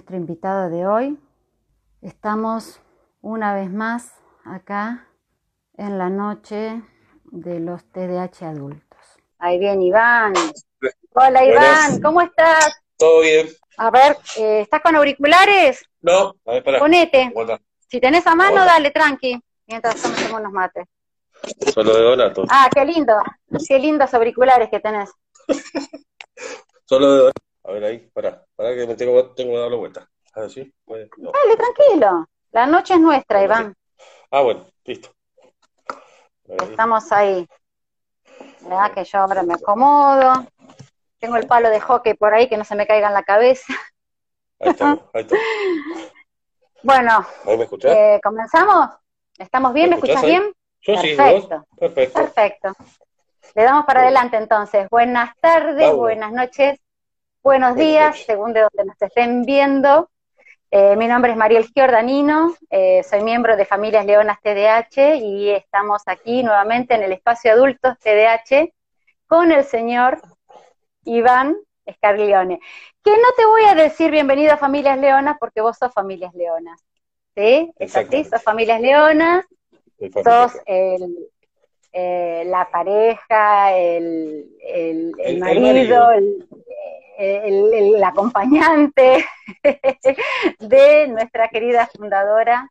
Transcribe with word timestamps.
nuestro 0.00 0.16
invitado 0.16 0.70
de 0.70 0.86
hoy. 0.86 1.18
Estamos 2.00 2.80
una 3.20 3.54
vez 3.54 3.70
más 3.70 4.14
acá 4.46 5.06
en 5.76 5.98
la 5.98 6.08
noche 6.08 6.80
de 7.24 7.60
los 7.60 7.84
TDAH 7.92 8.48
adultos. 8.48 8.98
Ahí 9.38 9.58
viene 9.58 9.84
Iván. 9.84 10.32
Hola 11.12 11.44
Iván, 11.44 12.00
¿cómo 12.00 12.22
estás? 12.22 12.80
Todo 12.96 13.20
bien. 13.20 13.48
A 13.76 13.90
ver, 13.90 14.16
eh, 14.38 14.62
¿estás 14.62 14.80
con 14.80 14.96
auriculares? 14.96 15.84
No, 16.00 16.34
a 16.46 16.52
ver, 16.52 16.64
pará. 16.64 16.78
Ponete. 16.78 17.34
Si 17.86 18.00
tenés 18.00 18.26
a 18.26 18.34
mano, 18.34 18.62
Hola. 18.62 18.64
dale, 18.64 18.90
tranqui. 18.92 19.38
Mientras 19.66 20.00
tomamos 20.00 20.32
unos 20.32 20.52
mates. 20.52 20.86
Solo 21.74 21.94
de 21.94 22.02
Donato. 22.02 22.44
Ah, 22.48 22.70
qué 22.74 22.86
lindo. 22.86 23.18
Qué 23.68 23.78
lindos 23.78 24.14
auriculares 24.14 24.70
que 24.70 24.80
tenés. 24.80 25.10
Solo 26.86 27.12
de 27.12 27.18
Donato. 27.18 27.49
A 27.64 27.72
ver 27.72 27.84
ahí, 27.84 27.98
pará. 28.12 28.44
Pará 28.56 28.74
que 28.74 28.86
me 28.86 28.94
tengo, 28.94 29.32
tengo 29.34 29.52
que 29.52 29.58
dar 29.58 29.70
la 29.70 29.76
vuelta. 29.76 30.08
A 30.34 30.40
ver, 30.40 30.50
¿sí? 30.50 30.74
Puede- 30.84 31.10
no. 31.18 31.32
Dale, 31.32 31.56
tranquilo. 31.56 32.26
La 32.52 32.66
noche 32.66 32.94
es 32.94 33.00
nuestra, 33.00 33.38
Bueno, 33.40 33.54
Iván. 33.54 33.74
Ah, 34.30 34.42
bueno, 34.42 34.66
listo. 34.84 35.10
Ahí. 36.48 36.68
Estamos 36.70 37.12
ahí. 37.12 37.46
¿Verdad? 38.60 38.92
Que 38.92 39.04
yo 39.04 39.18
ahora 39.18 39.42
me 39.42 39.54
acomodo. 39.54 40.46
Tengo 41.18 41.36
el 41.36 41.46
palo 41.46 41.68
de 41.70 41.80
hockey 41.80 42.14
por 42.14 42.32
ahí 42.34 42.48
que 42.48 42.56
no 42.56 42.64
se 42.64 42.74
me 42.74 42.86
caiga 42.86 43.08
en 43.08 43.14
la 43.14 43.22
cabeza. 43.22 43.72
Ahí 44.60 44.70
estamos, 44.70 45.00
ahí 45.12 45.22
estamos. 45.22 45.44
Bueno, 46.82 47.26
¿Ahí 47.44 47.58
me 47.58 47.64
escuchás? 47.64 47.94
eh, 47.94 48.20
¿comenzamos? 48.22 48.88
¿Estamos 49.36 49.74
bien? 49.74 49.90
¿Me 49.90 49.96
¿Me 49.96 50.00
escuchás 50.00 50.24
bien? 50.24 50.42
Yo 50.80 50.96
sí, 50.96 51.14
perfecto. 51.14 51.56
vos. 51.58 51.78
Perfecto. 51.78 52.20
Perfecto. 52.20 52.72
Le 53.54 53.62
damos 53.64 53.84
para 53.84 54.00
adelante 54.00 54.38
entonces. 54.38 54.88
Buenas 54.90 55.36
tardes, 55.40 55.76
Vamos. 55.76 55.98
buenas 55.98 56.32
noches, 56.32 56.78
buenos 57.42 57.76
días, 57.76 58.18
según 58.24 58.52
de 58.52 58.60
donde 58.60 58.84
nos 58.84 59.00
estén 59.02 59.44
viendo. 59.44 60.10
Eh, 60.70 60.94
mi 60.96 61.08
nombre 61.08 61.32
es 61.32 61.36
Mariel 61.36 61.66
Giordanino, 61.74 62.54
eh, 62.70 63.02
soy 63.02 63.22
miembro 63.22 63.56
de 63.56 63.64
Familias 63.64 64.06
Leonas 64.06 64.38
TDH 64.40 65.16
y 65.16 65.50
estamos 65.50 66.02
aquí 66.06 66.42
nuevamente 66.44 66.94
en 66.94 67.02
el 67.02 67.12
espacio 67.12 67.52
adultos 67.52 67.98
TDH 67.98 68.72
con 69.26 69.50
el 69.50 69.64
señor 69.64 70.20
Iván 71.04 71.56
Scarglione. 71.92 72.60
Que 73.02 73.10
no 73.10 73.28
te 73.36 73.46
voy 73.46 73.62
a 73.64 73.74
decir 73.74 74.12
bienvenido 74.12 74.52
a 74.52 74.58
Familias 74.58 74.98
Leonas 74.98 75.36
porque 75.40 75.60
vos 75.60 75.76
sos 75.76 75.92
Familias 75.92 76.34
Leonas. 76.34 76.80
¿Sí? 77.34 77.72
¿Es 77.76 77.96
así? 77.96 78.24
Sos 78.24 78.42
Familias 78.42 78.80
Leonas 78.80 79.44
sos 80.24 80.52
el, 80.66 81.28
eh, 81.92 82.44
la 82.46 82.68
pareja, 82.70 83.76
el, 83.76 84.46
el, 84.62 85.12
el 85.18 85.18
El- 85.18 85.32
el 85.34 85.38
marido, 85.40 86.06
marido. 86.06 86.46
El, 87.20 88.02
acompañante 88.02 89.24
de 90.58 91.08
nuestra 91.08 91.48
querida 91.48 91.86
fundadora 91.86 92.70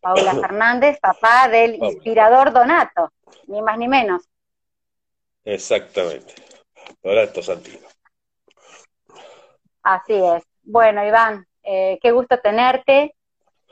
Paula 0.00 0.34
Fernández, 0.40 0.98
papá 1.00 1.48
del 1.48 1.74
inspirador 1.74 2.52
Donato, 2.52 3.12
ni 3.46 3.60
más 3.60 3.78
ni 3.78 3.88
menos. 3.88 4.22
Exactamente. 5.44 6.34
Donato 7.02 7.42
Santino. 7.42 7.86
Así 9.82 10.14
es. 10.14 10.44
Bueno, 10.62 11.04
Iván, 11.04 11.46
eh, 11.62 11.98
qué 12.00 12.12
gusto 12.12 12.38
tenerte. 12.38 13.14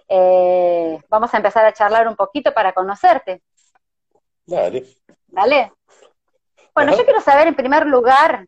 Eh, 0.08 0.98
vamos 1.08 1.32
a 1.32 1.36
empezar 1.36 1.64
a 1.64 1.72
charlar 1.72 2.08
un 2.08 2.16
poquito 2.16 2.52
para 2.52 2.72
conocerte. 2.72 3.42
Dale. 4.44 4.84
¿Vale? 5.28 5.72
Bueno, 6.74 6.90
Ajá. 6.90 7.00
yo 7.00 7.04
quiero 7.04 7.20
saber 7.20 7.46
en 7.46 7.54
primer 7.54 7.86
lugar, 7.86 8.46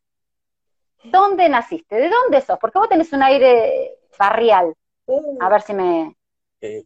¿dónde 1.03 1.49
naciste? 1.49 1.97
¿De 1.97 2.09
dónde 2.11 2.41
sos? 2.41 2.59
Porque 2.61 2.79
vos 2.79 2.89
tenés 2.89 3.13
un 3.13 3.23
aire 3.23 3.99
barrial. 4.19 4.75
A 5.41 5.49
ver 5.51 5.63
si 5.63 5.75
me... 5.75 6.17
Eh, 6.67 6.85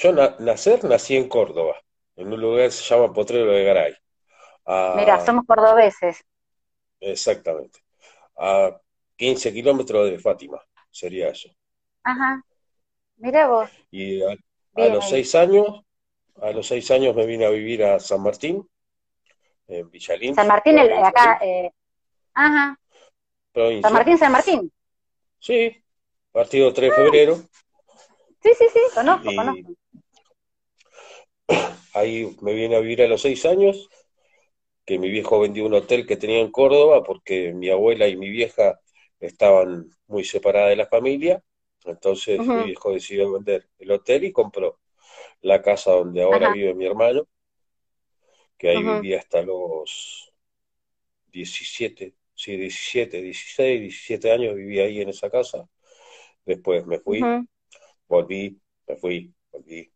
yo 0.00 0.08
na- 0.12 0.36
nacer 0.48 0.78
nací 0.84 1.16
en 1.16 1.28
Córdoba, 1.36 1.76
en 2.16 2.32
un 2.34 2.40
lugar 2.40 2.66
que 2.68 2.72
se 2.72 2.84
llama 2.88 3.12
Potrero 3.14 3.52
de 3.52 3.64
Garay. 3.64 3.94
Ah, 4.66 4.94
Mira, 4.96 5.20
somos 5.20 5.44
cordobeses. 5.46 6.24
Exactamente. 7.00 7.78
A 8.38 8.80
15 9.16 9.52
kilómetros 9.52 10.10
de 10.10 10.18
Fátima, 10.20 10.60
sería 10.90 11.28
eso. 11.30 11.50
Ajá. 12.02 12.42
Mira 13.18 13.48
vos. 13.48 13.70
Y 13.90 14.22
a, 14.22 14.88
los 14.88 15.08
seis 15.08 15.34
años, 15.34 15.66
a 16.36 16.52
los 16.52 16.66
seis 16.66 16.90
años 16.90 17.14
me 17.16 17.26
vine 17.26 17.46
a 17.46 17.50
vivir 17.50 17.84
a 17.84 18.00
San 18.00 18.22
Martín, 18.22 18.68
en 19.68 19.90
Villalín, 19.90 20.36
San 20.36 20.48
Martín, 20.48 20.78
el, 20.78 20.92
acá... 21.02 21.38
eh, 21.40 21.70
ajá. 22.34 22.78
Provincia. 23.54 23.82
San 23.82 23.92
Martín, 23.92 24.18
San 24.18 24.32
Martín. 24.32 24.72
Sí, 25.38 25.84
partido 26.32 26.72
3 26.74 26.90
de 26.90 26.96
febrero. 26.96 27.38
Sí, 28.42 28.50
sí, 28.58 28.66
sí, 28.72 28.80
conozco, 28.94 29.32
Y- 29.32 29.34
conozco. 29.34 29.74
Ahí 31.94 32.36
me 32.42 32.54
vine 32.54 32.76
a 32.76 32.80
vivir 32.80 33.02
a 33.02 33.08
los 33.08 33.22
seis 33.22 33.44
años, 33.46 33.88
que 34.86 34.98
mi 34.98 35.10
viejo 35.10 35.40
vendió 35.40 35.66
un 35.66 35.74
hotel 35.74 36.06
que 36.06 36.16
tenía 36.16 36.40
en 36.40 36.50
Córdoba 36.52 37.02
porque 37.04 37.52
mi 37.54 37.70
abuela 37.70 38.08
y 38.08 38.16
mi 38.16 38.30
vieja 38.30 38.80
estaban 39.20 39.90
muy 40.08 40.24
separadas 40.24 40.70
de 40.70 40.76
la 40.76 40.86
familia. 40.86 41.42
Entonces 41.84 42.54
mi 42.54 42.64
viejo 42.64 42.92
decidió 42.92 43.32
vender 43.32 43.68
el 43.78 43.90
hotel 43.92 44.24
y 44.24 44.32
compró 44.32 44.80
la 45.42 45.62
casa 45.62 45.92
donde 45.92 46.22
ahora 46.22 46.46
Ajá. 46.46 46.50
vive 46.50 46.74
mi 46.74 46.86
hermano, 46.86 47.28
que 48.58 48.68
ahí 48.68 48.82
vivía 48.82 49.18
hasta 49.18 49.42
los 49.42 50.32
17, 51.32 52.14
sí, 52.44 52.56
17, 52.56 53.22
16, 53.22 53.80
17 53.80 54.32
años 54.32 54.54
vivía 54.54 54.84
ahí 54.84 55.00
en 55.00 55.08
esa 55.10 55.30
casa. 55.30 55.66
Después 56.44 56.86
me 56.86 56.98
fui, 56.98 57.22
volví, 58.08 58.60
me 58.88 58.96
fui, 58.96 59.34
volví, 59.52 59.92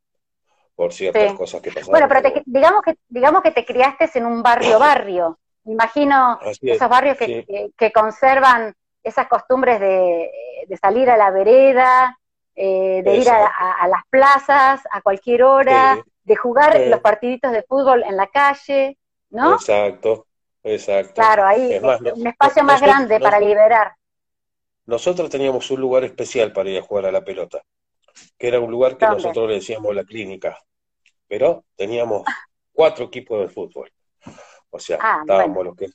por 0.75 0.93
ciertas 0.93 1.31
Sí. 1.31 1.39
cosas 1.39 1.63
que 1.63 1.71
pasaron. 1.73 1.93
Bueno, 1.93 2.09
pero 2.09 2.23
te- 2.23 2.43
digamos 2.47 2.83
que 2.83 2.95
digamos 3.09 3.43
que 3.43 3.51
te 3.51 3.65
criaste 3.65 4.11
en 4.15 4.27
un 4.27 4.43
barrio 4.43 4.79
barrio. 4.79 5.39
Me 5.65 5.73
Imagino 5.75 6.39
es, 6.41 6.61
esos 6.65 6.89
barrios 6.89 7.17
que, 7.17 7.27
sí. 7.27 7.45
que- 7.47 7.71
que 7.77 7.93
conservan 7.93 8.75
esas 9.03 9.29
costumbres 9.29 9.81
de, 9.81 10.31
de 10.67 10.77
salir 10.77 11.09
a 11.11 11.17
la 11.17 11.31
vereda, 11.31 12.19
eh, 12.55 13.03
de 13.05 13.17
ir 13.17 13.31
a, 13.31 13.37
Exacto. 13.37 13.47
a- 13.47 13.73
a 13.83 13.89
las 13.89 14.03
plazas 14.11 14.83
a 14.91 15.01
cualquier 15.03 15.43
hora, 15.45 15.97
Sí. 15.97 16.03
de 16.25 16.37
jugar 16.37 16.83
los 16.87 17.01
partiditos 17.01 17.53
de 17.53 17.63
fútbol 17.63 18.03
en 18.05 18.17
la 18.17 18.27
calle, 18.29 18.99
¿no? 19.31 19.57
Exacto, 19.57 20.28
exacto. 20.63 21.15
Claro, 21.15 21.45
ahí 21.47 21.73
Es 21.73 21.83
más, 21.83 22.01
un 22.01 22.27
espacio 22.27 22.63
más 22.65 22.81
nosotros- 22.81 22.97
grande 22.97 23.21
para 23.21 23.39
nosotros- 23.39 23.49
liberar. 23.49 23.93
Nosotros 24.87 25.31
teníamos 25.31 25.71
un 25.71 25.81
lugar 25.81 26.05
especial 26.05 26.53
para 26.53 26.71
ir 26.71 26.79
a 26.79 26.83
jugar 26.83 27.07
a 27.07 27.13
la 27.13 27.23
pelota, 27.23 27.63
que 28.39 28.49
era 28.49 28.59
un 28.61 28.71
lugar 28.71 28.97
que 28.97 29.05
¿Dónde? 29.07 29.23
nosotros 29.23 29.49
le 29.49 29.55
decíamos 29.57 29.95
la 29.95 30.05
clínica, 30.05 30.59
pero 31.27 31.65
teníamos 31.77 32.23
cuatro 32.73 33.05
equipos 33.07 33.41
de 33.41 33.49
fútbol. 33.49 33.93
O 34.71 34.79
sea, 34.79 34.99
Ah, 35.01 35.19
estábamos 35.21 35.55
bueno. 35.57 35.71
los 35.71 35.77
que, 35.77 35.89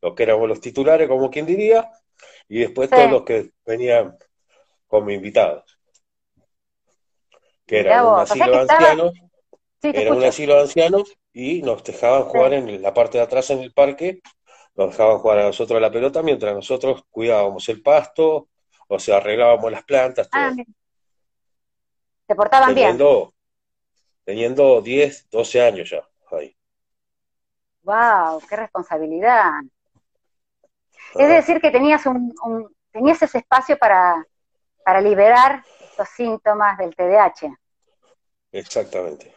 los 0.00 0.14
que 0.14 0.22
éramos 0.22 0.48
los 0.48 0.60
titulares, 0.60 1.06
como 1.08 1.30
quien 1.30 1.44
diría, 1.46 1.90
y 2.48 2.60
después 2.60 2.88
Sí. 2.88 2.96
todos 2.96 3.10
los 3.10 3.22
que 3.24 3.50
venían 3.66 4.16
como 4.86 5.10
invitados, 5.10 5.78
que 7.66 7.78
Mirá 7.78 7.92
era 7.94 8.04
un 8.04 8.20
asilo 8.20 8.44
de 8.56 8.60
estaba- 8.62 8.78
ancianos, 8.78 9.12
Sí, 9.82 9.92
era 9.94 10.12
un 10.12 10.24
asilo 10.24 10.54
de 10.54 10.60
ancianos 10.62 11.18
y 11.32 11.62
nos 11.62 11.84
dejaban 11.84 12.24
jugar 12.24 12.54
en 12.54 12.82
la 12.82 12.92
parte 12.92 13.18
de 13.18 13.24
atrás 13.24 13.50
en 13.50 13.60
el 13.60 13.72
parque, 13.72 14.20
nos 14.74 14.90
dejaban 14.90 15.18
jugar 15.18 15.38
a 15.38 15.44
nosotros 15.44 15.80
la 15.80 15.90
pelota 15.90 16.22
mientras 16.22 16.54
nosotros 16.54 17.04
cuidábamos 17.10 17.68
el 17.68 17.82
pasto, 17.82 18.48
o 18.88 18.98
sea, 18.98 19.18
arreglábamos 19.18 19.70
las 19.70 19.84
plantas, 19.84 20.28
todo. 20.28 20.42
Ah. 20.42 20.54
Te 22.26 22.34
portaban 22.34 22.74
bien. 22.74 22.86
teniendo, 22.96 23.34
teniendo 24.24 24.80
10, 24.80 25.28
12 25.30 25.60
años 25.60 25.90
ya. 25.90 26.06
Ahí. 26.32 26.56
Wow, 27.82 28.40
qué 28.48 28.56
responsabilidad. 28.56 29.50
Es 31.14 31.28
decir, 31.28 31.60
que 31.60 31.70
tenías 31.70 32.06
un, 32.06 32.32
un- 32.44 32.76
tenías 32.92 33.20
ese 33.22 33.38
espacio 33.38 33.76
para, 33.78 34.24
para 34.84 35.00
liberar 35.00 35.64
estos 35.80 36.08
síntomas 36.10 36.78
del 36.78 36.94
TDAH. 36.94 37.52
Exactamente. 38.52 39.34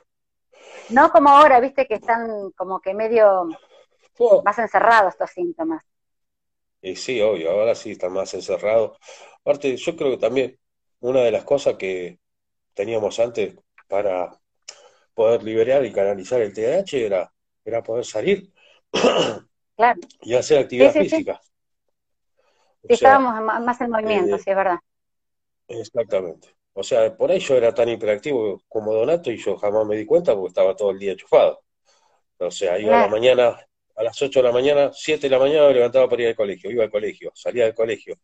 No 0.88 1.10
como 1.12 1.30
ahora, 1.30 1.60
viste, 1.60 1.88
que 1.88 1.96
están 1.96 2.52
como 2.52 2.80
que 2.82 2.94
medio 2.94 3.60
Oh, 4.20 4.46
más 4.46 4.60
encerrados 4.60 5.14
estos 5.14 5.32
síntomas. 5.32 5.84
y 6.82 6.96
sí, 6.96 7.22
obvio, 7.22 7.52
ahora 7.52 7.76
sí 7.76 7.92
están 7.92 8.14
más 8.14 8.34
encerrados. 8.34 8.98
Aparte, 9.42 9.76
yo 9.78 9.96
creo 9.96 10.12
que 10.12 10.18
también 10.18 10.60
una 11.00 11.22
de 11.22 11.32
las 11.32 11.44
cosas 11.46 11.76
que 11.78 12.20
teníamos 12.74 13.20
antes 13.20 13.56
para 13.88 14.40
poder 15.16 15.44
liberar 15.44 15.86
y 15.86 15.94
canalizar 15.94 16.42
el 16.42 16.54
TDAH 16.54 16.98
era, 17.06 17.34
era 17.66 17.84
poder 17.84 18.06
salir 18.06 18.52
Claro, 19.76 20.00
y 20.22 20.36
hacer 20.36 20.60
actividad 20.60 20.92
Sí, 20.92 21.06
sí, 21.06 21.06
sí. 21.06 21.18
física. 21.18 21.42
O 22.84 22.90
sí, 22.90 22.94
sea, 22.94 23.16
estábamos 23.16 23.42
más 23.64 23.82
en 23.82 23.90
movimiento, 23.92 24.38
eh, 24.38 24.40
sí, 24.40 24.50
es 24.52 24.56
verdad. 24.56 24.80
Exactamente. 25.68 26.56
O 26.74 26.84
sea, 26.84 27.16
por 27.16 27.32
ahí 27.32 27.40
yo 27.40 27.56
era 27.56 27.74
tan 27.74 27.90
hiperactivo 27.90 28.64
como 28.68 28.94
Donato 28.94 29.32
y 29.32 29.38
yo 29.38 29.58
jamás 29.58 29.86
me 29.86 29.96
di 29.96 30.06
cuenta 30.06 30.34
porque 30.34 30.50
estaba 30.50 30.76
todo 30.76 30.92
el 30.92 31.00
día 31.00 31.12
enchufado. 31.12 31.62
O 32.40 32.52
sea, 32.52 32.80
iba 32.80 32.98
a 32.98 33.02
la 33.02 33.08
mañana 33.08 33.60
a 33.96 34.04
las 34.04 34.22
8 34.22 34.40
de 34.40 34.44
la 34.44 34.52
mañana, 34.52 34.92
7 34.94 35.22
de 35.22 35.30
la 35.30 35.40
mañana 35.40 35.68
me 35.68 35.76
levantaba 35.76 36.10
para 36.10 36.24
ir 36.24 36.28
al 36.30 36.36
colegio, 36.36 36.72
iba 36.72 36.84
al 36.84 36.90
colegio, 36.90 37.32
salía 37.36 37.66
del 37.66 37.76
colegio, 37.76 38.18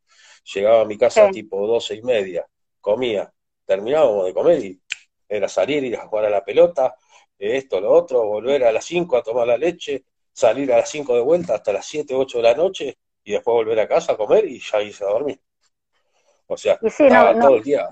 llegaba 0.54 0.82
a 0.82 0.86
mi 0.86 0.98
casa 0.98 1.30
tipo 1.30 1.66
12 1.68 1.96
y 1.96 2.02
media, 2.02 2.46
comía, 2.82 3.32
terminábamos 3.66 4.26
de 4.26 4.34
comer 4.34 4.66
y 4.66 4.82
era 5.28 5.48
salir, 5.48 5.84
ir 5.84 5.96
a 5.96 6.08
jugar 6.08 6.26
a 6.26 6.30
la 6.30 6.44
pelota, 6.44 6.96
esto, 7.38 7.80
lo 7.80 7.92
otro, 7.92 8.26
volver 8.26 8.64
a 8.64 8.72
las 8.72 8.84
5 8.86 9.16
a 9.16 9.24
tomar 9.24 9.48
la 9.48 9.58
leche, 9.58 10.06
salir 10.34 10.74
a 10.74 10.78
las 10.78 10.90
5 10.90 11.16
de 11.16 11.22
vuelta 11.22 11.56
hasta 11.56 11.72
las 11.72 11.86
7, 11.86 12.16
8 12.16 12.38
de 12.40 12.44
la 12.44 12.56
noche 12.56 12.98
y 13.24 13.34
después 13.34 13.54
volver 13.54 13.80
a 13.80 13.88
casa 13.88 14.14
a 14.14 14.18
comer 14.18 14.46
y 14.46 14.60
ya 14.60 14.82
irse 14.82 15.04
a 15.06 15.08
dormir. 15.08 15.40
O 16.48 16.58
sea, 16.58 16.80
todo 16.80 17.56
el 17.56 17.64
día. 17.64 17.88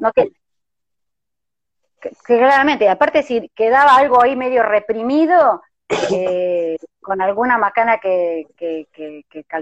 Que, 2.02 2.12
claramente, 2.26 2.90
aparte 2.90 3.24
si 3.24 3.50
quedaba 3.50 3.96
algo 3.96 4.22
ahí 4.22 4.36
medio 4.36 4.64
reprimido, 4.64 5.62
eh, 6.14 6.78
con 7.02 7.22
alguna 7.22 7.58
macana 7.58 8.00
que, 8.00 8.46
que, 8.58 8.88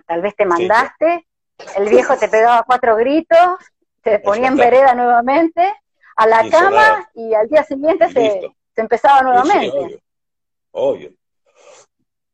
tal 0.07 0.21
vez 0.21 0.35
te 0.35 0.45
mandaste, 0.45 1.25
el 1.77 1.89
viejo 1.89 2.17
te 2.17 2.27
pegaba 2.27 2.63
cuatro 2.63 2.95
gritos, 2.95 3.59
te 4.01 4.19
ponía 4.19 4.47
en 4.47 4.57
vereda 4.57 4.93
nuevamente, 4.93 5.73
a 6.15 6.27
la 6.27 6.49
cama 6.49 7.09
y 7.13 7.33
al 7.33 7.47
día 7.47 7.63
siguiente 7.63 8.09
se, 8.09 8.51
empezaba 8.75 9.21
nuevamente. 9.21 10.01
obvio, 10.71 11.11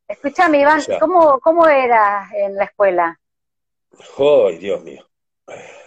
Escúchame, 0.07 0.59
Iván, 0.59 0.81
¿cómo, 0.99 1.39
¿cómo 1.39 1.67
eras 1.67 2.31
en 2.33 2.55
la 2.55 2.65
escuela? 2.65 3.19
¡Ay, 4.17 4.57
Dios 4.57 4.83
mío! 4.83 5.07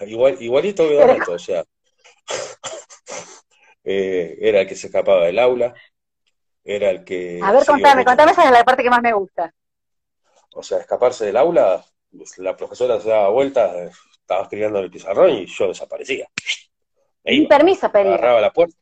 Igual, 0.07 0.41
igualito 0.41 0.87
que 0.89 1.31
o 1.31 1.39
sea, 1.39 1.65
eh, 3.85 4.37
era 4.41 4.63
el 4.63 4.67
que 4.67 4.75
se 4.75 4.89
escapaba 4.89 5.27
del 5.27 5.39
aula, 5.39 5.75
era 6.65 6.91
el 6.91 7.05
que... 7.05 7.39
A 7.43 7.53
ver, 7.53 7.65
contame, 7.65 8.05
contame, 8.05 8.33
esa 8.33 8.45
es 8.45 8.51
la 8.51 8.65
parte 8.65 8.83
que 8.83 8.91
más 8.91 9.03
me 9.03 9.13
gusta. 9.13 9.55
O 10.55 10.63
sea, 10.63 10.79
escaparse 10.79 11.27
del 11.27 11.37
aula, 11.37 11.85
la 12.39 12.57
profesora 12.57 13.01
se 13.01 13.11
daba 13.11 13.29
vuelta, 13.29 13.91
estaba 14.11 14.43
escribiendo 14.43 14.79
en 14.79 14.85
el 14.85 14.91
pizarrón 14.91 15.31
y 15.31 15.47
yo 15.47 15.69
desaparecía. 15.69 16.29
Ni 17.25 17.47
permiso 17.47 17.91
pedía. 17.91 18.15
Agarraba 18.15 18.41
la 18.41 18.53
puerta. 18.53 18.77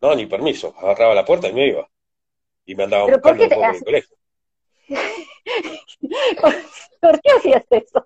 No, 0.00 0.14
ni 0.14 0.26
permiso. 0.26 0.74
Agarraba 0.78 1.14
la 1.14 1.24
puerta 1.24 1.48
y 1.48 1.52
me 1.52 1.68
iba. 1.68 1.88
Y 2.64 2.74
me 2.74 2.84
andaba 2.84 3.04
buscando 3.04 3.48
por 3.48 3.74
el 3.74 3.84
colegio. 3.84 4.16
¿Por 7.00 7.20
qué 7.20 7.30
hacías 7.30 7.64
eso? 7.70 8.04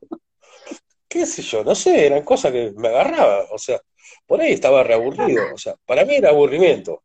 qué 1.08 1.26
sé 1.26 1.42
yo, 1.42 1.64
no 1.64 1.74
sé, 1.74 2.06
eran 2.06 2.22
cosas 2.22 2.52
que 2.52 2.72
me 2.76 2.88
agarraba, 2.88 3.46
o 3.50 3.58
sea, 3.58 3.80
por 4.26 4.40
ahí 4.40 4.52
estaba 4.52 4.82
reaburrido, 4.82 5.54
o 5.54 5.58
sea, 5.58 5.76
para 5.84 6.04
mí 6.04 6.16
era 6.16 6.30
aburrimiento. 6.30 7.02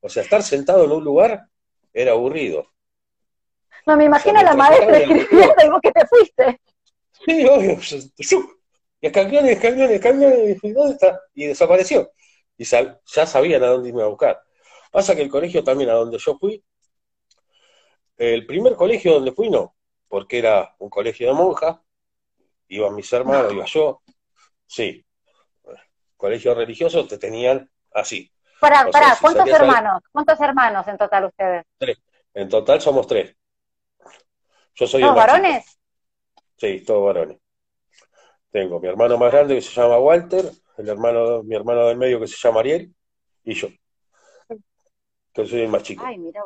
O 0.00 0.08
sea, 0.08 0.22
estar 0.22 0.42
sentado 0.42 0.84
en 0.84 0.92
un 0.92 1.04
lugar 1.04 1.46
era 1.92 2.12
aburrido. 2.12 2.66
No, 3.86 3.96
me 3.96 4.04
imagino 4.04 4.40
a 4.40 4.42
la 4.42 4.54
maestra 4.54 4.98
escribiendo 4.98 5.54
y 5.64 5.68
vos 5.68 5.80
que 5.80 5.92
te 5.92 6.06
fuiste. 6.06 6.60
Sí, 7.24 7.46
obvio. 7.46 7.78
Y 9.00 9.06
escaliones, 9.06 9.52
escaliones, 9.52 9.96
escaliones, 9.96 10.58
y 10.62 10.72
¿dónde 10.72 10.94
está? 10.94 11.20
Y 11.34 11.46
desapareció. 11.46 12.10
Y 12.56 12.64
ya 12.64 13.26
sabían 13.26 13.62
a 13.62 13.68
dónde 13.68 13.90
irme 13.90 14.02
a 14.02 14.06
buscar. 14.06 14.40
Pasa 14.90 15.14
que 15.14 15.22
el 15.22 15.28
colegio 15.28 15.62
también 15.62 15.90
a 15.90 15.94
donde 15.94 16.18
yo 16.18 16.36
fui, 16.38 16.64
el 18.16 18.46
primer 18.46 18.74
colegio 18.74 19.14
donde 19.14 19.32
fui 19.32 19.50
no, 19.50 19.76
porque 20.08 20.38
era 20.38 20.74
un 20.78 20.88
colegio 20.88 21.28
de 21.28 21.34
monjas, 21.34 21.78
iban 22.68 22.94
mis 22.94 23.12
hermanos, 23.12 23.52
iba 23.52 23.66
yo, 23.66 24.02
sí. 24.66 25.05
Colegio 26.16 26.54
religioso 26.54 27.06
te 27.06 27.18
tenían 27.18 27.70
así. 27.92 28.32
Pará, 28.60 28.88
pará, 28.90 29.16
¿cuántos 29.20 29.48
hermanos? 29.48 30.02
¿Cuántos 30.10 30.40
hermanos 30.40 30.88
en 30.88 30.96
total 30.96 31.24
ustedes? 31.26 31.64
Tres. 31.78 31.98
En 32.32 32.48
total 32.48 32.80
somos 32.80 33.06
tres. 33.06 33.36
Yo 34.74 34.86
soy 34.86 35.02
¿Todos 35.02 35.16
varones? 35.16 35.78
Sí, 36.56 36.84
todos 36.84 37.04
varones. 37.04 37.38
Tengo 38.50 38.80
mi 38.80 38.88
hermano 38.88 39.18
más 39.18 39.32
grande 39.32 39.54
que 39.56 39.60
se 39.60 39.78
llama 39.78 39.98
Walter, 39.98 40.50
el 40.78 40.88
hermano, 40.88 41.42
mi 41.42 41.54
hermano 41.54 41.86
del 41.88 41.98
medio 41.98 42.20
que 42.20 42.26
se 42.26 42.36
llama 42.36 42.60
Ariel, 42.60 42.94
y 43.44 43.54
yo. 43.54 43.68
Que 45.32 45.46
soy 45.46 45.62
el 45.62 45.68
más 45.68 45.82
chico. 45.82 46.04
Ay, 46.06 46.18
mira. 46.18 46.42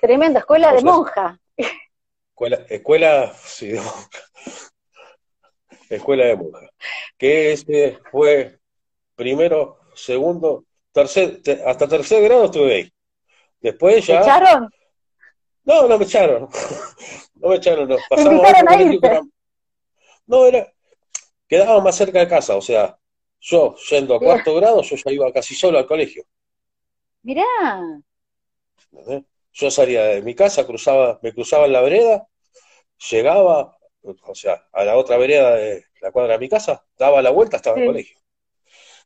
Tremenda 0.00 0.40
escuela 0.40 0.72
de 0.72 0.82
monja. 0.82 1.38
Escuela, 1.56 2.56
escuela, 2.68 3.32
sí, 3.34 3.68
de 3.68 3.80
monja. 3.80 4.08
Escuela 5.88 6.24
de 6.26 6.36
monja. 6.36 6.70
Que 7.16 7.52
ese 7.52 7.98
fue 8.10 8.58
primero, 9.14 9.78
segundo, 9.94 10.64
tercer, 10.92 11.40
hasta 11.64 11.88
tercer 11.88 12.22
grado 12.22 12.46
estuve 12.46 12.74
ahí. 12.74 12.92
Después 13.60 14.06
ya. 14.06 14.20
¿Me 14.20 14.20
echaron? 14.22 14.70
No, 15.64 15.88
no 15.88 15.98
me 15.98 16.04
echaron. 16.04 16.48
no 17.34 17.48
me 17.48 17.56
echaron, 17.56 17.88
no. 17.88 17.96
Pasamos 18.08 18.44
a 18.44 19.20
No, 20.26 20.46
era. 20.46 20.72
Quedaba 21.48 21.80
más 21.80 21.96
cerca 21.96 22.18
de 22.18 22.28
casa, 22.28 22.56
o 22.56 22.60
sea, 22.60 22.98
yo 23.40 23.76
yendo 23.88 24.16
a 24.16 24.18
cuarto 24.18 24.54
grado, 24.56 24.82
yo 24.82 24.96
ya 24.96 25.12
iba 25.12 25.32
casi 25.32 25.54
solo 25.54 25.78
al 25.78 25.86
colegio. 25.86 26.24
Mirá. 27.22 27.44
Yo 29.52 29.70
salía 29.70 30.04
de 30.04 30.22
mi 30.22 30.34
casa, 30.34 30.66
cruzaba, 30.66 31.18
me 31.22 31.32
cruzaba 31.32 31.66
en 31.66 31.72
la 31.72 31.80
vereda, 31.80 32.26
llegaba, 33.10 33.75
o 34.22 34.34
sea, 34.34 34.66
a 34.72 34.84
la 34.84 34.96
otra 34.96 35.16
vereda 35.16 35.54
de 35.54 35.84
la 36.00 36.10
cuadra 36.10 36.34
de 36.34 36.38
mi 36.38 36.48
casa, 36.48 36.84
daba 36.98 37.22
la 37.22 37.30
vuelta, 37.30 37.56
estaba 37.56 37.78
el 37.78 37.86
colegio. 37.86 38.18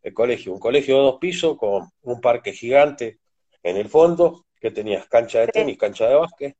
El 0.02 0.14
colegio, 0.14 0.52
un 0.52 0.60
colegio 0.60 0.96
de 0.96 1.02
dos 1.02 1.18
pisos 1.18 1.56
con 1.56 1.90
un 2.02 2.20
parque 2.20 2.52
gigante 2.52 3.20
en 3.62 3.76
el 3.76 3.88
fondo, 3.88 4.46
que 4.60 4.70
tenías 4.70 5.06
cancha 5.06 5.40
de 5.40 5.48
tenis, 5.48 5.78
cancha 5.78 6.08
de 6.08 6.14
básquet, 6.14 6.56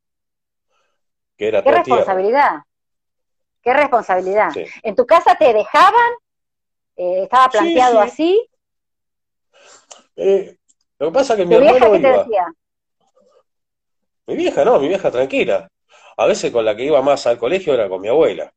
que 1.37 1.49
era 1.49 1.63
Qué 1.63 1.71
responsabilidad. 1.71 2.61
Qué 3.63 3.75
responsabilidad. 3.75 4.51
¿En 4.83 4.95
tu 4.95 5.07
casa 5.07 5.37
te 5.37 5.53
dejaban? 5.53 6.13
Eh, 6.97 7.23
¿Estaba 7.25 7.49
planteado 7.49 8.01
así? 8.01 8.47
Eh, 10.17 10.57
lo 10.99 11.07
que 11.07 11.13
pasa 11.13 11.35
es 11.35 11.39
que 11.39 11.47
mi 11.47 11.55
hermano 11.55 11.95
iba, 11.95 12.27
mi 14.27 14.37
vieja 14.37 14.65
no, 14.65 14.79
mi 14.79 14.89
vieja 14.89 15.11
tranquila. 15.11 15.69
A 16.21 16.27
veces 16.27 16.53
con 16.53 16.67
la 16.67 16.77
que 16.77 16.85
iba 16.85 17.01
más 17.01 17.27
al 17.27 17.39
colegio 17.39 17.73
era 17.73 17.89
con 17.89 18.03
mi 18.03 18.09
abuela. 18.09 18.53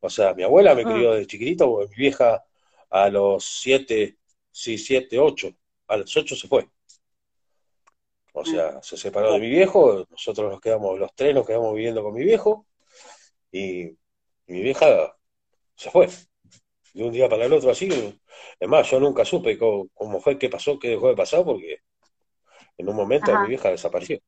O 0.00 0.10
sea, 0.10 0.34
mi 0.34 0.42
abuela 0.42 0.74
me 0.74 0.82
ah. 0.82 0.92
crió 0.92 1.14
de 1.14 1.26
chiquitito 1.26 1.66
porque 1.70 1.88
mi 1.88 1.96
vieja 1.96 2.44
a 2.90 3.08
los 3.08 3.42
siete, 3.42 4.18
sí, 4.50 4.76
siete, 4.76 5.18
ocho, 5.18 5.54
a 5.88 5.96
los 5.96 6.14
ocho 6.14 6.36
se 6.36 6.48
fue. 6.48 6.68
O 8.34 8.44
sea, 8.44 8.82
se 8.82 8.98
separó 8.98 9.32
de 9.32 9.38
mi 9.38 9.48
viejo, 9.48 10.06
nosotros 10.10 10.52
nos 10.52 10.60
quedamos, 10.60 10.98
los 10.98 11.14
tres 11.14 11.34
nos 11.34 11.46
quedamos 11.46 11.74
viviendo 11.74 12.02
con 12.02 12.12
mi 12.12 12.24
viejo, 12.24 12.66
y, 13.50 13.96
mi 14.46 14.60
vieja 14.60 15.16
se 15.74 15.90
fue. 15.90 16.08
De 16.92 17.04
un 17.04 17.12
día 17.12 17.26
para 17.26 17.46
el 17.46 17.52
otro 17.54 17.70
así. 17.70 17.88
Es 18.58 18.68
más, 18.68 18.90
yo 18.90 19.00
nunca 19.00 19.24
supe 19.24 19.56
cómo, 19.56 20.20
fue, 20.20 20.38
qué 20.38 20.50
pasó, 20.50 20.78
qué 20.78 20.90
dejó 20.90 21.08
de 21.08 21.16
pasar, 21.16 21.42
porque 21.42 21.78
en 22.76 22.86
un 22.86 22.96
momento 22.96 23.32
mi 23.40 23.48
vieja 23.48 23.70
desapareció. 23.70 24.18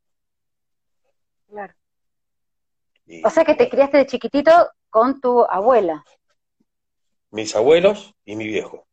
Claro. 1.46 1.74
O 3.25 3.30
sea 3.30 3.44
que 3.44 3.54
te 3.54 3.68
criaste 3.68 3.99
de 3.99 4.06
chiquitito 4.06 4.50
con 4.90 5.21
tu 5.21 5.44
abuela. 5.44 6.04
Mis 7.30 7.56
abuelos 7.56 8.14
y 8.25 8.37
mi 8.37 8.47
viejo. 8.47 8.87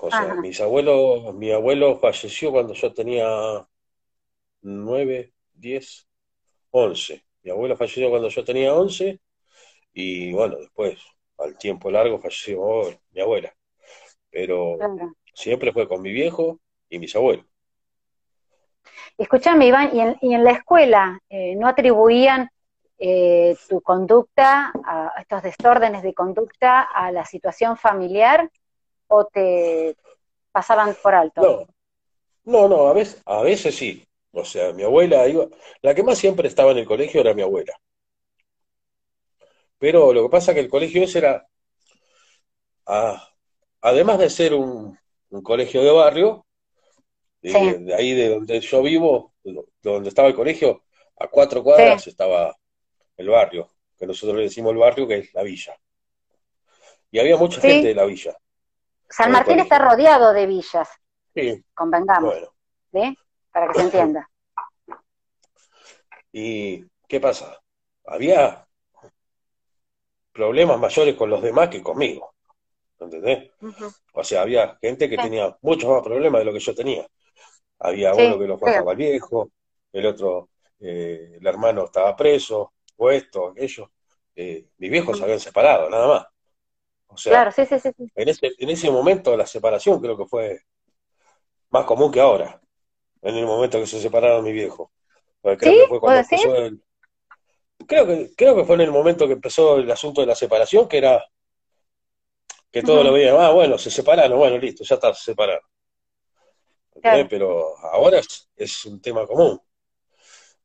O 0.00 0.10
sea, 0.10 0.34
mis 0.34 0.60
abuelos, 0.60 1.34
mi 1.34 1.52
abuelo 1.52 1.98
falleció 1.98 2.50
cuando 2.50 2.74
yo 2.74 2.92
tenía 2.92 3.28
nueve, 4.62 5.32
diez, 5.52 6.08
once. 6.70 7.24
Mi 7.42 7.50
abuelo 7.50 7.76
falleció 7.76 8.10
cuando 8.10 8.28
yo 8.28 8.44
tenía 8.44 8.74
once 8.74 9.20
y 9.92 10.32
bueno, 10.32 10.56
después, 10.56 10.98
al 11.38 11.56
tiempo 11.58 11.90
largo, 11.90 12.18
falleció 12.18 12.98
mi 13.12 13.20
abuela. 13.20 13.54
Pero 14.30 14.78
siempre 15.34 15.72
fue 15.72 15.86
con 15.86 16.02
mi 16.02 16.12
viejo 16.12 16.58
y 16.88 16.98
mis 16.98 17.14
abuelos. 17.14 17.46
Escúchame, 19.18 19.66
Iván, 19.66 19.94
¿y 19.94 20.00
en, 20.00 20.16
y 20.20 20.34
en 20.34 20.44
la 20.44 20.52
escuela 20.52 21.20
eh, 21.28 21.54
no 21.56 21.68
atribuían 21.68 22.50
eh, 23.04 23.56
tu 23.68 23.80
conducta, 23.80 24.72
a, 24.84 25.12
estos 25.20 25.42
desórdenes 25.42 26.04
de 26.04 26.14
conducta, 26.14 26.82
a 26.82 27.10
la 27.10 27.24
situación 27.24 27.76
familiar 27.76 28.48
o 29.08 29.24
te 29.24 29.96
pasaban 30.52 30.94
por 31.02 31.12
alto? 31.12 31.66
No, 32.44 32.68
no, 32.68 32.86
a, 32.86 32.92
veces, 32.92 33.20
a 33.26 33.42
veces 33.42 33.74
sí. 33.74 34.06
O 34.30 34.44
sea, 34.44 34.72
mi 34.72 34.84
abuela 34.84 35.26
iba, 35.26 35.48
la 35.80 35.96
que 35.96 36.04
más 36.04 36.16
siempre 36.16 36.46
estaba 36.46 36.70
en 36.70 36.78
el 36.78 36.86
colegio 36.86 37.20
era 37.20 37.34
mi 37.34 37.42
abuela. 37.42 37.72
Pero 39.78 40.12
lo 40.12 40.22
que 40.22 40.28
pasa 40.28 40.52
es 40.52 40.54
que 40.54 40.60
el 40.60 40.70
colegio 40.70 41.02
ese 41.02 41.18
era, 41.18 41.48
ah, 42.86 43.28
además 43.80 44.20
de 44.20 44.30
ser 44.30 44.54
un, 44.54 44.96
un 45.30 45.42
colegio 45.42 45.82
de 45.82 45.90
barrio, 45.90 46.46
de, 47.40 47.92
ahí 47.98 48.14
de 48.14 48.28
donde 48.28 48.60
yo 48.60 48.80
vivo, 48.80 49.34
donde 49.82 50.08
estaba 50.08 50.28
el 50.28 50.36
colegio, 50.36 50.84
a 51.18 51.26
cuatro 51.26 51.64
cuadras 51.64 52.06
estaba 52.06 52.56
el 53.22 53.30
barrio, 53.30 53.68
que 53.98 54.06
nosotros 54.06 54.36
le 54.36 54.44
decimos 54.44 54.72
el 54.72 54.78
barrio, 54.78 55.06
que 55.06 55.18
es 55.18 55.34
la 55.34 55.42
villa. 55.42 55.76
Y 57.10 57.18
había 57.18 57.36
mucha 57.36 57.60
gente 57.60 57.88
de 57.88 57.94
la 57.94 58.04
villa. 58.04 58.36
San 59.08 59.30
Martín 59.30 59.60
está 59.60 59.78
rodeado 59.78 60.32
de 60.32 60.46
villas. 60.46 60.88
Sí. 61.34 61.62
Convengamos. 61.74 62.34
Bueno. 62.90 63.16
Para 63.52 63.68
que 63.68 63.78
se 63.78 63.84
entienda. 63.84 64.28
¿Y 66.32 66.84
qué 67.06 67.20
pasa? 67.20 67.58
Había 68.06 68.66
problemas 70.32 70.78
mayores 70.78 71.14
con 71.14 71.28
los 71.28 71.42
demás 71.42 71.68
que 71.68 71.82
conmigo. 71.82 72.34
¿Entendés? 72.98 73.50
O 74.14 74.24
sea, 74.24 74.42
había 74.42 74.78
gente 74.80 75.10
que 75.10 75.16
tenía 75.16 75.56
muchos 75.60 75.90
más 75.90 76.02
problemas 76.02 76.40
de 76.40 76.44
lo 76.44 76.52
que 76.52 76.60
yo 76.60 76.74
tenía. 76.74 77.06
Había 77.80 78.14
uno 78.14 78.38
que 78.38 78.46
lo 78.46 78.58
faltaba 78.58 78.92
al 78.92 78.96
viejo, 78.96 79.50
el 79.92 80.06
otro, 80.06 80.50
eh, 80.78 81.36
el 81.38 81.46
hermano 81.46 81.84
estaba 81.84 82.16
preso, 82.16 82.72
o 82.96 83.10
esto, 83.10 83.48
aquello. 83.48 83.90
Eh, 84.34 84.66
mis 84.78 84.90
viejos 84.90 85.18
se 85.18 85.24
habían 85.24 85.40
separado, 85.40 85.90
nada 85.90 86.08
más. 86.08 86.26
O 87.08 87.16
sea, 87.16 87.52
En, 88.14 88.28
ese, 88.28 88.52
en 88.58 88.70
ese 88.70 88.90
momento 88.90 89.36
la 89.36 89.46
separación 89.46 90.00
creo 90.00 90.16
que 90.16 90.24
fue 90.24 90.60
más 91.70 91.84
común 91.84 92.10
que 92.10 92.20
ahora, 92.20 92.60
en 93.20 93.36
el 93.36 93.46
momento 93.46 93.78
que 93.78 93.86
se 93.86 94.00
separaron 94.00 94.44
mi 94.44 94.52
viejo. 94.52 94.92
creo 95.42 95.56
que 95.58 95.86
fue 95.88 96.00
cuando 96.00 96.20
empezó 96.20 96.56
el, 96.56 96.82
creo 97.86 98.06
que, 98.06 98.30
creo 98.36 98.56
que 98.56 98.64
fue 98.64 98.76
en 98.76 98.82
el 98.82 98.90
momento 98.90 99.26
que 99.26 99.34
empezó 99.34 99.76
el 99.76 99.90
asunto 99.90 100.20
de 100.20 100.26
la 100.26 100.34
separación, 100.34 100.88
que 100.88 100.98
era 100.98 101.24
que 102.70 102.82
todo 102.82 103.02
lo 103.04 103.12
veían, 103.12 103.36
ah, 103.38 103.50
bueno, 103.50 103.76
se 103.76 103.90
separaron, 103.90 104.38
bueno, 104.38 104.56
listo, 104.56 104.82
ya 104.82 104.94
está, 104.94 105.12
se 105.14 105.24
separaron. 105.24 105.62
Pero 107.28 107.76
ahora 107.78 108.20
es, 108.56 108.84
un 108.86 109.00
tema 109.00 109.26
común. 109.26 109.60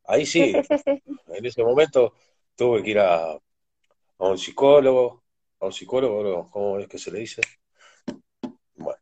Ahí 0.08 0.26
sí, 0.26 0.54
en 1.28 1.46
ese 1.46 1.64
momento 1.64 2.14
tuve 2.56 2.82
que 2.82 2.92
ir 2.92 3.00
a, 3.00 3.32
a 3.34 3.40
un 4.18 4.38
psicólogo, 4.38 5.24
a 5.60 5.66
un 5.66 5.74
psicólogo, 5.74 6.50
¿cómo 6.50 6.80
es 6.80 6.88
que 6.88 6.98
se 6.98 7.12
le 7.12 7.20
dice? 7.20 7.42
Bueno, 8.76 9.00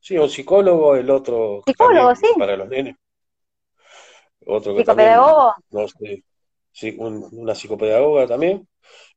sí, 0.00 0.16
un 0.16 0.30
psicólogo, 0.30 0.96
el 0.96 1.10
otro 1.10 1.62
psicólogo, 1.66 2.14
sí. 2.16 2.28
para 2.38 2.56
los 2.56 2.68
nenes. 2.68 2.96
Otro 4.46 4.74
que 4.74 4.80
Psicopedagogo. 4.80 5.54
no 5.70 5.86
sé, 5.86 6.24
sí, 6.72 6.96
una 6.98 7.54
psicopedagoga 7.54 8.26
también. 8.26 8.66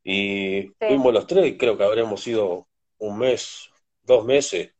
Y 0.03 0.71
fuimos 0.77 1.13
los 1.13 1.25
tres, 1.25 1.47
y 1.47 1.57
creo 1.57 1.77
que 1.77 1.85
habremos 1.85 2.27
ido 2.27 2.67
un 2.97 3.17
mes, 3.17 3.69
dos 4.01 4.25
meses, 4.25 4.73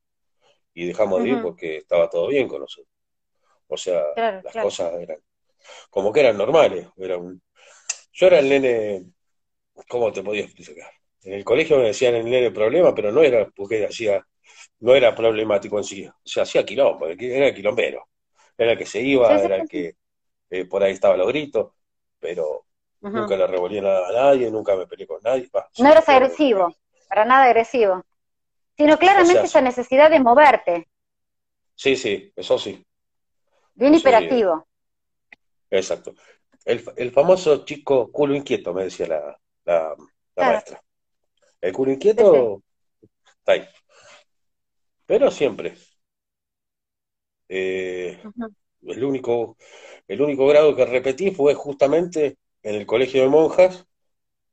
y 0.73 0.88
dejamos 0.88 1.23
de 1.23 1.29
ir 1.29 1.41
porque 1.41 1.77
estaba 1.77 2.09
todo 2.09 2.27
bien 2.27 2.50
con 2.50 2.59
nosotros. 2.59 2.93
O 3.67 3.77
sea, 3.77 4.03
las 4.15 4.53
cosas 4.62 4.93
eran 4.95 5.19
como 5.89 6.12
que 6.12 6.22
eran 6.22 6.38
normales. 6.38 6.88
Eran... 6.98 7.41
Yo 8.13 8.27
era 8.27 8.39
el 8.39 8.50
nene, 8.50 9.05
¿cómo 9.88 10.12
te 10.12 10.24
podía 10.24 10.43
explicar? 10.43 10.91
En 11.24 11.34
el 11.34 11.43
colegio 11.43 11.77
me 11.77 11.86
decían 11.86 12.15
el 12.15 12.25
nene 12.25 12.51
problema, 12.51 12.93
pero 12.93 13.12
no 13.12 13.22
era 13.22 13.48
porque 13.55 13.86
hacía, 13.86 14.25
no 14.79 14.93
era 14.96 15.15
problemático 15.15 15.77
en 15.77 15.84
sí, 15.84 16.05
o 16.05 16.13
sea, 16.24 16.43
hacía 16.43 16.65
quilombo, 16.65 17.08
era 17.08 17.48
el 17.48 17.55
quilombero, 17.55 18.10
era 18.58 18.74
el 18.74 18.77
que 18.77 18.86
se 18.86 19.01
iba, 19.01 19.34
era 19.41 19.55
el 19.58 19.67
que 19.67 19.96
eh, 20.50 20.65
por 20.65 20.84
ahí 20.84 20.93
estaba 20.93 21.17
los 21.17 21.27
gritos, 21.27 21.74
pero 22.20 22.65
nunca 23.01 23.36
le 23.36 23.48
revolví 23.48 23.82
nada 23.82 24.08
a 24.10 24.12
nadie, 24.12 24.51
nunca 24.51 24.75
me 24.75 24.86
peleé 24.86 25.08
con 25.08 25.22
nadie. 25.24 25.50
no 25.79 25.89
eras 25.89 26.08
agresivo, 26.10 26.75
para 27.08 27.25
nada 27.25 27.46
agresivo, 27.46 28.03
sino 28.77 28.98
claramente 28.98 29.46
esa 29.46 29.62
necesidad 29.62 30.12
de 30.12 30.20
moverte. 30.20 30.88
Sí, 31.75 31.96
sí, 31.96 32.32
eso 32.36 32.58
sí. 32.60 32.86
Bien 33.75 33.96
hiperactivo. 33.96 34.67
Exacto. 35.73 36.13
El, 36.65 36.83
el, 36.95 37.11
famoso 37.11 37.65
chico 37.65 38.11
culo 38.11 38.35
inquieto, 38.35 38.73
me 38.73 38.83
decía 38.83 39.07
la, 39.07 39.39
la, 39.65 39.95
maestra. 40.35 40.81
El 41.59 41.73
culo 41.73 41.91
inquieto 41.91 42.61
está 43.25 43.53
ahí. 43.53 43.67
Pero 45.05 45.31
siempre. 45.31 45.75
Eh, 47.49 48.21
el, 48.83 49.03
único, 49.03 49.57
el 50.07 50.21
único 50.21 50.45
grado 50.47 50.75
que 50.75 50.85
repetí 50.85 51.31
fue 51.31 51.55
justamente 51.55 52.37
en 52.61 52.75
el 52.75 52.85
colegio 52.85 53.23
de 53.23 53.29
monjas, 53.29 53.85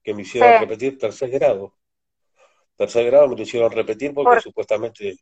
que 0.02 0.14
me 0.14 0.22
hicieron 0.22 0.58
repetir 0.58 0.98
tercer 0.98 1.28
grado. 1.30 1.76
Tercer 2.76 3.04
grado 3.06 3.28
me 3.28 3.36
lo 3.36 3.42
hicieron 3.42 3.70
repetir 3.70 4.14
porque 4.14 4.40
supuestamente 4.40 5.18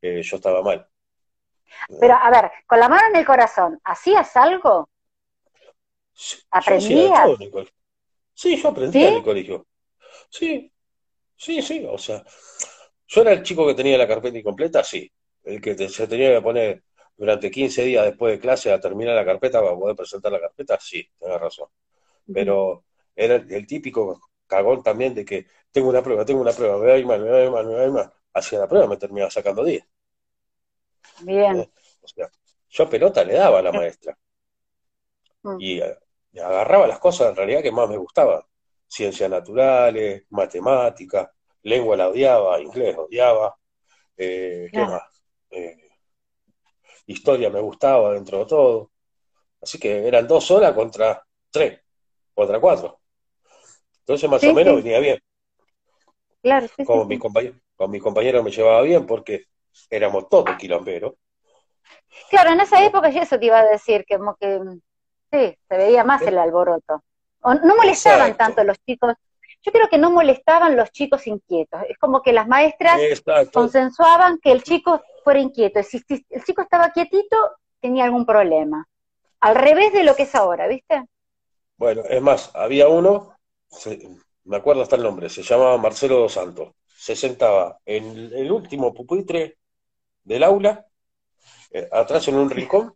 eh, 0.00 0.22
yo 0.22 0.36
estaba 0.36 0.62
mal. 0.62 0.88
Pero, 2.00 2.14
a 2.14 2.30
ver, 2.30 2.50
con 2.66 2.80
la 2.80 2.88
mano 2.88 3.02
en 3.08 3.16
el 3.16 3.26
corazón, 3.26 3.80
¿hacías 3.84 4.36
algo? 4.36 4.88
¿Aprendías? 6.50 7.30
Sí, 8.34 8.56
yo 8.56 8.68
aprendía 8.68 9.08
en 9.08 9.14
el 9.16 9.22
colegio. 9.22 9.66
Sí, 10.30 10.72
sí, 11.36 11.62
sí, 11.62 11.86
o 11.88 11.98
sea, 11.98 12.24
yo 13.06 13.22
era 13.22 13.32
el 13.32 13.42
chico 13.42 13.66
que 13.66 13.74
tenía 13.74 13.98
la 13.98 14.06
carpeta 14.06 14.38
incompleta, 14.38 14.84
sí, 14.84 15.10
el 15.44 15.60
que 15.60 15.88
se 15.88 16.06
tenía 16.06 16.34
que 16.34 16.42
poner 16.42 16.84
durante 17.16 17.50
15 17.50 17.82
días 17.82 18.04
después 18.04 18.32
de 18.32 18.40
clase 18.40 18.72
a 18.72 18.80
terminar 18.80 19.14
la 19.14 19.24
carpeta 19.24 19.60
para 19.60 19.74
poder 19.74 19.96
presentar 19.96 20.30
la 20.30 20.40
carpeta, 20.40 20.78
sí, 20.80 21.08
tenés 21.18 21.40
razón. 21.40 21.68
Pero 22.32 22.84
era 23.16 23.36
el, 23.36 23.66
típico 23.66 24.20
cagón 24.46 24.82
también 24.82 25.14
de 25.14 25.24
que 25.24 25.46
tengo 25.72 25.88
una 25.88 26.02
prueba, 26.02 26.24
tengo 26.24 26.40
una 26.40 26.52
prueba, 26.52 26.78
me 26.78 26.86
va 26.86 26.92
a 26.92 26.98
ir 26.98 27.06
mal, 27.06 27.20
me 27.20 27.30
va 27.30 27.38
a 27.38 27.44
ir 27.44 27.50
mal, 27.50 27.66
me 27.66 27.74
va 27.74 27.80
a 27.80 27.84
ir 27.86 27.90
mal. 27.90 28.12
Hacía 28.34 28.60
la 28.60 28.68
prueba, 28.68 28.86
me 28.86 28.96
terminaba 28.96 29.30
sacando 29.30 29.64
10. 29.64 29.84
Bien. 31.20 31.58
Eh, 31.58 31.70
o 32.02 32.08
sea, 32.08 32.30
yo 32.68 32.88
pelota 32.88 33.24
le 33.24 33.34
daba 33.34 33.58
a 33.58 33.62
la 33.62 33.72
maestra. 33.72 34.16
Mm. 35.42 35.56
Y, 35.60 35.80
eh, 35.80 35.98
agarraba 36.42 36.86
las 36.86 36.98
cosas 36.98 37.30
en 37.30 37.36
realidad 37.36 37.62
que 37.62 37.72
más 37.72 37.88
me 37.88 37.96
gustaban 37.96 38.42
ciencias 38.86 39.28
naturales, 39.28 40.24
matemáticas, 40.30 41.30
lengua 41.62 41.96
la 41.96 42.08
odiaba, 42.08 42.60
inglés 42.60 42.96
odiaba, 42.96 43.56
eh, 44.16 44.68
¿qué 44.72 44.80
más? 44.80 45.02
Eh, 45.50 45.76
historia 47.06 47.50
me 47.50 47.60
gustaba 47.60 48.14
dentro 48.14 48.38
de 48.38 48.46
todo. 48.46 48.90
Así 49.60 49.78
que 49.78 50.06
eran 50.06 50.26
dos 50.26 50.50
horas 50.50 50.72
contra 50.72 51.24
tres, 51.50 51.80
contra 52.34 52.60
cuatro. 52.60 53.00
Entonces 54.00 54.30
más 54.30 54.42
o 54.44 54.54
menos 54.54 54.76
venía 54.76 55.00
bien. 55.00 55.18
Claro, 56.42 56.66
sí, 56.74 56.84
con, 56.84 57.08
con 57.76 57.90
mis 57.90 58.02
compañeros 58.02 58.44
me 58.44 58.50
llevaba 58.50 58.82
bien 58.82 59.06
porque 59.06 59.46
éramos 59.90 60.28
todos 60.28 60.56
quilomberos. 60.56 61.14
Claro, 62.30 62.50
en 62.50 62.60
esa 62.60 62.84
época 62.84 63.10
yo 63.10 63.22
eso 63.22 63.38
te 63.38 63.46
iba 63.46 63.60
a 63.60 63.64
decir, 63.64 64.04
que 64.06 64.18
como 64.18 64.36
que 64.36 64.60
sí, 65.30 65.58
se 65.68 65.76
veía 65.76 66.04
más 66.04 66.22
el 66.22 66.38
alboroto 66.38 67.02
no 67.42 67.76
molestaban 67.76 68.36
tanto 68.36 68.64
los 68.64 68.78
chicos. 68.84 69.14
Yo 69.62 69.72
creo 69.72 69.88
que 69.88 69.98
no 69.98 70.10
molestaban 70.10 70.76
los 70.76 70.90
chicos 70.90 71.26
inquietos. 71.26 71.82
Es 71.88 71.98
como 71.98 72.22
que 72.22 72.32
las 72.32 72.46
maestras 72.46 73.00
consensuaban 73.52 74.38
que 74.38 74.52
el 74.52 74.62
chico 74.62 75.02
fuera 75.24 75.40
inquieto. 75.40 75.82
Si, 75.82 76.02
el 76.30 76.44
chico 76.44 76.62
estaba 76.62 76.90
quietito, 76.90 77.36
tenía 77.80 78.04
algún 78.04 78.24
problema. 78.24 78.86
Al 79.40 79.54
revés 79.56 79.92
de 79.92 80.04
lo 80.04 80.14
que 80.14 80.24
es 80.24 80.34
ahora, 80.34 80.66
¿viste? 80.68 81.04
Bueno, 81.76 82.02
es 82.08 82.20
más, 82.20 82.50
había 82.54 82.88
uno, 82.88 83.36
me 84.44 84.56
acuerdo 84.56 84.82
hasta 84.82 84.96
el 84.96 85.02
nombre, 85.02 85.28
se 85.28 85.42
llamaba 85.42 85.76
Marcelo 85.76 86.18
dos 86.18 86.32
Santos. 86.32 86.72
Se 86.98 87.14
sentaba 87.14 87.78
en 87.86 88.32
el 88.34 88.50
último 88.50 88.92
pupitre 88.92 89.58
del 90.24 90.42
aula, 90.42 90.84
eh, 91.70 91.88
atrás 91.92 92.26
en 92.26 92.34
un 92.34 92.50
rincón, 92.50 92.92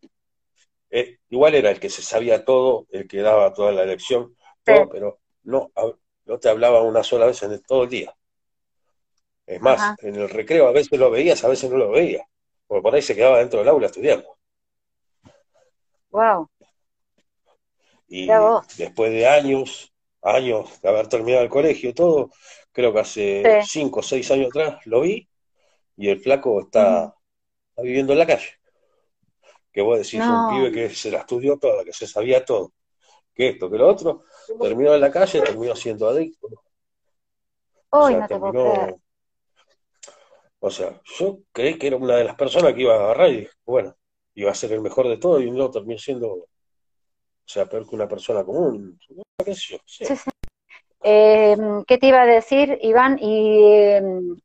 eh, 0.90 1.18
igual 1.30 1.54
era 1.54 1.70
el 1.70 1.78
que 1.78 1.88
se 1.88 2.02
sabía 2.02 2.44
todo, 2.44 2.88
el 2.90 3.06
que 3.06 3.18
daba 3.18 3.54
toda 3.54 3.70
la 3.70 3.84
lección, 3.84 4.36
pero 4.64 5.20
no, 5.44 5.70
no 6.24 6.38
te 6.40 6.48
hablaba 6.48 6.82
una 6.82 7.04
sola 7.04 7.26
vez 7.26 7.44
en 7.44 7.62
todo 7.62 7.84
el 7.84 7.90
día. 7.90 8.12
Es 9.46 9.60
más, 9.60 9.96
en 10.00 10.16
el 10.16 10.28
recreo 10.28 10.66
a 10.66 10.72
veces 10.72 10.98
lo 10.98 11.08
veías, 11.08 11.44
a 11.44 11.48
veces 11.48 11.70
no 11.70 11.76
lo 11.76 11.90
veías, 11.92 12.26
porque 12.66 12.82
por 12.82 12.94
ahí 12.94 13.02
se 13.02 13.14
quedaba 13.14 13.38
dentro 13.38 13.60
del 13.60 13.68
aula 13.68 13.86
estudiando. 13.86 14.36
Wow. 16.10 16.50
Y 18.08 18.26
después 18.76 19.12
de 19.12 19.28
años, 19.28 19.91
años 20.22 20.80
de 20.80 20.88
haber 20.88 21.08
terminado 21.08 21.42
el 21.42 21.50
colegio 21.50 21.94
todo, 21.94 22.30
creo 22.72 22.92
que 22.92 23.00
hace 23.00 23.62
cinco 23.66 24.00
o 24.00 24.02
seis 24.02 24.30
años 24.30 24.48
atrás 24.48 24.86
lo 24.86 25.00
vi 25.00 25.28
y 25.96 26.08
el 26.08 26.20
flaco 26.20 26.60
está 26.60 27.14
viviendo 27.76 28.12
en 28.12 28.18
la 28.20 28.26
calle. 28.26 28.48
Que 29.72 29.80
vos 29.82 29.98
decís, 29.98 30.20
un 30.20 30.48
pibe 30.50 30.72
que 30.72 30.90
se 30.94 31.10
la 31.10 31.18
estudió 31.18 31.58
toda, 31.58 31.84
que 31.84 31.92
se 31.92 32.06
sabía 32.06 32.44
todo, 32.44 32.72
que 33.34 33.48
esto, 33.50 33.70
que 33.70 33.78
lo 33.78 33.88
otro, 33.88 34.24
terminó 34.60 34.94
en 34.94 35.00
la 35.00 35.10
calle, 35.10 35.40
terminó 35.40 35.74
siendo 35.74 36.08
adicto. 36.08 36.48
o 37.90 38.08
sea, 38.08 38.26
terminó, 38.26 38.96
o 40.60 40.70
sea, 40.70 41.00
yo 41.18 41.38
creí 41.52 41.78
que 41.78 41.88
era 41.88 41.96
una 41.96 42.16
de 42.16 42.24
las 42.24 42.36
personas 42.36 42.72
que 42.74 42.82
iba 42.82 42.94
a 42.94 42.98
agarrar 43.04 43.30
y 43.30 43.48
bueno, 43.64 43.96
iba 44.34 44.50
a 44.50 44.54
ser 44.54 44.72
el 44.72 44.80
mejor 44.80 45.08
de 45.08 45.16
todo 45.18 45.40
y 45.40 45.50
no 45.50 45.70
terminó 45.70 45.98
siendo, 45.98 46.46
o 47.44 47.48
sea, 47.48 47.66
peor 47.66 47.88
que 47.88 47.94
una 47.94 48.08
persona 48.08 48.44
común. 48.44 48.98
¿Qué, 49.44 49.54
sé 49.54 49.78
yo? 49.98 50.14
Eh, 51.02 51.56
¿Qué 51.86 51.98
te 51.98 52.06
iba 52.06 52.22
a 52.22 52.26
decir, 52.26 52.78
Iván? 52.80 53.18
¿Y 53.20 53.60
em, 53.64 54.36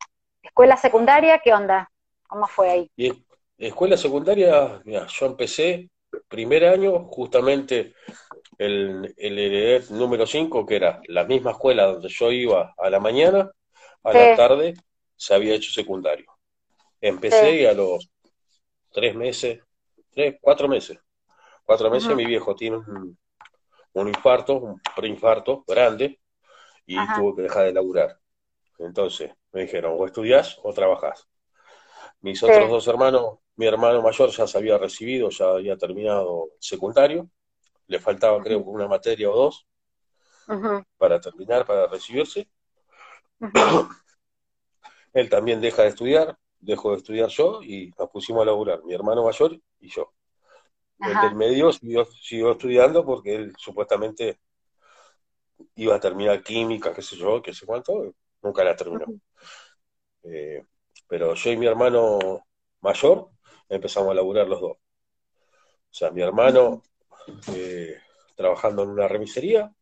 escuela 0.41 0.75
secundaria 0.75 1.39
qué 1.43 1.53
onda? 1.53 1.89
¿Cómo 2.27 2.47
fue 2.47 2.69
ahí? 2.69 2.91
Escuela 3.57 3.97
secundaria, 3.97 4.81
yo 4.83 5.25
empecé 5.25 5.89
primer 6.27 6.65
año 6.65 7.05
justamente 7.05 7.93
el, 8.57 9.13
el 9.17 9.83
número 9.91 10.25
5, 10.25 10.65
que 10.65 10.75
era 10.75 11.01
la 11.07 11.25
misma 11.25 11.51
escuela 11.51 11.85
donde 11.85 12.09
yo 12.09 12.31
iba 12.31 12.73
a 12.77 12.89
la 12.89 12.99
mañana, 12.99 13.51
a 14.03 14.13
la 14.13 14.35
tarde 14.35 14.73
se 15.15 15.33
había 15.33 15.55
hecho 15.55 15.71
secundario. 15.71 16.31
Empecé 17.01 17.61
y 17.61 17.65
a 17.65 17.73
los 17.73 18.09
tres 18.91 19.15
meses, 19.15 19.59
tres, 20.11 20.37
cuatro 20.41 20.67
meses, 20.67 20.97
cuatro 21.67 21.91
meses 21.91 22.15
mi 22.17 22.25
viejo 22.25 22.55
tiene 22.55 22.77
un, 22.79 23.19
un 23.93 24.07
infarto, 24.09 24.55
un 24.59 24.81
preinfarto 24.95 25.63
grande, 25.67 26.19
y 26.85 27.11
tuvo 27.11 27.35
que 27.35 27.43
dejar 27.43 27.65
de 27.65 27.73
laburar. 27.73 28.19
Entonces 28.79 29.31
me 29.53 29.61
dijeron, 29.63 29.95
o 29.97 30.05
estudiás 30.05 30.59
o 30.63 30.73
trabajás. 30.73 31.27
Mis 32.21 32.43
otros 32.43 32.69
dos 32.69 32.87
hermanos, 32.87 33.39
mi 33.57 33.67
hermano 33.67 34.01
mayor 34.03 34.29
ya 34.31 34.47
se 34.47 34.57
había 34.57 34.77
recibido, 34.77 35.29
ya 35.29 35.49
había 35.51 35.77
terminado 35.77 36.49
secundario, 36.59 37.29
le 37.87 37.99
faltaba 37.99 38.41
creo 38.43 38.59
una 38.61 38.87
materia 38.87 39.29
o 39.31 39.35
dos 39.35 39.67
para 40.97 41.19
terminar, 41.19 41.65
para 41.65 41.87
recibirse. 41.87 42.47
Él 45.13 45.29
también 45.29 45.59
deja 45.61 45.83
de 45.83 45.89
estudiar, 45.89 46.37
dejó 46.59 46.91
de 46.91 46.97
estudiar 46.97 47.29
yo 47.29 47.61
y 47.61 47.91
nos 47.97 48.09
pusimos 48.09 48.41
a 48.43 48.45
laburar, 48.45 48.83
mi 48.85 48.93
hermano 48.93 49.23
mayor 49.25 49.59
y 49.79 49.89
yo. 49.89 50.13
El 51.03 51.19
del 51.19 51.35
medio 51.35 51.71
siguió, 51.71 52.03
estudiando 52.51 53.05
porque 53.05 53.35
él 53.35 53.53
supuestamente 53.57 54.39
iba 55.75 55.95
a 55.95 55.99
terminar 55.99 56.43
química, 56.43 56.93
qué 56.93 57.01
sé 57.01 57.15
yo, 57.15 57.41
qué 57.41 57.53
sé 57.53 57.65
cuánto, 57.65 58.13
nunca 58.41 58.63
la 58.63 58.75
terminó. 58.75 59.05
Eh, 60.23 60.63
pero 61.07 61.33
yo 61.33 61.51
y 61.51 61.57
mi 61.57 61.65
hermano 61.65 62.19
mayor 62.81 63.29
empezamos 63.69 64.11
a 64.11 64.15
laburar 64.15 64.47
los 64.47 64.61
dos. 64.61 64.77
O 64.77 65.93
sea, 65.97 66.11
mi 66.11 66.21
hermano 66.21 66.83
eh, 67.47 67.97
trabajando 68.35 68.83
en 68.83 68.89
una 68.89 69.07
remisería, 69.07 69.73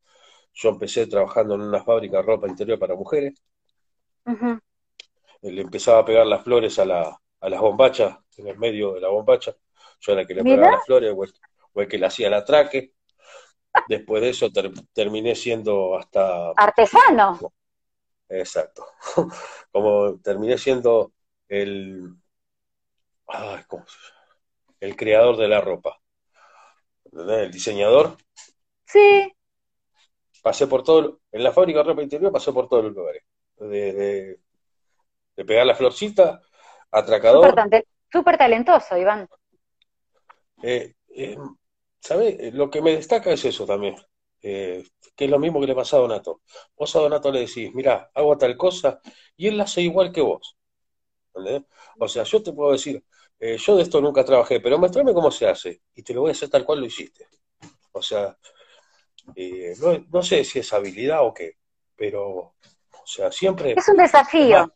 yo 0.53 0.69
empecé 0.69 1.07
trabajando 1.07 1.55
en 1.55 1.61
una 1.61 1.83
fábrica 1.83 2.17
de 2.17 2.23
ropa 2.23 2.47
interior 2.47 2.79
para 2.79 2.95
mujeres. 2.95 3.35
Le 5.43 5.61
empezaba 5.61 5.99
a 5.99 6.05
pegar 6.05 6.27
las 6.27 6.43
flores 6.43 6.77
a, 6.77 6.83
la, 6.83 7.17
a 7.39 7.49
las 7.49 7.61
bombachas, 7.61 8.17
en 8.35 8.47
el 8.47 8.57
medio 8.57 8.93
de 8.95 8.99
la 8.99 9.07
bombacha. 9.07 9.55
Yo 10.05 10.11
era 10.11 10.21
el 10.21 10.27
que 10.27 10.35
le 10.35 10.43
pegaba 10.43 10.71
las 10.71 10.85
flores 10.85 11.13
o 11.73 11.81
el, 11.81 11.87
que 11.87 11.97
le 11.97 12.05
hacía 12.05 12.27
el 12.27 12.33
atraque. 12.33 12.93
Después 13.87 14.21
de 14.21 14.29
eso 14.29 14.49
terminé 14.93 15.35
siendo 15.35 15.97
hasta... 15.97 16.51
Artesano. 16.55 17.39
Exacto. 18.29 18.85
Como 19.71 20.19
terminé 20.19 20.57
siendo 20.57 21.11
el... 21.47 22.15
El 24.79 24.95
creador 24.95 25.37
de 25.37 25.47
la 25.47 25.59
ropa. 25.61 25.99
El 27.11 27.51
diseñador. 27.51 28.17
Sí. 28.85 29.33
Pasé 30.43 30.67
por 30.67 30.83
todo, 30.83 31.21
en 31.31 31.43
la 31.43 31.51
fábrica 31.51 31.79
de 31.79 31.85
ropa 31.85 32.03
interior 32.03 32.31
pasé 32.31 32.53
por 32.53 32.67
todos 32.67 32.83
los 32.83 32.93
lugares. 32.93 33.23
De, 33.57 34.39
pegar 35.35 35.65
la 35.65 35.75
florcita, 35.75 36.39
atracador. 36.91 37.53
Súper 38.11 38.37
talentoso, 38.37 38.95
Iván. 38.95 39.27
Eh, 40.67 40.95
eh, 41.09 41.37
¿Sabes? 41.99 42.53
Lo 42.53 42.71
que 42.71 42.81
me 42.81 42.95
destaca 42.95 43.31
es 43.31 43.45
eso 43.45 43.65
también. 43.65 43.95
Eh, 44.41 44.83
que 45.15 45.25
es 45.25 45.31
lo 45.31 45.39
mismo 45.39 45.59
que 45.59 45.67
le 45.67 45.75
pasa 45.75 45.97
a 45.97 45.99
Donato. 45.99 46.41
Vos 46.75 46.95
a 46.95 46.99
Donato 46.99 47.31
le 47.31 47.41
decís, 47.41 47.73
mira, 47.73 48.09
hago 48.13 48.37
tal 48.37 48.57
cosa, 48.57 48.99
y 49.37 49.47
él 49.47 49.57
la 49.57 49.63
hace 49.63 49.81
igual 49.81 50.11
que 50.11 50.21
vos. 50.21 50.57
O 51.99 52.07
sea, 52.07 52.23
yo 52.23 52.41
te 52.43 52.53
puedo 52.53 52.71
decir, 52.71 53.03
eh, 53.39 53.57
yo 53.57 53.75
de 53.75 53.83
esto 53.83 54.01
nunca 54.01 54.23
trabajé, 54.23 54.59
pero 54.59 54.77
mostrame 54.77 55.13
cómo 55.13 55.31
se 55.31 55.47
hace, 55.47 55.81
y 55.93 56.03
te 56.03 56.13
lo 56.13 56.21
voy 56.21 56.29
a 56.29 56.33
hacer 56.33 56.49
tal 56.49 56.65
cual 56.65 56.79
lo 56.79 56.85
hiciste. 56.85 57.27
O 57.91 58.01
sea, 58.01 58.37
eh, 59.35 59.73
no, 60.11 60.21
sé 60.21 60.43
si 60.43 60.59
es 60.59 60.73
habilidad 60.73 61.25
o 61.25 61.33
qué, 61.33 61.57
pero, 61.95 62.23
o 62.35 63.05
sea, 63.05 63.31
siempre... 63.31 63.73
Es 63.75 63.87
un 63.87 63.97
desafío. 63.97 64.73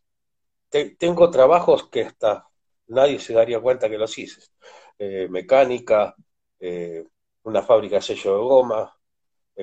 tengo 0.97 1.29
trabajos 1.29 1.89
que 1.89 2.03
hasta 2.03 2.47
nadie 2.87 3.19
se 3.19 3.33
daría 3.33 3.59
cuenta 3.59 3.89
que 3.89 3.97
los 3.97 4.17
hice. 4.17 4.41
Eh, 5.01 5.27
mecánica, 5.29 6.13
una 7.43 7.61
fábrica 7.61 7.95
de 7.95 8.01
sello 8.01 8.33
de 8.33 8.43
goma, 8.43 8.97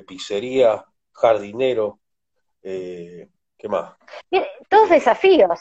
pizzería, 0.07 0.83
jardinero, 1.11 1.99
¿qué 2.61 3.29
más? 3.69 3.95
Todos 4.67 4.89
desafíos. 4.89 5.59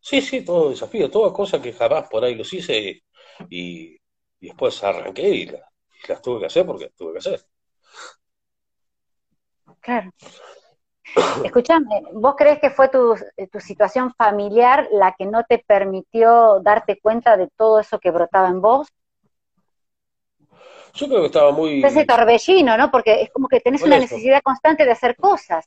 Sí, 0.00 0.22
sí, 0.22 0.44
todo 0.44 0.70
desafío, 0.70 1.10
todas 1.10 1.32
cosas 1.32 1.60
que 1.60 1.72
jamás 1.72 2.08
por 2.08 2.24
ahí 2.24 2.34
los 2.34 2.52
hice 2.52 3.02
y, 3.50 3.98
después 4.40 4.82
arranqué 4.82 5.28
y, 5.28 5.46
las 6.08 6.22
tuve 6.22 6.40
que 6.40 6.46
hacer 6.46 6.64
porque 6.64 6.90
tuve 6.96 7.12
que 7.12 7.18
hacer. 7.18 7.44
Claro. 9.80 10.10
Escúchame, 11.44 12.02
¿vos 12.12 12.34
crees 12.36 12.58
que 12.60 12.70
fue 12.70 12.88
tu, 12.88 13.14
tu, 13.50 13.60
situación 13.60 14.12
familiar 14.14 14.88
la 14.92 15.14
que 15.16 15.26
no 15.26 15.44
te 15.44 15.58
permitió 15.58 16.60
darte 16.60 16.98
cuenta 17.00 17.36
de 17.36 17.48
todo 17.56 17.80
eso 17.80 17.98
que 17.98 18.10
brotaba 18.10 18.48
en 18.48 18.60
vos? 18.60 18.88
Yo 20.94 21.06
creo 21.06 21.20
que 21.20 21.26
estaba 21.26 21.52
muy... 21.52 21.84
Ese 21.84 22.04
torbellino, 22.04 22.76
¿no? 22.76 22.90
Porque 22.90 23.22
es 23.22 23.30
como 23.30 23.46
que 23.48 23.60
tenés 23.60 23.82
una 23.82 23.98
necesidad 23.98 24.42
constante 24.42 24.84
de 24.84 24.92
hacer 24.92 25.16
cosas, 25.16 25.64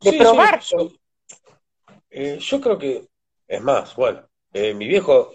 de 0.00 0.12
probar. 0.14 0.60
Eh, 2.10 2.38
yo 2.40 2.60
creo 2.60 2.78
que 2.78 3.06
es 3.46 3.62
más, 3.62 3.94
bueno, 3.94 4.26
eh, 4.52 4.74
mi 4.74 4.88
viejo, 4.88 5.32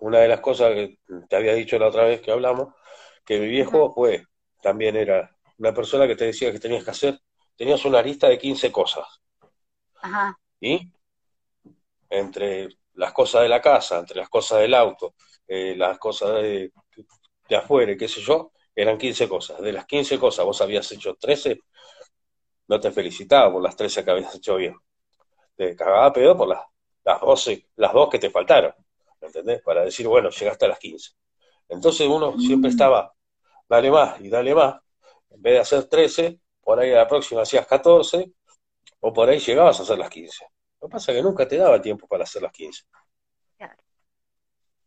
una 0.00 0.20
de 0.20 0.28
las 0.28 0.40
cosas 0.40 0.72
que 0.74 0.98
te 1.28 1.36
había 1.36 1.54
dicho 1.54 1.78
la 1.78 1.88
otra 1.88 2.04
vez 2.04 2.20
que 2.20 2.30
hablamos, 2.30 2.74
que 3.24 3.38
mi 3.38 3.48
viejo, 3.48 3.94
pues, 3.94 4.22
también 4.62 4.96
era 4.96 5.30
una 5.58 5.74
persona 5.74 6.06
que 6.06 6.16
te 6.16 6.26
decía 6.26 6.52
que 6.52 6.60
tenías 6.60 6.84
que 6.84 6.90
hacer, 6.90 7.18
tenías 7.58 7.84
una 7.84 8.00
lista 8.00 8.28
de 8.28 8.38
15 8.38 8.72
cosas. 8.72 9.04
Ajá. 10.00 10.38
Y 10.60 10.90
entre 12.08 12.68
las 12.94 13.12
cosas 13.12 13.42
de 13.42 13.48
la 13.48 13.60
casa, 13.60 13.98
entre 13.98 14.16
las 14.16 14.30
cosas 14.30 14.60
del 14.60 14.72
auto, 14.72 15.14
eh, 15.46 15.74
las 15.76 15.98
cosas 15.98 16.40
de, 16.42 16.72
de 17.48 17.56
afuera, 17.56 17.94
qué 17.98 18.08
sé 18.08 18.22
yo, 18.22 18.52
eran 18.74 18.96
15 18.96 19.28
cosas. 19.28 19.60
De 19.60 19.72
las 19.72 19.84
15 19.84 20.18
cosas 20.18 20.46
vos 20.46 20.60
habías 20.62 20.90
hecho 20.92 21.16
13, 21.16 21.60
no 22.68 22.80
te 22.80 22.92
felicitaba 22.92 23.52
por 23.52 23.62
las 23.62 23.76
13 23.76 24.04
que 24.04 24.10
habías 24.10 24.34
hecho 24.34 24.56
bien. 24.56 24.76
Te 25.56 25.76
cagaba 25.76 26.12
pedo 26.12 26.36
por 26.36 26.48
las 26.48 26.62
las 27.08 27.20
dos, 27.22 27.50
las 27.76 27.92
dos 27.94 28.10
que 28.10 28.18
te 28.18 28.28
faltaron, 28.28 28.74
¿entendés? 29.22 29.62
Para 29.62 29.82
decir, 29.82 30.06
bueno, 30.06 30.28
llegaste 30.28 30.66
a 30.66 30.68
las 30.68 30.78
15. 30.78 31.12
Entonces 31.70 32.06
uno 32.06 32.38
siempre 32.38 32.68
mm. 32.68 32.72
estaba, 32.72 33.14
dale 33.66 33.90
más 33.90 34.20
y 34.20 34.28
dale 34.28 34.54
más, 34.54 34.78
en 35.30 35.40
vez 35.40 35.54
de 35.54 35.60
hacer 35.60 35.84
13, 35.84 36.38
por 36.68 36.78
ahí 36.78 36.92
a 36.92 36.96
la 36.96 37.08
próxima 37.08 37.40
hacías 37.40 37.66
14, 37.66 38.30
o 39.00 39.10
por 39.10 39.26
ahí 39.26 39.38
llegabas 39.38 39.80
a 39.80 39.84
hacer 39.84 39.96
las 39.96 40.10
15. 40.10 40.44
Lo 40.82 40.88
que 40.88 40.92
pasa 40.92 41.12
es 41.12 41.16
que 41.16 41.22
nunca 41.22 41.48
te 41.48 41.56
daba 41.56 41.80
tiempo 41.80 42.06
para 42.06 42.24
hacer 42.24 42.42
las 42.42 42.52
15. 42.52 42.84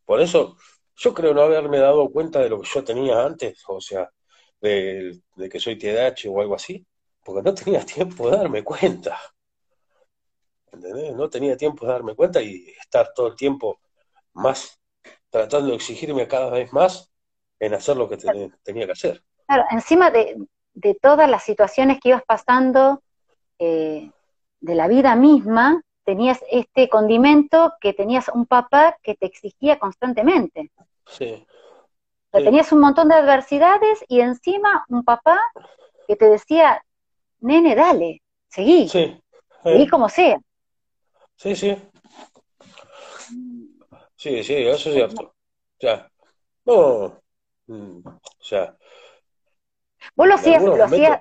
Por 0.06 0.22
eso, 0.22 0.58
yo 0.96 1.12
creo 1.12 1.34
no 1.34 1.42
haberme 1.42 1.80
dado 1.80 2.08
cuenta 2.12 2.38
de 2.38 2.50
lo 2.50 2.62
que 2.62 2.70
yo 2.72 2.84
tenía 2.84 3.26
antes, 3.26 3.64
o 3.68 3.82
sea, 3.82 4.08
de, 4.62 5.22
de 5.36 5.50
que 5.50 5.60
soy 5.60 5.76
TDAH 5.76 6.30
o 6.30 6.40
algo 6.40 6.54
así, 6.54 6.86
porque 7.26 7.42
no 7.42 7.56
tenía 7.56 7.84
tiempo 7.84 8.30
de 8.30 8.38
darme 8.38 8.64
cuenta. 8.64 9.20
No 11.16 11.32
tenía 11.32 11.58
tiempo 11.58 11.88
de 11.88 11.94
darme 11.94 12.14
cuenta 12.14 12.44
y 12.44 12.64
estar 12.80 13.12
todo 13.16 13.30
el 13.30 13.36
tiempo 13.36 13.80
más 14.34 14.80
tratando 15.32 15.70
de 15.70 15.78
exigirme 15.78 16.28
cada 16.28 16.52
vez 16.52 16.72
más 16.74 17.12
en 17.60 17.74
hacer 17.74 17.98
lo 17.98 18.08
que 18.08 18.18
tenía 18.18 18.86
que 18.86 18.92
hacer. 18.92 19.24
Claro, 19.48 19.64
encima 19.72 20.12
de, 20.12 20.38
todas 21.02 21.30
las 21.30 21.44
situaciones 21.44 22.00
que 22.00 22.10
ibas 22.10 22.24
pasando 22.26 23.02
eh, 23.60 24.10
de 24.60 24.76
la 24.76 24.88
vida 24.88 25.16
misma, 25.16 25.82
tenías 26.04 26.40
este 26.50 26.90
condimento 26.90 27.74
que 27.80 27.94
tenías 27.94 28.30
un 28.30 28.46
papá 28.46 28.98
que 29.04 29.16
te 29.16 29.26
exigía 29.26 29.80
constantemente. 29.80 30.72
Sí. 31.06 31.46
Tenías 32.32 32.72
un 32.72 32.80
montón 32.80 33.10
de 33.10 33.16
adversidades 33.16 34.04
y 34.08 34.22
encima 34.22 34.86
un 34.88 35.04
papá 35.04 35.40
que 36.08 36.16
te 36.16 36.26
decía, 36.26 36.84
nene, 37.42 37.76
dale, 37.76 38.22
seguí, 38.48 38.88
sí. 38.88 39.22
seguí 39.64 39.88
como 39.88 40.08
sea. 40.08 40.40
Sí, 41.36 41.56
sí. 41.56 41.78
Sí, 44.16 44.44
sí, 44.44 44.54
eso 44.54 44.90
es 44.90 44.96
cierto. 44.96 45.24
O 45.24 45.34
sea, 45.80 46.10
no, 46.66 47.20
mm, 47.68 48.08
o 48.08 48.44
sea. 48.44 48.78
Vos 50.16 50.28
lo 50.28 50.36
hacías, 50.36 50.64
lo 50.64 50.84
hacías, 50.84 51.20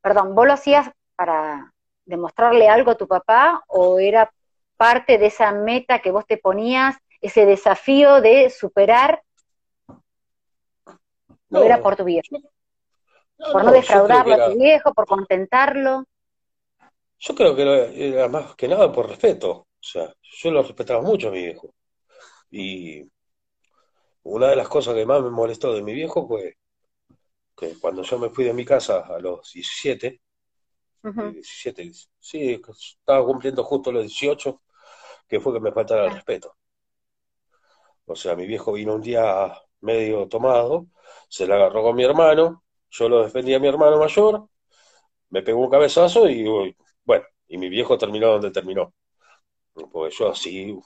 perdón, 0.00 0.34
vos 0.34 0.46
lo 0.46 0.52
hacías 0.52 0.90
para 1.16 1.72
demostrarle 2.04 2.68
algo 2.68 2.92
a 2.92 2.96
tu 2.96 3.06
papá 3.06 3.62
o 3.68 3.98
era 3.98 4.32
parte 4.76 5.18
de 5.18 5.26
esa 5.26 5.52
meta 5.52 6.00
que 6.00 6.10
vos 6.10 6.26
te 6.26 6.36
ponías, 6.36 6.96
ese 7.20 7.46
desafío 7.46 8.20
de 8.20 8.50
superar, 8.50 9.22
no, 11.48 11.62
era 11.62 11.80
por 11.80 11.96
tu 11.96 12.04
viejo, 12.04 12.36
por 13.52 13.64
no, 13.64 13.72
defraudarlo 13.72 14.34
a 14.34 14.50
tu 14.50 14.58
viejo, 14.58 14.92
por 14.92 15.06
contentarlo. 15.06 16.04
Yo 17.18 17.34
creo 17.34 17.56
que 17.56 18.08
era, 18.10 18.28
más 18.28 18.54
que 18.56 18.68
nada 18.68 18.92
por 18.92 19.08
respeto. 19.08 19.50
O 19.50 19.66
sea, 19.86 20.12
yo 20.20 20.50
lo 20.50 20.62
respetaba 20.62 21.00
mucho 21.00 21.28
a 21.28 21.30
mi 21.30 21.42
viejo. 21.42 21.72
Y 22.50 23.08
una 24.24 24.48
de 24.48 24.56
las 24.56 24.68
cosas 24.68 24.94
que 24.94 25.06
más 25.06 25.22
me 25.22 25.30
molestó 25.30 25.72
de 25.72 25.82
mi 25.82 25.94
viejo 25.94 26.26
fue 26.26 26.56
que 27.56 27.78
cuando 27.80 28.02
yo 28.02 28.18
me 28.18 28.30
fui 28.30 28.44
de 28.44 28.52
mi 28.52 28.64
casa 28.64 29.00
a 29.00 29.18
los 29.18 29.52
17, 29.52 30.20
17 31.16 31.92
sí, 32.18 32.60
estaba 33.00 33.24
cumpliendo 33.24 33.62
justo 33.64 33.92
los 33.92 34.02
18, 34.02 34.62
que 35.28 35.40
fue 35.40 35.52
que 35.54 35.60
me 35.60 35.72
faltara 35.72 36.06
el 36.06 36.12
respeto. 36.12 36.56
O 38.06 38.16
sea, 38.16 38.36
mi 38.36 38.46
viejo 38.46 38.72
vino 38.72 38.94
un 38.94 39.02
día 39.02 39.52
medio 39.80 40.28
tomado, 40.28 40.86
se 41.28 41.46
la 41.46 41.56
agarró 41.56 41.82
con 41.82 41.96
mi 41.96 42.04
hermano, 42.04 42.64
yo 42.90 43.08
lo 43.08 43.22
defendí 43.22 43.54
a 43.54 43.58
mi 43.60 43.68
hermano 43.68 43.98
mayor, 43.98 44.48
me 45.30 45.42
pegó 45.42 45.60
un 45.60 45.70
cabezazo 45.70 46.28
y 46.28 46.44
bueno, 47.04 47.24
y 47.48 47.58
mi 47.58 47.68
viejo 47.68 47.98
terminó 47.98 48.28
donde 48.28 48.50
terminó. 48.50 48.94
Porque 49.74 50.14
yo 50.16 50.30
así 50.30 50.78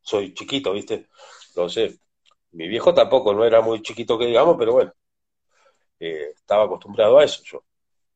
soy 0.00 0.34
chiquito, 0.34 0.72
¿viste? 0.72 1.08
Entonces, 1.50 2.00
mi 2.52 2.68
viejo 2.68 2.94
tampoco 2.94 3.34
no 3.34 3.44
era 3.44 3.60
muy 3.60 3.82
chiquito 3.82 4.18
que 4.18 4.26
digamos, 4.26 4.56
pero 4.58 4.72
bueno, 4.74 4.92
eh, 6.00 6.32
estaba 6.34 6.64
acostumbrado 6.64 7.18
a 7.18 7.24
eso 7.24 7.42
yo. 7.44 7.64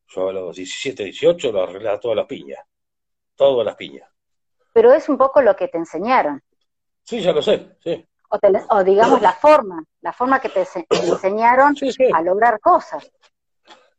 Yo 0.09 0.29
a 0.29 0.33
los 0.33 0.57
17, 0.57 1.05
18 1.05 1.53
lo 1.53 1.63
arreglaba 1.63 1.99
todas 1.99 2.17
las 2.17 2.27
piñas, 2.27 2.61
todas 3.35 3.65
las 3.65 3.77
piñas. 3.77 4.11
Pero 4.73 4.93
es 4.93 5.09
un 5.09 5.17
poco 5.17 5.41
lo 5.41 5.57
que 5.57 5.69
te 5.69 5.79
enseñaron. 5.79 6.43
Sí, 7.03 7.21
ya 7.21 7.33
lo 7.33 7.43
sé, 7.43 7.77
sí. 7.83 8.07
O, 8.71 8.83
digamos 8.83 9.21
la 9.21 9.33
forma, 9.33 9.85
la 10.01 10.13
forma 10.13 10.41
que 10.41 10.49
te, 10.49 10.67
enseñaron 10.91 11.75
a 12.15 12.23
lograr 12.23 12.61
cosas. 12.61 13.11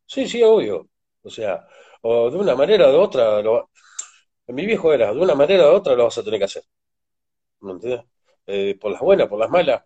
Sí, 0.06 0.28
sí, 0.28 0.42
obvio. 0.42 0.88
O 1.22 1.30
sea, 1.30 1.68
o 2.02 2.30
de 2.30 2.38
una 2.38 2.56
manera 2.56 2.88
o 2.88 2.92
de 2.92 2.98
otra, 2.98 3.42
lo, 3.42 3.70
mi 4.48 4.66
viejo 4.66 4.94
era, 4.94 5.14
de 5.14 5.20
una 5.20 5.36
manera 5.36 5.66
o 5.66 5.70
de 5.70 5.76
otra 5.76 5.96
lo 5.96 6.06
vas 6.06 6.18
a 6.18 6.24
tener 6.24 6.40
que 6.40 6.46
hacer. 6.46 6.64
¿Me 7.62 7.74
entiendes? 7.74 8.06
Eh, 8.46 8.78
por 8.80 8.92
las 8.92 9.02
buenas, 9.02 9.28
por 9.28 9.40
las 9.40 9.50
malas, 9.50 9.84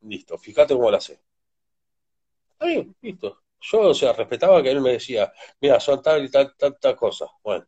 listo, 0.00 0.36
fíjate 0.38 0.74
cómo 0.74 0.90
lo 0.90 0.96
Ahí, 2.60 2.94
listo. 3.00 3.42
Yo, 3.60 3.80
o 3.80 3.94
sea, 3.94 4.12
respetaba 4.12 4.62
que 4.62 4.70
él 4.70 4.80
me 4.80 4.92
decía, 4.92 5.32
mira, 5.60 5.78
son 5.80 6.00
tal 6.02 6.24
y 6.24 6.30
tal, 6.30 6.54
tal, 6.56 6.78
tal 6.78 6.96
cosa. 6.96 7.26
Bueno, 7.42 7.66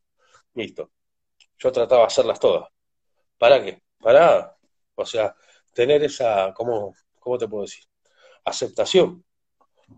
listo. 0.54 0.90
Yo 1.58 1.70
trataba 1.70 2.02
de 2.02 2.06
hacerlas 2.06 2.40
todas. 2.40 2.68
¿Para 3.38 3.62
qué? 3.62 3.82
Para, 3.98 4.56
o 4.94 5.04
sea, 5.04 5.34
tener 5.74 6.02
esa, 6.04 6.52
¿cómo, 6.54 6.94
cómo 7.18 7.38
te 7.38 7.48
puedo 7.48 7.62
decir? 7.64 7.84
Aceptación 8.44 9.24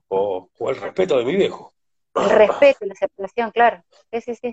o, 0.08 0.50
el 0.60 0.76
respeto 0.76 1.18
de 1.18 1.24
mi 1.24 1.36
viejo. 1.36 1.72
El 2.14 2.30
respeto 2.30 2.84
y 2.84 2.88
la 2.88 2.94
aceptación, 2.94 3.50
claro. 3.50 3.84
Sí, 4.12 4.20
sí, 4.20 4.34
sí. 4.34 4.50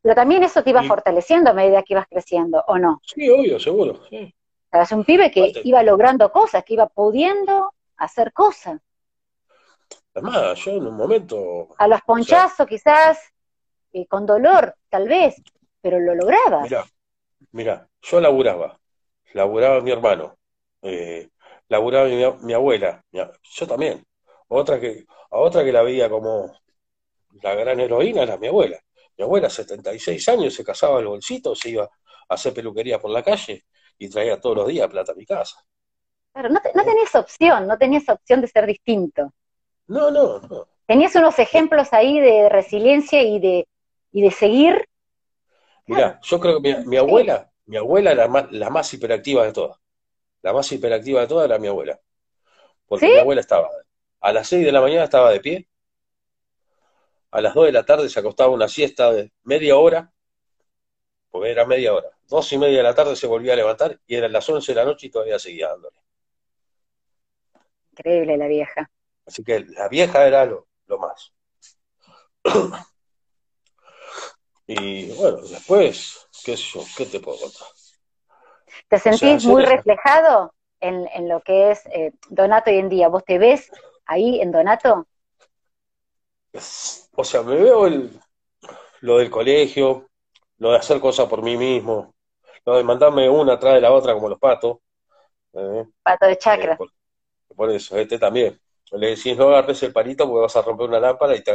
Pero 0.00 0.14
también 0.14 0.42
eso 0.42 0.62
te 0.62 0.70
iba 0.70 0.82
fortaleciendo 0.82 1.50
a 1.50 1.54
medida 1.54 1.82
que 1.82 1.94
ibas 1.94 2.06
creciendo, 2.08 2.64
¿o 2.66 2.78
no? 2.78 3.00
Sí, 3.04 3.28
obvio, 3.28 3.58
seguro. 3.58 4.00
Sí. 4.08 4.34
O 4.72 4.96
un 4.96 5.04
pibe 5.04 5.30
que 5.30 5.52
iba 5.64 5.82
logrando 5.82 6.32
cosas, 6.32 6.64
que 6.64 6.74
iba 6.74 6.86
pudiendo 6.86 7.74
hacer 7.96 8.32
cosas. 8.32 8.80
Además, 10.14 10.58
yo 10.58 10.72
en 10.72 10.86
un 10.86 10.96
momento... 10.96 11.68
A 11.78 11.88
los 11.88 12.00
ponchazos 12.02 12.66
quizás, 12.66 13.18
y 13.92 14.06
con 14.06 14.26
dolor, 14.26 14.74
tal 14.88 15.08
vez, 15.08 15.36
pero 15.80 15.98
lo 15.98 16.14
lograba. 16.14 16.62
Mira, 16.62 16.84
mira, 17.52 17.88
yo 18.00 18.20
laburaba, 18.20 18.78
laburaba 19.32 19.80
mi 19.80 19.90
hermano, 19.90 20.36
eh, 20.82 21.30
laburaba 21.68 22.08
mi, 22.42 22.52
abuela, 22.52 23.02
yo 23.10 23.66
también. 23.66 24.04
Otra 24.48 24.78
que, 24.78 25.04
a 25.30 25.38
otra 25.38 25.64
que 25.64 25.72
la 25.72 25.82
veía 25.82 26.10
como 26.10 26.52
la 27.42 27.54
gran 27.54 27.80
heroína 27.80 28.22
era 28.22 28.36
mi 28.36 28.48
abuela. 28.48 28.78
Mi 29.16 29.24
abuela, 29.24 29.48
76 29.48 30.28
años, 30.28 30.54
se 30.54 30.64
casaba 30.64 31.00
el 31.00 31.06
bolsito, 31.06 31.54
se 31.54 31.70
iba 31.70 31.84
a 31.84 31.90
hacer 32.34 32.52
peluquería 32.52 32.98
por 32.98 33.10
la 33.10 33.22
calle 33.22 33.64
y 33.98 34.08
traía 34.08 34.40
todos 34.40 34.56
los 34.56 34.68
días 34.68 34.88
plata 34.88 35.12
a 35.12 35.14
mi 35.14 35.24
casa. 35.24 35.62
Claro, 36.32 36.48
no, 36.48 36.60
no 36.74 36.84
tenías 36.84 37.14
opción, 37.14 37.66
no 37.66 37.76
tenías 37.76 38.08
opción 38.08 38.40
de 38.40 38.48
ser 38.48 38.66
distinto. 38.66 39.32
No, 39.92 40.10
no, 40.10 40.40
no. 40.48 40.68
Tenías 40.86 41.14
unos 41.16 41.38
ejemplos 41.38 41.92
ahí 41.92 42.18
de 42.18 42.48
resiliencia 42.48 43.22
y 43.22 43.38
de, 43.38 43.68
y 44.10 44.22
de 44.22 44.30
seguir. 44.30 44.88
Mira, 45.86 46.18
yo 46.22 46.40
creo 46.40 46.62
que 46.62 46.78
mi, 46.86 46.96
abuela, 46.96 47.50
mi 47.66 47.76
abuela 47.76 48.12
era 48.12 48.26
la 48.50 48.70
más, 48.70 48.94
hiperactiva 48.94 49.44
de 49.44 49.52
todas. 49.52 49.78
La 50.40 50.54
más 50.54 50.72
hiperactiva 50.72 51.20
de 51.20 51.26
todas 51.26 51.44
era 51.44 51.58
mi 51.58 51.68
abuela. 51.68 52.00
Porque 52.86 53.06
mi 53.06 53.18
abuela 53.18 53.42
estaba, 53.42 53.68
a 54.20 54.32
las 54.32 54.48
6 54.48 54.64
de 54.64 54.72
la 54.72 54.80
mañana 54.80 55.04
estaba 55.04 55.30
de 55.30 55.40
pie, 55.40 55.68
a 57.30 57.42
las 57.42 57.52
2 57.52 57.66
de 57.66 57.72
la 57.72 57.84
tarde 57.84 58.08
se 58.08 58.18
acostaba 58.18 58.48
una 58.48 58.68
siesta 58.68 59.12
de 59.12 59.30
media 59.44 59.76
hora, 59.76 60.10
porque 61.30 61.50
era 61.50 61.66
media 61.66 61.92
hora. 61.92 62.08
Dos 62.28 62.50
y 62.54 62.56
media 62.56 62.78
de 62.78 62.82
la 62.82 62.94
tarde 62.94 63.14
se 63.14 63.26
volvía 63.26 63.52
a 63.52 63.56
levantar 63.56 64.00
y 64.06 64.14
eran 64.14 64.32
las 64.32 64.48
11 64.48 64.72
de 64.72 64.76
la 64.76 64.86
noche 64.86 65.08
y 65.08 65.10
todavía 65.10 65.38
seguía 65.38 65.68
dándole. 65.68 65.98
Increíble 67.90 68.38
la 68.38 68.46
vieja. 68.46 68.90
Así 69.26 69.44
que 69.44 69.60
la 69.60 69.88
vieja 69.88 70.26
era 70.26 70.44
lo, 70.44 70.66
más. 70.98 71.32
y 74.66 75.12
bueno, 75.14 75.38
después, 75.38 76.28
qué 76.44 76.56
sé 76.56 76.62
yo, 76.74 76.84
¿qué 76.96 77.06
te 77.06 77.20
puedo 77.20 77.38
contar? 77.38 77.68
¿Te 78.88 78.98
sentís 78.98 79.44
muy 79.46 79.64
reflejado 79.64 80.54
en, 80.80 81.28
lo 81.28 81.40
que 81.40 81.70
es 81.70 81.86
eh, 81.86 82.12
Donato 82.28 82.70
hoy 82.70 82.78
en 82.78 82.88
día? 82.88 83.08
¿Vos 83.08 83.24
te 83.24 83.38
ves 83.38 83.70
ahí 84.06 84.40
en 84.40 84.50
Donato? 84.50 85.06
o 87.14 87.24
sea, 87.24 87.42
me 87.42 87.56
veo 87.56 87.86
el, 87.86 88.10
lo 89.00 89.18
del 89.18 89.30
colegio, 89.30 90.10
lo 90.58 90.72
de 90.72 90.78
hacer 90.78 91.00
cosas 91.00 91.26
por 91.28 91.42
mí 91.42 91.56
mismo, 91.56 92.14
lo 92.64 92.76
de 92.76 92.84
mandarme 92.84 93.28
una 93.28 93.54
atrás 93.54 93.74
de 93.74 93.80
la 93.80 93.92
otra 93.92 94.14
como 94.14 94.28
los 94.28 94.38
patos. 94.38 94.78
¿eh? 95.54 95.84
Pato 96.02 96.26
de 96.26 96.38
chakra. 96.38 96.74
Eh, 96.74 97.54
por, 97.54 97.70
eso, 97.70 97.98
este 97.98 98.18
también. 98.18 98.58
Le 98.92 99.08
decís, 99.08 99.36
no 99.36 99.48
agarres 99.48 99.82
el 99.82 99.92
palito 99.92 100.26
porque 100.26 100.42
vas 100.42 100.56
a 100.56 100.62
romper 100.62 100.88
una 100.88 101.00
lámpara 101.00 101.34
y 101.34 101.42
te 101.42 101.52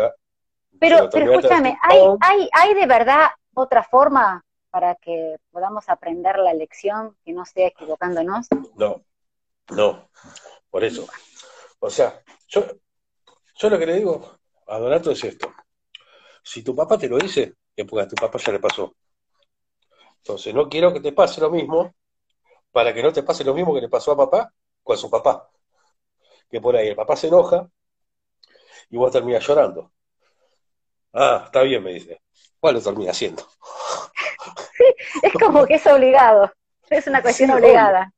Pero, 0.80 1.10
pero 1.10 1.34
escúchame, 1.34 1.78
¿hay, 1.84 2.00
hay, 2.22 2.50
¿hay 2.52 2.74
de 2.74 2.86
verdad 2.88 3.30
otra 3.54 3.84
forma 3.84 4.44
para 4.72 4.96
que 4.96 5.38
podamos 5.52 5.88
aprender 5.88 6.38
la 6.40 6.54
lección 6.54 7.16
que 7.24 7.34
no 7.34 7.46
sea 7.46 7.68
equivocándonos? 7.68 8.48
No, 8.76 9.02
no, 9.70 10.10
por 10.70 10.84
eso. 10.84 11.08
O 11.80 11.90
sea, 11.90 12.22
yo, 12.48 12.66
yo 13.56 13.70
lo 13.70 13.78
que 13.78 13.86
le 13.86 13.96
digo, 13.96 14.38
Adorato 14.68 15.12
es 15.12 15.24
esto. 15.24 15.54
Si 16.44 16.64
tu 16.64 16.76
papá 16.76 16.98
te 16.98 17.08
lo 17.08 17.18
dice, 17.18 17.56
es 17.76 17.86
porque 17.86 18.06
a 18.06 18.08
tu 18.08 18.16
papá 18.16 18.40
ya 18.40 18.52
le 18.52 18.60
pasó. 18.60 18.96
Entonces, 20.18 20.54
no 20.54 20.68
quiero 20.68 20.92
que 20.92 21.00
te 21.00 21.12
pase 21.12 21.40
lo 21.40 21.50
mismo 21.50 21.94
para 22.72 22.94
que 22.94 23.04
no 23.04 23.14
te 23.14 23.24
pase 23.24 23.44
lo 23.44 23.54
mismo 23.54 23.74
que 23.74 23.82
le 23.82 23.90
pasó 23.90 24.12
a 24.12 24.18
papá 24.18 24.54
con 24.84 24.98
su 24.98 25.10
papá. 25.10 25.50
Que 26.50 26.62
por 26.62 26.76
ahí 26.76 26.90
el 26.90 26.96
papá 26.96 27.16
se 27.16 27.28
enoja 27.28 27.70
y 28.90 28.98
vos 28.98 29.12
terminas 29.12 29.46
llorando. 29.46 29.92
Ah, 31.14 31.44
está 31.46 31.62
bien, 31.64 31.84
me 31.84 31.94
dice. 31.94 32.22
¿Cuál 32.60 32.76
lo 32.76 32.82
termina 32.82 33.12
haciendo? 33.12 33.44
es 35.22 35.34
como 35.34 35.66
que 35.66 35.76
es 35.76 35.88
obligado. 35.88 36.52
Es 36.90 37.08
una 37.08 37.22
cuestión 37.22 37.52
obligada. 37.52 38.12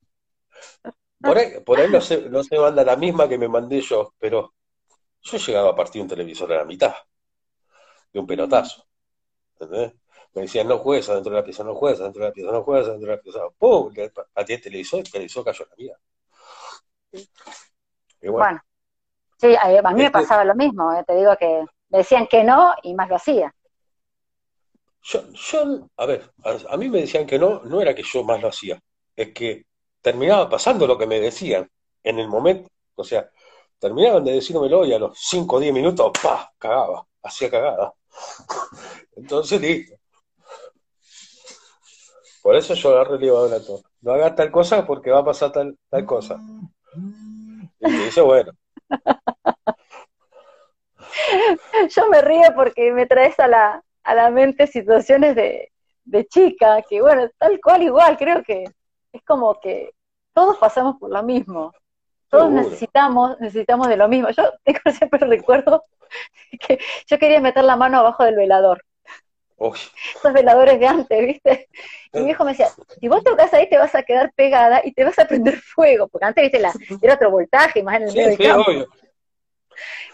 Por 1.22 1.38
ahí, 1.38 1.60
por 1.66 1.80
ahí 1.80 1.90
no, 1.90 2.00
se, 2.00 2.30
no 2.30 2.44
se 2.44 2.58
manda 2.58 2.84
la 2.84 2.96
misma 2.96 3.28
que 3.28 3.38
me 3.38 3.48
mandé 3.48 3.82
yo, 3.82 4.14
pero 4.18 4.54
yo 5.22 5.38
llegaba 5.38 5.72
a 5.72 5.76
partir 5.76 6.02
un 6.02 6.08
televisor 6.08 6.52
a 6.54 6.58
la 6.58 6.66
mitad, 6.66 6.96
de 8.14 8.20
un 8.20 8.28
pelotazo. 8.28 8.86
¿Entendés? 9.60 9.94
Me 10.34 10.44
decían, 10.44 10.68
no 10.68 10.78
juegas 10.78 11.10
adentro 11.10 11.34
de 11.34 11.40
la 11.40 11.44
pieza, 11.44 11.64
no 11.64 11.76
juegas 11.76 12.00
adentro 12.00 12.22
de 12.22 12.30
la 12.30 12.34
pieza, 12.34 12.52
no 12.52 12.64
juegas 12.64 12.88
adentro 12.88 13.10
de 13.10 13.16
la 13.18 13.22
pieza. 13.22 13.40
¡Pum! 13.58 13.94
ti 13.94 14.54
el 14.54 14.62
televisor, 14.62 15.00
el 15.00 15.12
televisor 15.12 15.44
cayó 15.44 15.66
a 15.66 15.70
la 15.70 15.76
mía. 15.76 15.98
Bueno. 18.22 18.60
sí, 19.38 19.56
a 19.56 19.68
mí 19.68 19.96
me 19.96 20.06
este 20.06 20.12
pasaba 20.12 20.44
lo 20.44 20.56
mismo, 20.56 20.94
eh, 20.94 21.04
te 21.06 21.16
digo 21.16 21.36
que 21.38 21.66
me 21.90 22.00
decían 22.00 22.28
que 22.28 22.44
no 22.44 22.74
y 22.84 22.94
más 22.94 23.10
lo 23.10 23.16
hacía. 23.16 23.54
Yo, 25.02 25.24
yo, 25.32 25.88
a 25.98 26.06
ver, 26.06 26.32
a, 26.70 26.78
mí 26.78 26.90
me 26.90 27.02
decían 27.02 27.26
que 27.26 27.40
no, 27.40 27.62
no 27.64 27.82
era 27.82 27.96
que 27.96 28.04
yo 28.04 28.24
más 28.24 28.42
lo 28.42 28.50
hacía, 28.50 28.80
es 29.16 29.34
que 29.34 29.66
terminaba 30.02 30.50
pasando 30.50 30.86
lo 30.86 30.98
que 30.98 31.08
me 31.08 31.20
decían 31.20 31.70
en 32.04 32.20
el 32.20 32.28
momento, 32.28 32.70
o 32.96 33.04
sea, 33.04 33.30
terminaban 33.80 34.24
de 34.24 34.34
decírmelo 34.34 34.86
y 34.86 34.94
a 34.94 35.00
los 35.00 35.18
5 35.18 35.56
o 35.56 35.60
10 35.60 35.74
minutos, 35.74 36.12
¡pa! 36.22 36.52
cagaba, 36.58 37.06
hacía 37.24 37.50
cagada. 37.50 37.94
Entonces, 39.16 39.62
listo. 39.62 39.96
Por 42.42 42.56
eso 42.56 42.74
yo 42.74 42.90
agarro 42.90 43.16
el 43.16 43.54
a 43.54 43.66
todo. 43.66 43.82
No 44.02 44.14
hagas 44.14 44.36
tal 44.36 44.52
cosa 44.52 44.86
porque 44.86 45.12
va 45.12 45.20
a 45.20 45.26
pasar 45.26 45.52
tal, 45.52 45.78
tal 45.90 46.06
cosa. 46.06 46.40
Y 47.80 47.92
dice, 47.92 48.22
bueno. 48.22 48.52
Yo 51.90 52.08
me 52.10 52.22
río 52.22 52.54
porque 52.56 52.92
me 52.92 53.06
traes 53.06 53.40
a 53.40 53.48
la, 53.48 53.84
a 54.04 54.16
la 54.16 54.30
mente 54.30 54.68
situaciones 54.68 55.36
de, 55.36 55.72
de 56.06 56.26
chica, 56.28 56.82
que 56.88 57.02
bueno, 57.02 57.30
tal 57.38 57.60
cual 57.62 57.84
igual, 57.84 58.18
creo 58.18 58.44
que 58.44 58.66
es 59.12 59.24
como 59.24 59.60
que 59.60 59.94
todos 60.34 60.58
pasamos 60.58 60.98
por 61.00 61.12
lo 61.12 61.24
mismo. 61.24 61.74
Todos 62.30 62.52
necesitamos, 62.52 63.40
necesitamos 63.40 63.88
de 63.88 63.98
lo 63.98 64.08
mismo. 64.08 64.30
Yo 64.30 64.44
tengo 64.64 64.80
siempre 64.98 65.20
recuerdo 65.26 65.84
que 66.60 66.80
yo 67.08 67.18
quería 67.18 67.42
meter 67.42 67.64
la 67.64 67.76
mano 67.76 68.00
abajo 68.00 68.24
del 68.24 68.36
velador. 68.36 68.84
Esos 70.16 70.34
veladores 70.34 70.80
de 70.80 70.88
antes, 70.88 71.26
¿viste? 71.26 71.70
Y 72.14 72.20
mi 72.20 72.32
hijo 72.32 72.44
me 72.44 72.52
decía, 72.52 72.70
si 73.00 73.08
vos 73.08 73.24
tocas 73.24 73.54
ahí 73.54 73.70
te 73.70 73.78
vas 73.78 73.94
a 73.96 74.04
quedar 74.04 74.32
pegada 74.34 74.82
y 74.84 74.94
te 74.94 75.04
vas 75.04 75.20
a 75.20 75.26
prender 75.26 75.58
fuego, 75.58 76.08
porque 76.08 76.26
antes, 76.26 76.44
¿viste? 76.44 76.60
La, 76.60 76.74
era 77.02 77.16
otro 77.16 77.32
voltaje, 77.32 77.84
más 77.84 77.98
en 77.98 78.04
el 78.04 78.14
medio 78.14 78.28
del 78.30 78.38
campo. 78.38 78.72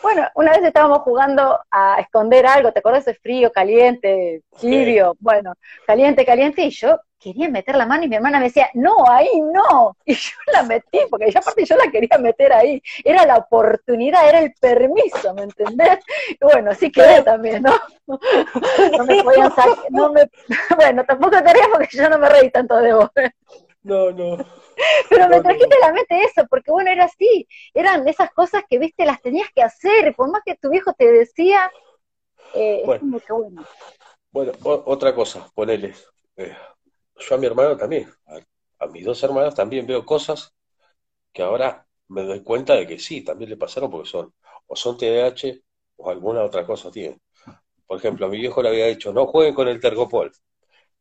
Bueno, 0.01 0.27
una 0.35 0.51
vez 0.51 0.63
estábamos 0.63 0.99
jugando 0.99 1.59
a 1.71 1.99
esconder 1.99 2.45
algo, 2.45 2.71
¿te 2.71 2.79
acuerdas? 2.79 3.07
Es 3.07 3.17
frío, 3.19 3.51
caliente, 3.51 4.43
tibio, 4.59 5.15
bueno, 5.19 5.53
caliente, 5.87 6.25
caliente, 6.25 6.63
y 6.63 6.69
yo 6.69 6.99
quería 7.25 7.49
meter 7.49 7.75
la 7.75 7.87
mano 7.87 8.03
y 8.03 8.07
mi 8.09 8.15
hermana 8.15 8.37
me 8.39 8.45
decía, 8.45 8.69
no, 8.75 8.93
ahí 9.09 9.29
no. 9.41 9.97
Y 10.05 10.13
yo 10.13 10.31
la 10.53 10.63
metí, 10.63 10.99
porque 11.09 11.33
aparte 11.35 11.65
yo 11.65 11.75
la 11.75 11.89
quería 11.91 12.17
meter 12.19 12.53
ahí. 12.53 12.81
Era 13.03 13.25
la 13.25 13.37
oportunidad, 13.37 14.29
era 14.29 14.39
el 14.39 14.53
permiso, 14.53 15.33
¿me 15.33 15.43
entendés? 15.43 15.99
Y 16.29 16.37
bueno, 16.45 16.73
sí 16.75 16.91
quedé 16.91 17.23
también, 17.23 17.63
¿no? 17.63 17.73
No 18.97 19.05
me 19.05 19.15
podían 19.23 19.49
sacar, 19.55 19.75
no 19.89 20.11
me, 20.13 20.29
bueno, 20.75 21.03
tampoco 21.05 21.37
quería 21.43 21.67
porque 21.71 21.97
yo 21.97 22.07
no 22.09 22.19
me 22.19 22.29
reí 22.29 22.51
tanto 22.51 22.77
de 22.77 22.93
vos. 22.93 23.09
No, 23.83 24.11
no. 24.11 24.37
Pero 25.09 25.27
me 25.29 25.41
trajiste 25.41 25.75
a 25.81 25.87
la 25.87 25.93
mente 25.93 26.21
eso, 26.21 26.45
porque 26.49 26.71
bueno, 26.71 26.91
era 26.91 27.05
así, 27.05 27.47
eran 27.73 28.07
esas 28.07 28.31
cosas 28.31 28.63
que, 28.69 28.77
viste, 28.79 29.05
las 29.05 29.21
tenías 29.21 29.49
que 29.55 29.63
hacer, 29.63 30.13
por 30.15 30.29
más 30.31 30.41
que 30.45 30.55
tu 30.55 30.69
viejo 30.69 30.93
te 30.93 31.11
decía, 31.11 31.71
eh, 32.53 32.81
Bueno. 32.85 32.93
es 32.95 32.99
como 32.99 33.19
que 33.19 33.33
bueno. 33.33 33.65
Bueno, 34.31 34.51
otra 34.85 35.15
cosa, 35.15 35.49
ponele. 35.55 35.93
eh, 36.37 36.55
yo 37.17 37.35
a 37.35 37.37
mi 37.37 37.45
hermano 37.45 37.77
también, 37.77 38.09
a, 38.79 38.87
mis 38.87 39.05
dos 39.05 39.21
hermanos 39.23 39.55
también 39.55 39.87
veo 39.87 40.05
cosas 40.05 40.53
que 41.33 41.43
ahora 41.43 41.87
me 42.09 42.23
doy 42.23 42.43
cuenta 42.43 42.75
de 42.75 42.87
que 42.87 42.99
sí, 42.99 43.23
también 43.23 43.49
le 43.49 43.57
pasaron 43.57 43.89
porque 43.91 44.09
son, 44.09 44.33
o 44.67 44.75
son 44.75 44.97
TDAH 44.97 45.61
o 45.97 46.09
alguna 46.09 46.43
otra 46.43 46.65
cosa 46.65 46.91
tienen. 46.91 47.21
Por 47.87 47.99
ejemplo, 47.99 48.27
a 48.27 48.29
mi 48.29 48.37
viejo 48.39 48.61
le 48.63 48.69
había 48.69 48.87
dicho, 48.87 49.13
no 49.13 49.27
jueguen 49.27 49.55
con 49.55 49.67
el 49.67 49.79
tergopol, 49.79 50.31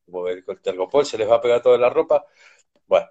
porque 0.06 0.44
el 0.48 0.62
tergopol 0.62 1.06
se 1.06 1.18
les 1.18 1.28
va 1.30 1.36
a 1.36 1.40
pegar 1.40 1.62
toda 1.62 1.78
la 1.78 1.90
ropa. 1.90 2.24
Bueno, 2.86 3.08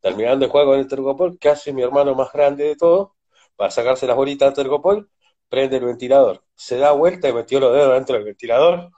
terminando 0.00 0.46
de 0.46 0.52
jugar 0.52 0.66
con 0.66 0.78
el 0.78 0.88
tergopol, 0.88 1.38
¿qué 1.38 1.50
hace 1.50 1.72
mi 1.72 1.82
hermano 1.82 2.14
más 2.14 2.32
grande 2.32 2.64
de 2.64 2.76
todo? 2.76 3.16
Para 3.56 3.70
sacarse 3.70 4.06
las 4.06 4.16
bolitas 4.16 4.48
del 4.48 4.64
tergopol, 4.64 5.10
prende 5.48 5.76
el 5.78 5.84
ventilador, 5.86 6.44
se 6.54 6.78
da 6.78 6.92
vuelta 6.92 7.28
y 7.28 7.32
metió 7.32 7.60
los 7.60 7.72
dedos 7.74 7.94
dentro 7.94 8.16
del 8.16 8.24
ventilador, 8.26 8.90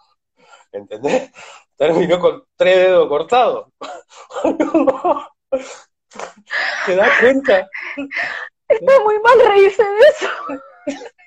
¿entendés? 0.73 1.33
Terminó 1.77 2.19
con 2.19 2.45
tres 2.57 2.77
dedos 2.77 3.09
cortados. 3.09 3.67
¿Te 6.87 6.97
das 6.97 7.21
cuenta? 7.21 7.69
Está 8.69 9.01
muy 9.05 9.19
mal 9.21 9.39
reírse 9.47 9.83
de 9.83 9.99
eso. 10.09 10.29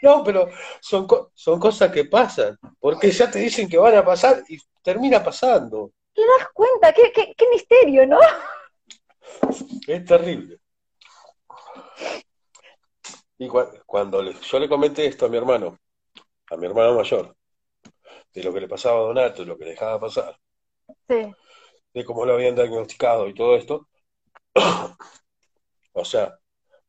No, 0.02 0.24
pero 0.24 0.48
son, 0.82 1.06
son 1.34 1.60
cosas 1.60 1.92
que 1.92 2.06
pasan, 2.06 2.58
porque 2.80 3.12
ya 3.12 3.30
te 3.30 3.40
dicen 3.40 3.68
que 3.68 3.78
van 3.78 3.96
a 3.98 4.06
pasar 4.06 4.42
y 4.48 4.58
termina 4.82 5.22
pasando. 5.24 5.92
¿Te 6.14 6.22
das 6.22 6.48
cuenta? 6.54 6.94
¿Qué, 6.94 7.12
qué, 7.14 7.34
qué 7.38 7.50
misterio, 7.50 8.08
¿no? 8.08 8.18
Es 9.88 10.06
terrible. 10.06 10.60
Y 13.38 13.48
cua- 13.48 13.84
cuando 13.86 14.22
le- 14.22 14.34
yo 14.34 14.60
le 14.60 14.68
comenté 14.70 15.06
esto 15.06 15.26
a 15.26 15.30
mi 15.30 15.38
hermano, 15.38 15.78
a 16.50 16.58
mi 16.58 16.66
hermano 16.66 16.94
mayor, 16.96 17.36
de 18.34 18.44
lo 18.44 18.54
que 18.54 18.62
le 18.62 18.68
pasaba 18.68 19.00
a 19.00 19.04
Donato, 19.04 19.42
de 19.44 19.48
lo 19.48 19.58
que 19.58 19.66
le 19.66 19.72
dejaba 19.72 20.00
pasar, 20.00 20.38
Sí. 21.08 21.36
de 21.94 22.06
cómo 22.06 22.26
lo 22.26 22.34
habían 22.34 22.56
diagnosticado 22.56 23.28
y 23.28 23.34
todo 23.34 23.56
esto, 23.56 23.88
o 25.94 26.06
sea, 26.06 26.38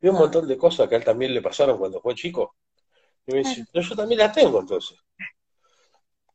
vi 0.01 0.09
un 0.09 0.17
montón 0.17 0.47
de 0.49 0.57
cosas 0.57 0.89
que 0.89 0.95
a 0.95 0.99
él 0.99 1.05
también 1.05 1.35
le 1.35 1.43
pasaron 1.43 1.79
cuando 1.79 2.01
fue 2.01 2.15
chico. 2.15 2.57
Y 3.27 3.33
me 3.33 3.39
dice, 3.41 3.65
"No, 3.73 3.81
yo 3.83 3.95
también 3.97 4.19
las 4.21 4.33
tengo 4.35 4.61
entonces. 4.61 4.99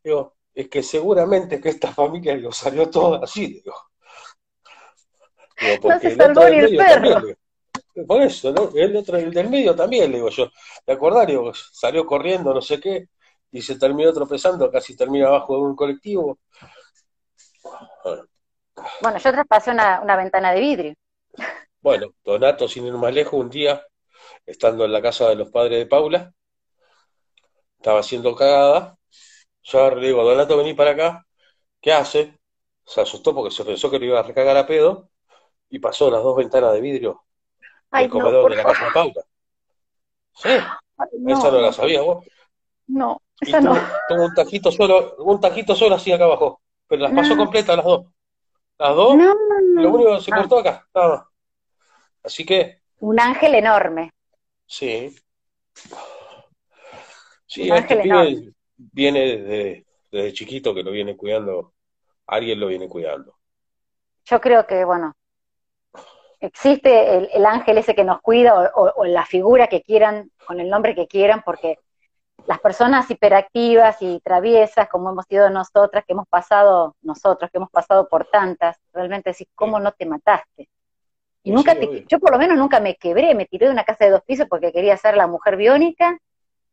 Digo, 0.03 0.35
es 0.53 0.69
que 0.69 0.83
seguramente 0.83 1.59
que 1.59 1.69
esta 1.69 1.91
familia 1.93 2.35
lo 2.37 2.51
salió 2.51 2.89
todo 2.89 3.21
así, 3.23 3.47
digo. 3.47 3.73
Digo, 5.59 5.75
No 5.75 5.81
porque 5.81 6.09
se 6.11 6.13
el 6.13 6.21
el 6.21 6.35
medio 6.61 6.77
perro. 6.77 7.11
también, 7.13 7.37
por 8.07 8.21
eso, 8.21 8.51
¿no? 8.51 8.69
El 8.75 8.95
otro, 8.95 9.17
el 9.17 9.31
del 9.33 9.49
medio 9.49 9.75
también, 9.75 10.11
le 10.11 10.17
digo 10.17 10.29
yo. 10.29 10.49
¿Te 10.85 10.93
acordás? 10.93 11.27
Digo, 11.27 11.53
salió 11.53 12.05
corriendo, 12.05 12.53
no 12.53 12.61
sé 12.61 12.79
qué, 12.79 13.07
y 13.51 13.61
se 13.61 13.77
terminó 13.79 14.13
tropezando, 14.13 14.69
casi 14.71 14.95
termina 14.95 15.27
abajo 15.27 15.55
de 15.55 15.61
un 15.63 15.75
colectivo. 15.75 16.39
Bueno, 18.99 19.19
yo 19.19 19.31
traspasé 19.31 19.71
una, 19.71 20.01
una 20.01 20.17
ventana 20.17 20.51
de 20.51 20.59
vidrio. 20.59 20.93
Bueno, 21.81 22.07
Donato, 22.25 22.67
sin 22.67 22.85
ir 22.85 22.93
más 22.95 23.13
lejos, 23.13 23.39
un 23.39 23.49
día, 23.49 23.81
estando 24.45 24.85
en 24.85 24.91
la 24.93 25.01
casa 25.01 25.29
de 25.29 25.35
los 25.37 25.49
padres 25.51 25.79
de 25.79 25.85
Paula, 25.87 26.33
estaba 27.77 27.99
haciendo 27.99 28.35
cagada. 28.35 28.97
Yo 29.63 29.95
le 29.95 30.07
digo, 30.07 30.23
Donato, 30.23 30.57
vení 30.57 30.73
para 30.73 30.91
acá. 30.91 31.27
¿Qué 31.81 31.93
hace? 31.93 32.39
Se 32.85 33.01
asustó 33.01 33.35
porque 33.35 33.51
se 33.55 33.65
pensó 33.65 33.91
que 33.91 33.99
lo 33.99 34.05
iba 34.05 34.21
a 34.21 34.23
recagar 34.23 34.57
a 34.57 34.67
pedo 34.67 35.11
y 35.69 35.79
pasó 35.79 36.11
las 36.11 36.23
dos 36.23 36.37
ventanas 36.37 36.73
de 36.73 36.81
vidrio 36.81 37.23
Ay, 37.91 38.05
del 38.05 38.09
comedor 38.09 38.49
de 38.49 38.55
la 38.57 38.65
casa 38.65 38.85
de 38.85 38.91
Paula. 38.91 39.23
Sí, 40.33 40.49
Ay, 40.97 41.07
esa 41.25 41.51
no 41.51 41.61
la 41.61 41.73
sabías 41.73 42.03
vos. 42.03 42.25
no, 42.87 43.21
esa 43.41 43.61
no. 43.61 43.73
tuvo, 44.07 44.25
un 44.25 44.33
tajito 44.33 44.71
solo, 44.71 45.15
un 45.19 45.39
tajito 45.39 45.75
solo 45.75 45.95
así 45.95 46.11
acá 46.11 46.25
abajo. 46.25 46.61
Pero 46.87 47.01
las 47.03 47.13
pasó 47.13 47.35
completas 47.37 47.75
las 47.77 47.85
dos. 47.85 48.05
Las 48.79 48.95
dos, 48.95 49.17
no, 49.17 49.33
lo 49.75 49.91
único 49.91 50.15
que 50.17 50.21
se 50.23 50.31
Ah, 50.31 50.37
cortó 50.37 50.59
acá, 50.59 50.87
nada 50.95 51.09
más. 51.17 51.27
Así 52.23 52.45
que, 52.45 52.81
un 52.99 53.21
ángel 53.21 53.55
enorme, 53.55 54.11
sí. 54.67 55.15
Sí, 57.47 57.69
un 57.69 57.77
este 57.77 57.93
enorme. 57.93 58.03
pibe 58.03 58.53
viene 58.77 59.19
desde, 59.37 59.85
desde 60.11 60.33
chiquito 60.33 60.73
que 60.73 60.83
lo 60.83 60.91
viene 60.91 61.15
cuidando, 61.17 61.73
alguien 62.27 62.59
lo 62.59 62.67
viene 62.67 62.87
cuidando. 62.89 63.37
Yo 64.25 64.41
creo 64.41 64.67
que, 64.67 64.83
bueno, 64.83 65.13
existe 66.39 67.17
el, 67.17 67.29
el 67.33 67.45
ángel 67.45 67.77
ese 67.77 67.95
que 67.95 68.03
nos 68.03 68.21
cuida 68.21 68.55
o, 68.55 68.83
o- 68.85 68.93
o 68.97 69.05
la 69.05 69.25
figura 69.25 69.67
que 69.67 69.81
quieran, 69.81 70.31
con 70.45 70.59
el 70.59 70.69
nombre 70.69 70.95
que 70.95 71.07
quieran, 71.07 71.41
porque 71.45 71.79
las 72.47 72.59
personas 72.59 73.09
hiperactivas 73.09 73.97
y 74.01 74.19
traviesas, 74.21 74.87
como 74.89 75.09
hemos 75.09 75.25
sido 75.25 75.49
nosotras, 75.49 76.03
que 76.05 76.13
hemos 76.13 76.27
pasado, 76.27 76.95
nosotros, 77.01 77.49
que 77.51 77.57
hemos 77.57 77.71
pasado 77.71 78.07
por 78.07 78.25
tantas, 78.25 78.77
realmente 78.93 79.31
decís, 79.31 79.47
¿cómo 79.55 79.79
no 79.79 79.91
te 79.91 80.05
mataste? 80.05 80.69
Y 81.43 81.51
nunca 81.51 81.73
sí, 81.73 81.79
te, 81.79 81.85
obvio. 81.87 82.03
yo 82.07 82.19
por 82.19 82.31
lo 82.31 82.37
menos 82.39 82.57
nunca 82.57 82.79
me 82.79 82.95
quebré, 82.95 83.35
me 83.35 83.45
tiré 83.45 83.67
de 83.67 83.71
una 83.71 83.83
casa 83.83 84.05
de 84.05 84.11
dos 84.11 84.21
pisos 84.23 84.47
porque 84.49 84.71
quería 84.71 84.97
ser 84.97 85.15
la 85.17 85.27
mujer 85.27 85.57
biónica 85.57 86.17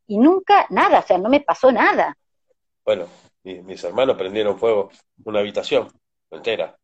y 0.07 0.19
nunca, 0.19 0.67
nada, 0.71 1.01
o 1.01 1.03
sea, 1.03 1.19
no 1.19 1.29
me 1.29 1.41
pasó 1.41 1.71
nada. 1.73 2.17
Bueno, 2.85 3.07
mi- 3.45 3.63
mis 3.63 3.83
hermanos 3.85 4.17
prendieron 4.17 4.59
fuego 4.59 4.91
una 5.25 5.41
habitación 5.41 5.89
entera. 6.31 6.77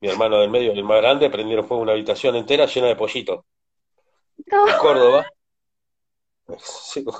Mi 0.00 0.08
hermano 0.08 0.38
del 0.38 0.50
medio 0.50 0.72
el 0.72 0.84
más 0.84 1.00
grande 1.00 1.30
prendieron 1.30 1.66
fuego 1.66 1.82
una 1.82 1.92
habitación 1.92 2.36
entera 2.36 2.66
llena 2.66 2.88
de 2.88 2.96
pollitos. 2.96 3.44
No. 4.46 4.68
En 4.68 4.78
Córdoba, 4.78 5.26
sí. 6.58 7.04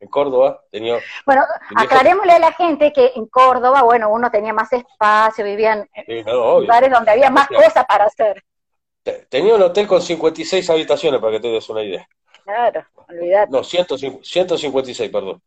En 0.00 0.08
Córdoba 0.08 0.62
tenía 0.70 0.98
Bueno, 1.24 1.42
viejo, 1.70 1.84
aclarémosle 1.84 2.32
a 2.32 2.38
la 2.38 2.52
gente 2.52 2.92
que 2.92 3.12
en 3.14 3.26
Córdoba, 3.26 3.82
bueno, 3.82 4.10
uno 4.10 4.30
tenía 4.30 4.52
más 4.52 4.72
espacio, 4.72 5.44
vivían 5.44 5.88
en 5.94 6.24
no, 6.24 6.60
lugares 6.60 6.90
donde 6.90 7.12
había 7.12 7.30
más 7.30 7.46
cosas 7.48 7.84
para 7.86 8.04
hacer. 8.06 8.42
te- 9.02 9.26
tenía 9.26 9.54
un 9.54 9.62
hotel 9.62 9.86
con 9.86 10.02
56 10.02 10.68
habitaciones 10.70 11.20
para 11.20 11.32
que 11.32 11.40
te 11.40 11.48
des 11.48 11.68
una 11.68 11.82
idea. 11.82 12.06
Claro, 12.44 12.84
olvidate, 13.08 13.52
No, 13.52 13.62
105 13.62 14.20
156, 14.24 15.10
perdón. 15.10 15.40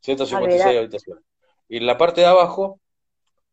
156 0.00 0.60
olvidate. 0.64 0.78
habitaciones. 0.78 1.24
Y 1.68 1.78
en 1.78 1.86
la 1.86 1.96
parte 1.96 2.20
de 2.20 2.26
abajo, 2.26 2.80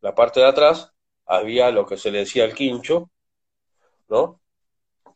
la 0.02 0.14
parte 0.14 0.40
de 0.40 0.46
atrás, 0.46 0.92
había 1.26 1.70
lo 1.70 1.86
que 1.86 1.96
se 1.96 2.10
le 2.10 2.18
decía 2.18 2.44
el 2.44 2.54
quincho, 2.54 3.10
¿no? 4.08 4.40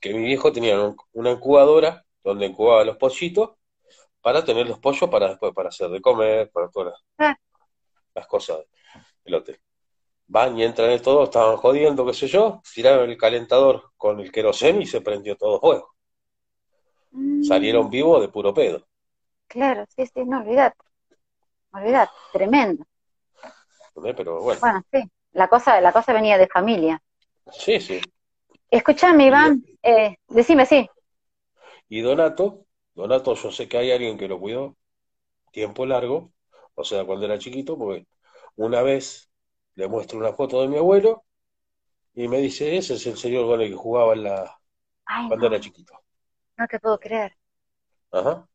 Que 0.01 0.15
mi 0.15 0.23
viejo 0.25 0.53
tenía 0.53 0.81
un- 0.81 0.97
una 1.13 1.33
incubadora 1.33 2.05
donde 2.25 2.47
incubaba 2.47 2.85
los 2.85 2.97
pollitos 2.99 3.53
para 4.23 4.45
tener 4.45 4.69
los 4.69 4.81
pollos 4.81 5.11
para 5.11 5.31
después, 5.31 5.55
para 5.55 5.71
hacer 5.71 5.91
de 5.91 6.01
comer, 6.03 6.51
para 6.53 6.71
todas 6.71 6.93
las, 6.95 7.03
Ah, 7.19 7.37
las 8.15 8.27
cosas 8.27 8.59
del 9.25 9.35
hotel. 9.37 9.61
Van 10.29 10.59
y 10.59 10.65
entran 10.65 10.91
en 10.91 11.03
todo, 11.03 11.25
estaban 11.25 11.57
jodiendo, 11.59 12.07
qué 12.07 12.15
sé 12.15 12.29
yo, 12.29 12.63
tiraron 12.75 13.11
el 13.11 13.19
calentador 13.19 13.93
con 13.97 14.21
el 14.21 14.33
queroseno 14.33 14.81
y 14.81 14.87
se 14.87 15.01
prendió 15.03 15.37
todo 15.37 15.61
fuego. 15.61 15.95
Salieron 17.39 17.87
mm, 17.87 17.91
vivos 17.91 18.21
de 18.23 18.29
puro 18.29 18.53
pedo. 18.53 18.89
claro, 19.49 19.85
sí, 19.97 20.07
sí, 20.07 20.25
no, 20.27 20.39
olvidate, 20.41 20.77
olvidate, 21.73 22.13
tremendo. 22.33 22.85
Pero 24.17 24.41
bueno, 24.43 24.61
Bueno, 24.61 24.83
sí, 24.93 25.03
la 25.33 25.47
cosa, 25.49 25.81
la 25.81 25.93
cosa 25.93 26.13
venía 26.13 26.39
de 26.39 26.49
familia. 26.49 27.01
sí, 27.53 27.81
sí. 27.81 28.01
Escúchame, 28.71 29.27
Y, 29.29 29.29
Iván, 29.29 29.65
eh, 29.83 30.17
decime, 30.29 30.67
sí. 30.67 30.89
Y 31.99 32.01
Donato, 32.03 32.67
Donato, 32.95 33.35
yo 33.35 33.51
sé 33.53 33.69
que 33.69 33.79
hay 33.79 33.91
alguien 33.93 34.19
que 34.19 34.29
lo 34.29 34.39
cuidó 34.41 34.77
tiempo 35.53 35.87
largo, 35.87 36.33
o 36.75 36.85
sea, 36.85 37.05
cuando 37.07 37.27
era 37.27 37.39
chiquito, 37.39 37.79
porque 37.79 38.07
una 38.57 38.83
vez 38.83 39.31
le 39.77 39.89
muestro 39.89 40.19
una 40.19 40.33
foto 40.35 40.63
de 40.63 40.69
mi 40.69 40.79
abuelo 40.79 41.25
y 42.15 42.29
me 42.29 42.39
dice, 42.41 42.77
ese 42.77 42.95
es 42.95 43.07
el 43.09 43.17
señor 43.19 43.47
con 43.47 43.61
el 43.63 43.71
que 43.71 43.77
jugaba 43.77 44.15
en 44.15 44.25
la, 44.25 44.59
Ay, 45.07 45.29
cuando 45.29 45.47
era 45.49 45.61
chiquito. 45.61 45.95
no 46.59 46.67
te 46.67 46.81
puedo 46.81 46.99
creer. 46.99 47.37
Ajá. 48.13 48.49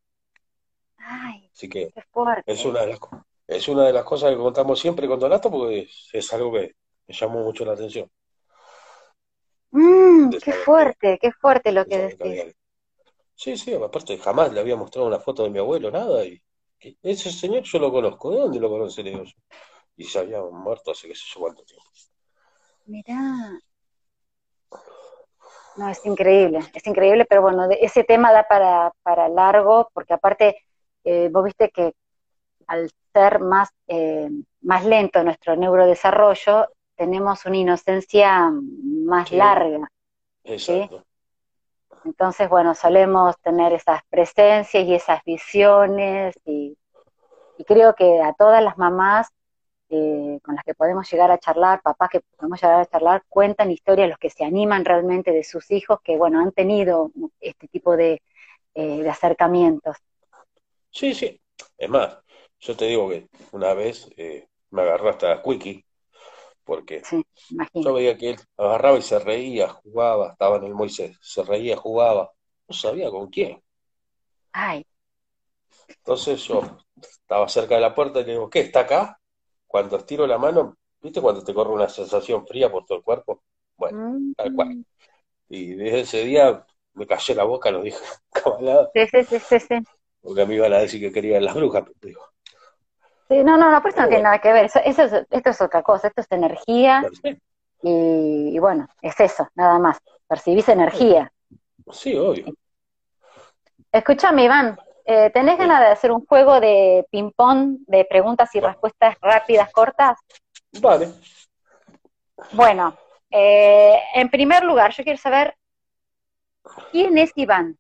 Ay, 1.00 1.52
Así 1.54 1.70
que 1.70 1.94
qué 1.94 2.02
es 2.46 2.66
una 2.66 2.82
de 2.82 2.88
las, 2.88 3.00
es 3.48 3.68
una 3.68 3.86
de 3.86 3.94
las 3.94 4.04
cosas 4.06 4.32
que 4.32 4.38
contamos 4.38 4.80
siempre 4.80 5.08
con 5.08 5.20
Donato 5.20 5.52
porque 5.52 5.82
es, 5.82 6.10
es 6.14 6.34
algo 6.34 6.54
que 6.54 6.76
me 7.08 7.14
llamó 7.16 7.44
mucho 7.44 7.66
la 7.66 7.74
atención, 7.74 8.10
Mm, 9.72 10.30
qué 10.44 10.54
fuerte, 10.54 11.18
qué 11.20 11.32
fuerte 11.32 11.72
lo 11.72 11.86
que 11.88 11.98
decís. 11.98 12.40
Sí, 13.42 13.56
sí, 13.56 13.74
aparte 13.74 14.18
jamás 14.18 14.52
le 14.52 14.60
había 14.60 14.76
mostrado 14.76 15.08
una 15.08 15.20
foto 15.20 15.44
de 15.44 15.50
mi 15.50 15.60
abuelo, 15.60 15.90
nada, 15.90 16.26
y 16.26 16.42
y 16.82 16.98
ese 17.02 17.32
señor 17.32 17.64
yo 17.64 17.80
lo 17.80 17.92
conozco, 17.92 18.32
¿de 18.32 18.38
dónde 18.38 18.60
lo 18.60 18.70
conoce? 18.70 19.04
Le 19.04 19.12
digo 19.12 19.24
yo. 19.24 19.34
Y 19.98 20.06
se 20.06 20.20
había 20.20 20.42
muerto 20.42 20.92
hace 20.92 21.08
qué 21.08 21.16
sé 21.16 21.24
yo 21.34 21.42
cuánto 21.42 21.64
tiempo. 21.64 21.90
Mirá. 22.86 23.60
No, 25.76 25.90
es 25.90 26.06
increíble, 26.06 26.60
es 26.74 26.88
increíble, 26.88 27.26
pero 27.26 27.42
bueno, 27.42 27.68
ese 27.70 28.04
tema 28.04 28.32
da 28.32 28.44
para, 28.44 28.92
para 29.04 29.30
largo, 29.30 29.90
porque 29.94 30.14
aparte, 30.14 30.66
eh, 31.04 31.30
vos 31.32 31.46
viste 31.46 31.70
que 31.70 31.94
al 32.68 32.90
ser 33.14 33.40
más, 33.40 33.70
eh, 33.88 34.30
más 34.62 34.86
lento 34.86 35.24
nuestro 35.24 35.56
neurodesarrollo, 35.56 36.68
tenemos 36.96 37.46
una 37.46 37.58
inocencia 37.58 38.52
más 38.52 39.32
larga. 39.32 39.90
Exacto. 40.44 41.06
Entonces, 42.06 42.50
bueno, 42.50 42.76
solemos 42.76 43.38
tener 43.42 43.74
esas 43.74 44.02
presencias 44.10 44.86
y 44.86 44.94
esas 44.94 45.24
visiones 45.24 46.36
y, 46.46 46.76
creo 47.68 47.94
que 47.94 48.22
a 48.22 48.34
todas 48.34 48.64
las 48.64 48.78
mamás 48.78 49.28
eh, 49.90 50.40
con 50.44 50.56
las 50.56 50.64
que 50.64 50.74
podemos 50.74 51.12
llegar 51.12 51.30
a 51.30 51.40
charlar, 51.40 51.82
papás 51.82 52.10
que 52.10 52.22
podemos 52.38 52.62
llegar 52.62 52.80
a 52.80 52.86
charlar, 52.86 53.24
cuentan 53.28 53.70
historias 53.70 54.08
los 54.08 54.18
que 54.18 54.30
se 54.30 54.46
animan 54.46 54.86
realmente 54.86 55.32
de 55.32 55.44
sus 55.44 55.70
hijos 55.72 56.00
que, 56.02 56.16
bueno, 56.16 56.40
han 56.40 56.52
tenido 56.54 57.12
este 57.40 57.68
tipo 57.68 57.98
de, 57.98 58.22
eh, 58.76 59.10
acercamientos. 59.10 59.98
Sí, 60.90 61.14
sí. 61.14 61.42
Es 61.78 61.90
más, 61.90 62.18
yo 62.60 62.78
te 62.78 62.86
digo 62.86 63.10
que 63.10 63.28
una 63.52 63.74
vez 63.74 64.10
eh, 64.16 64.48
me 64.72 64.84
agarró 64.84 65.10
hasta 65.10 65.42
Quickie 65.42 65.84
porque 66.70 67.02
yo 67.74 67.94
veía 67.96 68.16
que 68.16 68.30
él 68.30 68.40
agarraba 68.56 69.00
y 69.00 69.02
se 69.02 69.18
reía, 69.18 69.70
jugaba, 69.70 70.34
estaba 70.34 70.58
en 70.58 70.66
el 70.66 70.76
Moisés, 70.76 71.18
se 71.20 71.42
reía, 71.42 71.76
jugaba, 71.76 72.32
no 72.68 72.76
sabía 72.76 73.10
con 73.10 73.28
quién. 73.32 73.60
Ay. 74.52 74.86
Entonces 75.88 76.44
yo 76.44 76.62
estaba 77.02 77.48
cerca 77.48 77.74
de 77.74 77.82
la 77.82 77.96
puerta 77.96 78.20
y 78.20 78.26
le 78.26 78.34
digo, 78.34 78.52
¿qué? 78.52 78.60
¿Está 78.60 78.82
acá? 78.82 79.20
Cuando 79.66 79.98
estiro 79.98 80.28
la 80.28 80.38
mano, 80.38 80.78
¿viste 81.02 81.20
cuando 81.20 81.44
te 81.44 81.56
corre 81.56 81.74
una 81.74 81.90
sensación 81.90 82.46
fría 82.46 82.72
por 82.72 82.86
todo 82.86 83.00
el 83.00 83.04
cuerpo? 83.04 83.42
Bueno, 83.76 84.20
tal 84.38 84.54
cual. 84.54 84.76
Mm. 84.76 84.84
Y 85.50 85.74
desde 85.74 86.00
ese 86.02 86.24
día 86.24 86.68
me 86.94 87.08
cayó 87.08 87.34
la 87.34 87.46
boca, 87.46 87.72
lo 87.72 87.82
dije 87.82 87.98
cabalada. 88.32 88.92
Sí, 88.94 89.08
sí, 89.08 89.40
sí, 89.40 89.60
sí, 89.60 89.76
Porque 90.22 90.46
me 90.46 90.54
iban 90.54 90.74
a 90.74 90.78
decir 90.78 91.02
que 91.02 91.12
querían 91.12 91.46
las 91.46 91.56
brujas, 91.56 91.82
pero 91.84 91.98
digo, 92.00 92.22
Sí, 93.30 93.44
no, 93.44 93.58
no, 93.58 93.72
no, 93.72 93.82
pero 93.84 93.94
eso 93.94 94.02
no 94.02 94.08
tiene 94.08 94.24
nada 94.24 94.40
que 94.40 94.52
ver. 94.52 94.66
Eso, 94.66 94.80
es, 94.84 94.98
esto 94.98 95.50
es 95.52 95.62
otra 95.62 95.84
cosa, 95.84 96.08
esto 96.08 96.22
es 96.22 96.32
energía. 96.32 97.08
Y, 97.84 98.58
bueno, 98.58 98.88
es 99.04 99.20
eso, 99.20 99.48
nada 99.54 99.78
más. 99.78 100.00
Percibís 100.28 100.68
energía. 100.68 101.32
Sí, 101.92 102.18
obvio. 102.18 102.46
Escúchame, 103.92 104.46
Iván, 104.46 104.80
eh, 105.06 105.30
¿tenés 105.30 105.60
ganas 105.60 105.80
de 105.80 105.88
hacer 105.88 106.12
un 106.12 106.26
juego 106.26 106.60
de 106.60 107.06
ping-pong 107.12 107.78
de 107.86 108.04
preguntas 108.06 108.54
y 108.56 108.60
respuestas 108.60 109.16
rápidas, 109.22 109.72
cortas? 109.72 110.18
Vale. 110.82 111.10
Bueno, 112.54 112.98
eh, 113.30 114.00
en 114.16 114.30
primer 114.30 114.64
lugar, 114.64 114.92
yo 114.92 115.04
quiero 115.04 115.20
saber, 115.20 115.56
¿quién 116.92 117.18
es 117.20 117.32
Iván? 117.36 117.78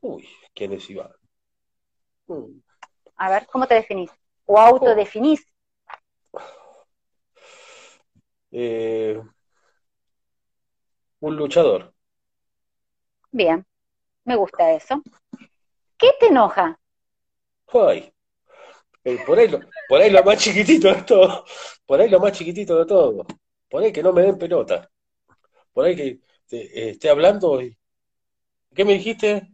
Uy, 0.00 0.28
¿quién 0.54 0.72
es 0.72 0.88
Iván? 0.90 1.10
A 3.16 3.30
ver, 3.30 3.46
¿cómo 3.46 3.66
te 3.66 3.74
definís? 3.74 4.10
O 4.46 4.58
autodefinís? 4.58 5.40
Eh, 8.50 9.20
un 11.20 11.36
luchador. 11.36 11.92
Bien, 13.32 13.66
me 14.24 14.36
gusta 14.36 14.72
eso. 14.72 15.02
¿Qué 15.98 16.10
te 16.20 16.26
enoja? 16.26 16.78
Ay, 17.72 18.12
por, 19.26 19.38
ahí 19.38 19.48
lo, 19.48 19.60
por 19.88 20.00
ahí 20.00 20.10
lo 20.10 20.22
más 20.22 20.38
chiquitito 20.38 20.88
de 20.88 21.02
todo. 21.02 21.44
Por 21.86 22.00
ahí 22.00 22.08
lo 22.08 22.20
más 22.20 22.32
chiquitito 22.32 22.78
de 22.78 22.86
todo. 22.86 23.26
Por 23.68 23.82
ahí 23.82 23.92
que 23.92 24.02
no 24.02 24.12
me 24.12 24.22
den 24.22 24.38
pelota. 24.38 24.90
Por 25.72 25.84
ahí 25.84 25.96
que 25.96 26.20
eh, 26.52 26.90
esté 26.90 27.10
hablando 27.10 27.60
y... 27.60 27.76
¿Qué 28.74 28.84
me 28.84 28.94
dijiste? 28.94 29.53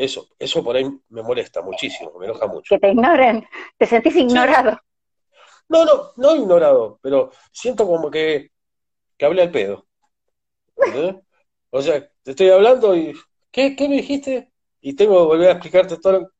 Eso, 0.00 0.28
eso 0.38 0.64
por 0.64 0.74
ahí 0.74 0.90
me 1.10 1.22
molesta 1.22 1.60
muchísimo, 1.60 2.18
me 2.18 2.24
enoja 2.24 2.46
mucho. 2.46 2.74
Que 2.74 2.78
te 2.78 2.90
ignoren, 2.90 3.46
te 3.76 3.84
sentís 3.84 4.16
ignorado. 4.16 4.80
No, 5.68 5.84
no, 5.84 6.12
no 6.16 6.36
ignorado, 6.36 6.98
pero 7.02 7.30
siento 7.52 7.86
como 7.86 8.10
que, 8.10 8.50
que 9.18 9.26
hablé 9.26 9.42
al 9.42 9.50
pedo. 9.50 9.86
O 11.68 11.82
sea, 11.82 12.10
te 12.22 12.30
estoy 12.30 12.48
hablando 12.48 12.96
y. 12.96 13.12
¿Qué, 13.50 13.76
¿Qué 13.76 13.90
me 13.90 13.96
dijiste? 13.96 14.50
Y 14.80 14.96
tengo 14.96 15.18
que 15.18 15.26
volver 15.26 15.48
a 15.50 15.52
explicarte 15.52 15.98
todo 15.98 16.32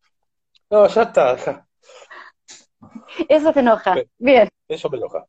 No, 0.70 0.88
ya 0.88 1.02
está, 1.02 1.66
Eso 3.28 3.52
te 3.52 3.60
enoja. 3.60 3.94
Bien. 4.16 4.48
Eso 4.68 4.88
me 4.88 4.96
enoja. 4.96 5.26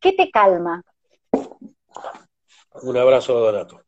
¿Qué 0.00 0.12
te 0.12 0.30
calma? 0.30 0.82
Un 2.82 2.96
abrazo 2.96 3.34
Donato 3.34 3.84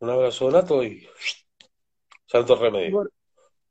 un 0.00 0.10
abrazo 0.10 0.46
donato 0.46 0.82
y 0.82 1.08
santo 2.26 2.56
remedio. 2.56 3.08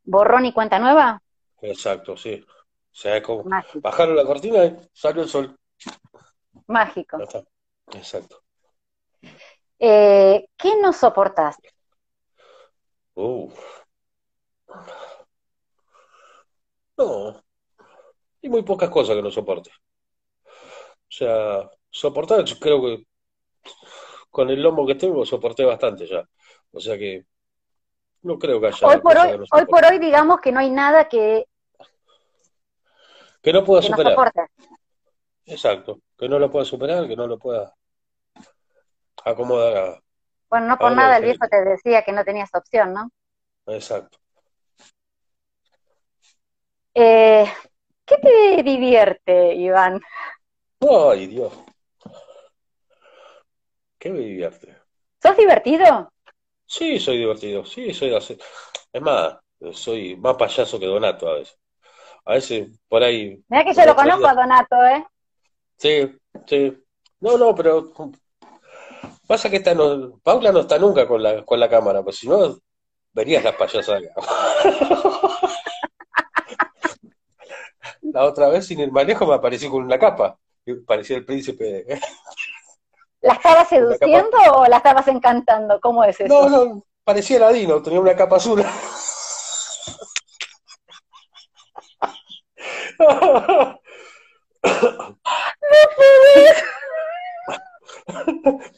¿Borrón 0.03 0.45
y 0.45 0.53
cuenta 0.53 0.79
nueva? 0.79 1.21
Exacto, 1.61 2.15
sí. 2.15 2.43
O 2.43 2.95
sea, 2.99 3.21
como 3.21 3.45
bajaron 3.75 4.15
la 4.15 4.25
cortina 4.25 4.65
y 4.65 4.77
salió 4.93 5.23
el 5.23 5.29
sol. 5.29 5.57
Mágico. 6.67 7.17
Exacto. 7.93 8.41
Eh, 9.79 10.47
¿Qué 10.57 10.81
no 10.81 10.91
soportas? 10.91 11.57
Uh. 13.15 13.51
No. 16.97 17.43
Hay 18.41 18.49
muy 18.49 18.63
pocas 18.63 18.89
cosas 18.89 19.15
que 19.15 19.21
no 19.21 19.31
soporte. 19.31 19.69
O 20.45 21.09
sea, 21.09 21.69
soportar, 21.89 22.43
yo 22.43 22.57
creo 22.59 22.81
que 22.81 23.07
con 24.37 24.51
el 24.51 24.61
lomo 24.61 24.85
que 24.85 24.93
tengo 24.93 25.25
soporté 25.25 25.65
bastante 25.65 26.05
ya. 26.05 26.23
O 26.71 26.79
sea 26.79 26.95
que 26.95 27.25
no 28.21 28.37
creo 28.37 28.61
que 28.61 28.67
haya. 28.67 28.87
Hoy 28.87 29.01
por 29.01 29.17
hoy, 29.17 29.31
hoy, 29.51 29.65
por 29.65 29.83
hoy 29.83 29.97
digamos 29.97 30.39
que 30.41 30.51
no 30.51 30.59
hay 30.59 30.69
nada 30.69 31.09
que. 31.09 31.47
Que 33.41 33.51
no 33.51 33.63
pueda 33.63 33.81
superar. 33.81 34.15
Exacto. 35.43 36.01
Que 36.15 36.29
no 36.29 36.37
lo 36.37 36.51
pueda 36.51 36.65
superar, 36.65 37.07
que 37.07 37.15
no 37.15 37.25
lo 37.25 37.39
pueda 37.39 37.73
acomodar 39.25 40.03
Bueno, 40.51 40.67
no 40.67 40.77
por 40.77 40.91
nada 40.91 41.17
el 41.17 41.23
viejo 41.23 41.47
te 41.49 41.63
decía 41.63 42.03
que 42.03 42.11
no 42.11 42.23
tenías 42.23 42.53
opción, 42.53 42.93
¿no? 42.93 43.09
Exacto. 43.65 44.19
Eh, 46.93 47.51
¿Qué 48.05 48.17
te 48.17 48.61
divierte, 48.61 49.55
Iván? 49.55 49.99
Ay, 50.79 51.25
Dios. 51.25 51.53
¿Qué 54.07 54.13
me 54.13 54.19
divierte? 54.21 54.73
¿Sos 55.21 55.35
divertido? 55.35 56.09
Sí, 56.65 56.97
soy 56.97 57.17
divertido. 57.17 57.65
Sí, 57.65 57.93
soy 57.93 58.15
así. 58.15 58.37
Es 58.93 59.01
más, 59.01 59.35
soy 59.73 60.15
más 60.15 60.37
payaso 60.37 60.79
que 60.79 60.85
Donato 60.85 61.27
a 61.27 61.33
veces. 61.33 61.59
A 62.23 62.35
veces 62.35 62.69
por 62.87 63.03
ahí. 63.03 63.43
Mira 63.49 63.65
que 63.65 63.73
yo 63.73 63.85
lo 63.85 63.97
conozco 63.97 64.27
a 64.27 64.33
Donato, 64.33 64.77
¿eh? 64.85 65.05
Sí, 65.75 66.17
sí. 66.45 66.77
No, 67.19 67.37
no, 67.37 67.53
pero 67.53 67.91
pasa 69.27 69.49
que 69.49 69.57
está 69.57 69.73
no, 69.73 70.17
Paula 70.23 70.53
no 70.53 70.61
está 70.61 70.79
nunca 70.79 71.05
con 71.05 71.21
la, 71.21 71.43
con 71.43 71.59
la 71.59 71.67
cámara, 71.67 72.01
pues 72.01 72.15
si 72.15 72.29
no, 72.29 72.57
verías 73.11 73.43
las 73.43 73.55
payasas 73.55 73.89
acá. 73.89 74.13
la 78.03 78.23
otra 78.23 78.47
vez, 78.47 78.67
sin 78.67 78.79
el 78.79 78.93
manejo, 78.93 79.27
me 79.27 79.33
apareció 79.33 79.69
con 79.69 79.83
una 79.83 79.99
capa. 79.99 80.39
Parecía 80.85 81.17
el 81.17 81.25
príncipe 81.25 81.65
de, 81.65 81.99
¿La 83.21 83.33
estabas 83.33 83.69
seduciendo 83.69 84.37
o 84.53 84.65
la 84.67 84.77
estabas 84.77 85.07
encantando? 85.07 85.79
¿Cómo 85.81 86.03
es 86.03 86.19
eso? 86.19 86.33
No, 86.33 86.49
no, 86.49 86.83
parecía 87.03 87.39
ladino, 87.39 87.81
tenía 87.81 87.99
una 87.99 88.15
capa 88.15 88.37
azul. 88.37 88.63
¡No 92.99 93.79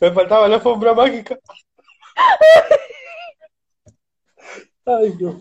Me 0.02 0.12
faltaba 0.12 0.48
la 0.48 0.56
alfombra 0.56 0.94
mágica. 0.94 1.38
Ay, 4.86 5.10
Dios. 5.12 5.36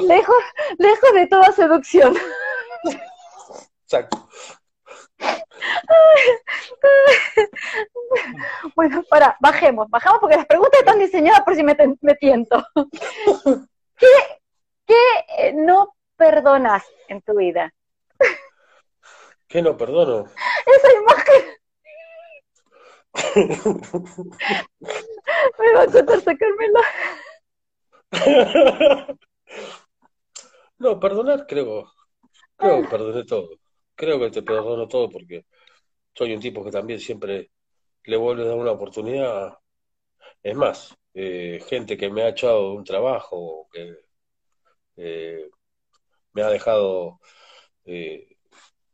Lejos, 0.00 0.36
lejos 0.78 1.12
de 1.12 1.26
toda 1.26 1.52
seducción. 1.52 2.16
Exacto. 3.82 4.28
Bueno, 8.74 9.02
para, 9.08 9.36
bajemos, 9.40 9.88
bajamos 9.90 10.20
porque 10.20 10.36
las 10.36 10.46
preguntas 10.46 10.80
están 10.80 10.98
diseñadas 10.98 11.42
por 11.42 11.54
si 11.54 11.62
me, 11.62 11.76
tiento. 12.18 12.64
¿Qué, 13.96 14.06
¿Qué 14.86 14.94
eh, 15.38 15.52
no 15.54 15.94
perdonas 16.16 16.84
en 17.08 17.22
tu 17.22 17.36
vida? 17.36 17.72
¿Qué 19.48 19.62
no 19.62 19.76
perdono? 19.76 20.26
Esa 20.66 20.92
imagen. 20.92 21.44
me 25.58 25.72
va 25.72 25.82
a 25.82 25.86
costar 25.86 26.20
sacármela. 26.20 26.80
no, 30.78 31.00
perdonar 31.00 31.46
creo. 31.46 31.90
Creo 32.56 32.82
que 32.82 32.88
perdoné 32.88 33.24
todo. 33.24 33.48
creo 33.94 34.18
que 34.18 34.30
te 34.30 34.42
perdono 34.42 34.88
todo 34.88 35.10
porque 35.10 35.44
soy 36.16 36.32
un 36.32 36.40
tipo 36.40 36.64
que 36.64 36.70
también 36.70 36.98
siempre 36.98 37.50
le 38.04 38.16
vuelve 38.16 38.44
a 38.44 38.46
dar 38.46 38.56
una 38.56 38.72
oportunidad. 38.72 39.58
Es 40.42 40.56
más, 40.56 40.96
eh, 41.12 41.62
gente 41.68 41.96
que 41.96 42.08
me 42.08 42.22
ha 42.22 42.30
echado 42.30 42.72
un 42.72 42.84
trabajo, 42.84 43.68
que 43.70 43.96
eh, 44.96 45.50
me 46.32 46.42
ha 46.42 46.48
dejado 46.48 47.20
eh, 47.84 48.36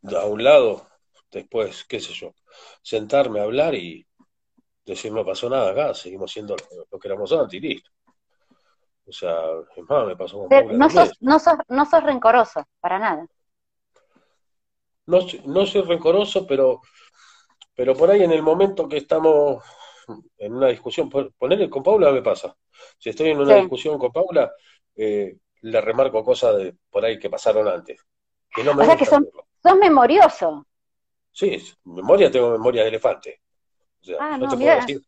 a 0.03 0.25
un 0.25 0.43
lado, 0.43 0.87
después, 1.31 1.85
qué 1.85 1.99
sé 1.99 2.13
yo, 2.13 2.33
sentarme 2.81 3.39
a 3.39 3.43
hablar 3.43 3.73
y 3.75 4.05
decir 4.85 5.13
no 5.13 5.25
pasó 5.25 5.49
nada 5.49 5.71
acá, 5.71 5.93
seguimos 5.93 6.31
siendo 6.31 6.57
lo 6.91 6.99
que 6.99 7.07
éramos 7.07 7.31
antes 7.31 7.53
y 7.53 7.59
listo. 7.61 7.89
O 9.05 9.11
sea, 9.11 9.37
es 9.75 9.83
más, 9.87 10.07
me 10.07 10.15
pasó 10.17 10.47
con 10.47 10.77
no, 10.77 10.89
sos, 10.89 11.11
no, 11.21 11.39
sos, 11.39 11.55
no 11.69 11.85
sos 11.85 12.03
rencoroso, 12.03 12.67
para 12.81 12.99
nada. 12.99 13.27
No, 15.05 15.19
no 15.45 15.65
soy 15.65 15.81
rencoroso, 15.81 16.47
pero, 16.47 16.81
pero 17.75 17.95
por 17.95 18.11
ahí 18.11 18.23
en 18.23 18.31
el 18.31 18.43
momento 18.43 18.87
que 18.87 18.97
estamos 18.97 19.63
en 20.37 20.53
una 20.53 20.67
discusión, 20.67 21.09
ponerle 21.09 21.69
con 21.69 21.83
Paula 21.83 22.11
me 22.11 22.21
pasa. 22.21 22.55
Si 22.97 23.09
estoy 23.09 23.29
en 23.29 23.39
una 23.39 23.55
discusión 23.55 23.97
con 23.97 24.11
Paula, 24.11 24.51
eh, 24.95 25.37
le 25.61 25.81
remarco 25.81 26.23
cosas 26.23 26.57
de 26.57 26.75
por 26.89 27.05
ahí 27.05 27.17
que 27.17 27.29
pasaron 27.29 27.67
antes. 27.67 28.01
Que 28.53 28.63
no 28.63 28.73
me 28.73 28.83
o 28.83 28.85
sea 28.85 28.95
que 28.95 29.05
son, 29.05 29.27
sos 29.61 29.77
memorioso. 29.77 30.65
Sí, 31.31 31.57
memoria, 31.85 32.29
tengo 32.29 32.51
memoria 32.51 32.83
de 32.83 32.89
elefante. 32.89 33.41
O 34.01 34.03
sea, 34.03 34.17
ah, 34.19 34.37
no, 34.37 34.49
te 34.49 34.57
puedo 34.57 34.75
decir, 34.75 35.01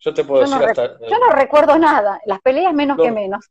yo 0.00 0.14
te 0.14 0.24
puedo 0.24 0.40
decir 0.42 0.64
hasta. 0.64 0.98
yo 0.98 1.18
no 1.18 1.30
recuerdo 1.30 1.78
nada, 1.78 2.20
las 2.24 2.40
peleas 2.40 2.72
menos 2.72 2.96
que 2.96 3.10
menos. 3.10 3.44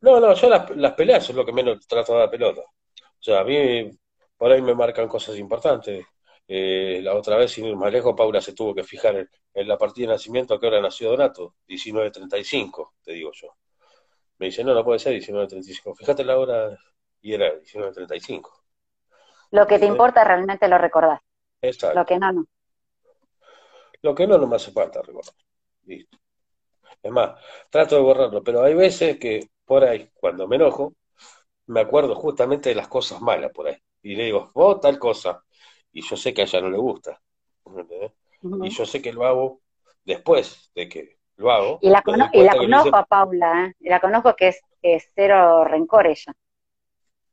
No, 0.00 0.18
no, 0.18 0.32
yo 0.32 0.48
las, 0.48 0.70
las 0.76 0.94
peleas 0.94 1.28
es 1.28 1.36
lo 1.36 1.44
que 1.44 1.52
menos 1.52 1.86
trato 1.86 2.14
de 2.14 2.20
la 2.20 2.30
pelota. 2.30 2.62
O 2.62 3.22
sea, 3.22 3.40
a 3.40 3.44
mí 3.44 3.90
por 4.36 4.50
ahí 4.50 4.62
me 4.62 4.74
marcan 4.74 5.06
cosas 5.06 5.36
importantes. 5.36 6.06
Eh, 6.52 6.98
la 7.00 7.14
otra 7.14 7.36
vez, 7.36 7.52
sin 7.52 7.66
ir 7.66 7.76
más 7.76 7.92
lejos, 7.92 8.12
Paula 8.16 8.40
se 8.40 8.54
tuvo 8.54 8.74
que 8.74 8.82
fijar 8.82 9.28
en, 9.54 9.68
la 9.68 9.78
partida 9.78 10.08
de 10.08 10.14
nacimiento 10.14 10.52
a 10.52 10.58
qué 10.58 10.66
hora 10.66 10.80
nació 10.80 11.10
Donato, 11.10 11.54
19.35, 11.68 12.94
te 13.04 13.12
digo 13.12 13.30
yo. 13.32 13.54
Me 14.36 14.46
dice, 14.46 14.64
no, 14.64 14.74
no 14.74 14.84
puede 14.84 14.98
ser 14.98 15.14
19.35. 15.14 15.94
Fíjate 15.94 16.24
la 16.24 16.36
hora 16.36 16.76
y 17.20 17.34
era 17.34 17.54
19.35. 17.54 18.50
Lo 19.52 19.64
que 19.64 19.78
te 19.78 19.86
importa 19.86 20.24
realmente 20.24 20.66
lo 20.66 20.76
recordás. 20.76 21.20
Exacto. 21.62 22.00
Lo 22.00 22.04
que 22.04 22.18
no, 22.18 22.32
no. 22.32 22.46
Lo 24.02 24.12
que 24.12 24.26
no, 24.26 24.36
no 24.36 24.48
me 24.48 24.56
hace 24.56 24.72
falta 24.72 25.02
recordar. 25.02 25.34
Listo. 25.84 26.18
Es 27.00 27.12
más, 27.12 27.40
trato 27.70 27.94
de 27.94 28.02
borrarlo, 28.02 28.42
pero 28.42 28.64
hay 28.64 28.74
veces 28.74 29.20
que 29.20 29.50
por 29.64 29.84
ahí, 29.84 30.10
cuando 30.14 30.48
me 30.48 30.56
enojo, 30.56 30.94
me 31.66 31.82
acuerdo 31.82 32.16
justamente 32.16 32.70
de 32.70 32.74
las 32.74 32.88
cosas 32.88 33.20
malas 33.20 33.52
por 33.52 33.68
ahí. 33.68 33.76
Y 34.02 34.16
le 34.16 34.24
digo, 34.24 34.50
vos 34.52 34.80
tal 34.80 34.98
cosa. 34.98 35.44
Y 35.92 36.02
yo 36.02 36.16
sé 36.16 36.32
que 36.32 36.42
a 36.42 36.44
ella 36.44 36.60
no 36.60 36.70
le 36.70 36.78
gusta. 36.78 37.20
Y 38.62 38.70
yo 38.70 38.86
sé 38.86 39.02
que 39.02 39.12
lo 39.12 39.26
hago 39.26 39.60
después 40.04 40.70
de 40.74 40.88
que 40.88 41.18
lo 41.36 41.50
hago. 41.50 41.78
Y 41.82 41.90
la, 41.90 42.02
conozco 42.02 42.96
a 42.96 43.04
Paula, 43.04 43.66
¿eh? 43.66 43.74
y 43.80 43.88
la 43.88 44.00
conozco 44.00 44.34
que 44.36 44.48
es, 44.82 45.12
cero 45.14 45.64
rencor 45.64 46.06
ella. 46.06 46.32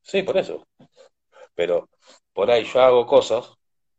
Sí, 0.01 0.23
por 0.23 0.37
eso. 0.37 0.67
Pero 1.53 1.89
por 2.33 2.49
ahí 2.51 2.63
yo 2.63 2.81
hago 2.81 3.05
cosas, 3.05 3.51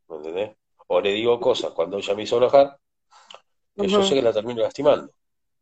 ¿me 0.08 0.16
entendés? 0.16 0.56
O 0.86 1.00
le 1.00 1.12
digo 1.12 1.38
cosas 1.38 1.72
cuando 1.72 1.98
ella 1.98 2.14
me 2.14 2.22
hizo 2.22 2.38
enojar, 2.38 2.78
que 3.76 3.88
yo 3.88 4.02
sé 4.02 4.14
que 4.14 4.22
la 4.22 4.32
termino 4.32 4.62
lastimando, 4.62 5.12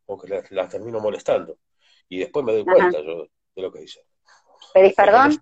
o 0.07 0.19
que 0.19 0.43
la, 0.51 0.69
termino 0.69 1.01
molestando. 1.01 1.59
Y 2.09 2.19
después 2.19 2.45
me 2.45 2.53
doy 2.53 2.65
cuenta 2.65 3.01
yo 3.01 3.27
de 3.55 3.63
lo 3.63 3.73
que 3.73 3.81
dice. 3.81 4.05
¿Pedís 4.73 4.95
perdón? 4.95 5.39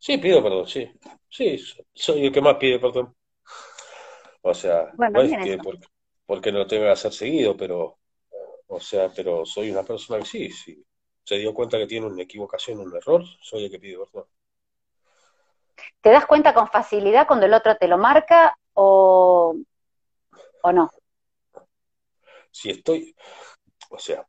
Sí, 0.00 0.16
pido 0.16 0.42
perdón, 0.42 0.66
sí. 0.66 0.90
Sí, 1.28 1.58
soy 1.92 2.26
el 2.26 2.32
que 2.32 2.40
más 2.40 2.56
pide 2.56 2.78
perdón. 2.78 3.14
O 4.42 4.54
sea, 4.54 4.90
no 4.96 5.20
es 5.20 5.30
que 5.44 5.58
porque, 6.26 6.50
no 6.50 6.60
lo 6.60 6.66
tenga 6.66 6.86
que 6.86 6.92
hacer 6.92 7.12
seguido, 7.12 7.54
pero, 7.56 7.98
o 8.68 8.80
sea, 8.80 9.10
pero 9.14 9.44
soy 9.44 9.70
una 9.70 9.82
persona 9.82 10.20
que 10.20 10.26
sí, 10.26 10.50
sí. 10.50 10.82
Se 11.22 11.36
dio 11.36 11.52
cuenta 11.52 11.76
que 11.76 11.86
tiene 11.86 12.06
una 12.06 12.22
equivocación, 12.22 12.80
un 12.80 12.96
error, 12.96 13.22
soy 13.42 13.66
el 13.66 13.70
que 13.70 13.78
pide 13.78 13.98
perdón. 13.98 14.26
¿Te 16.00 16.10
das 16.10 16.24
cuenta 16.24 16.54
con 16.54 16.68
facilidad 16.68 17.26
cuando 17.26 17.44
el 17.44 17.52
otro 17.52 17.76
te 17.76 17.86
lo 17.86 17.98
marca 17.98 18.56
o, 18.72 19.54
o 20.62 20.72
no? 20.72 20.90
Si 22.50 22.70
estoy, 22.70 23.14
o 23.90 23.98
sea, 23.98 24.26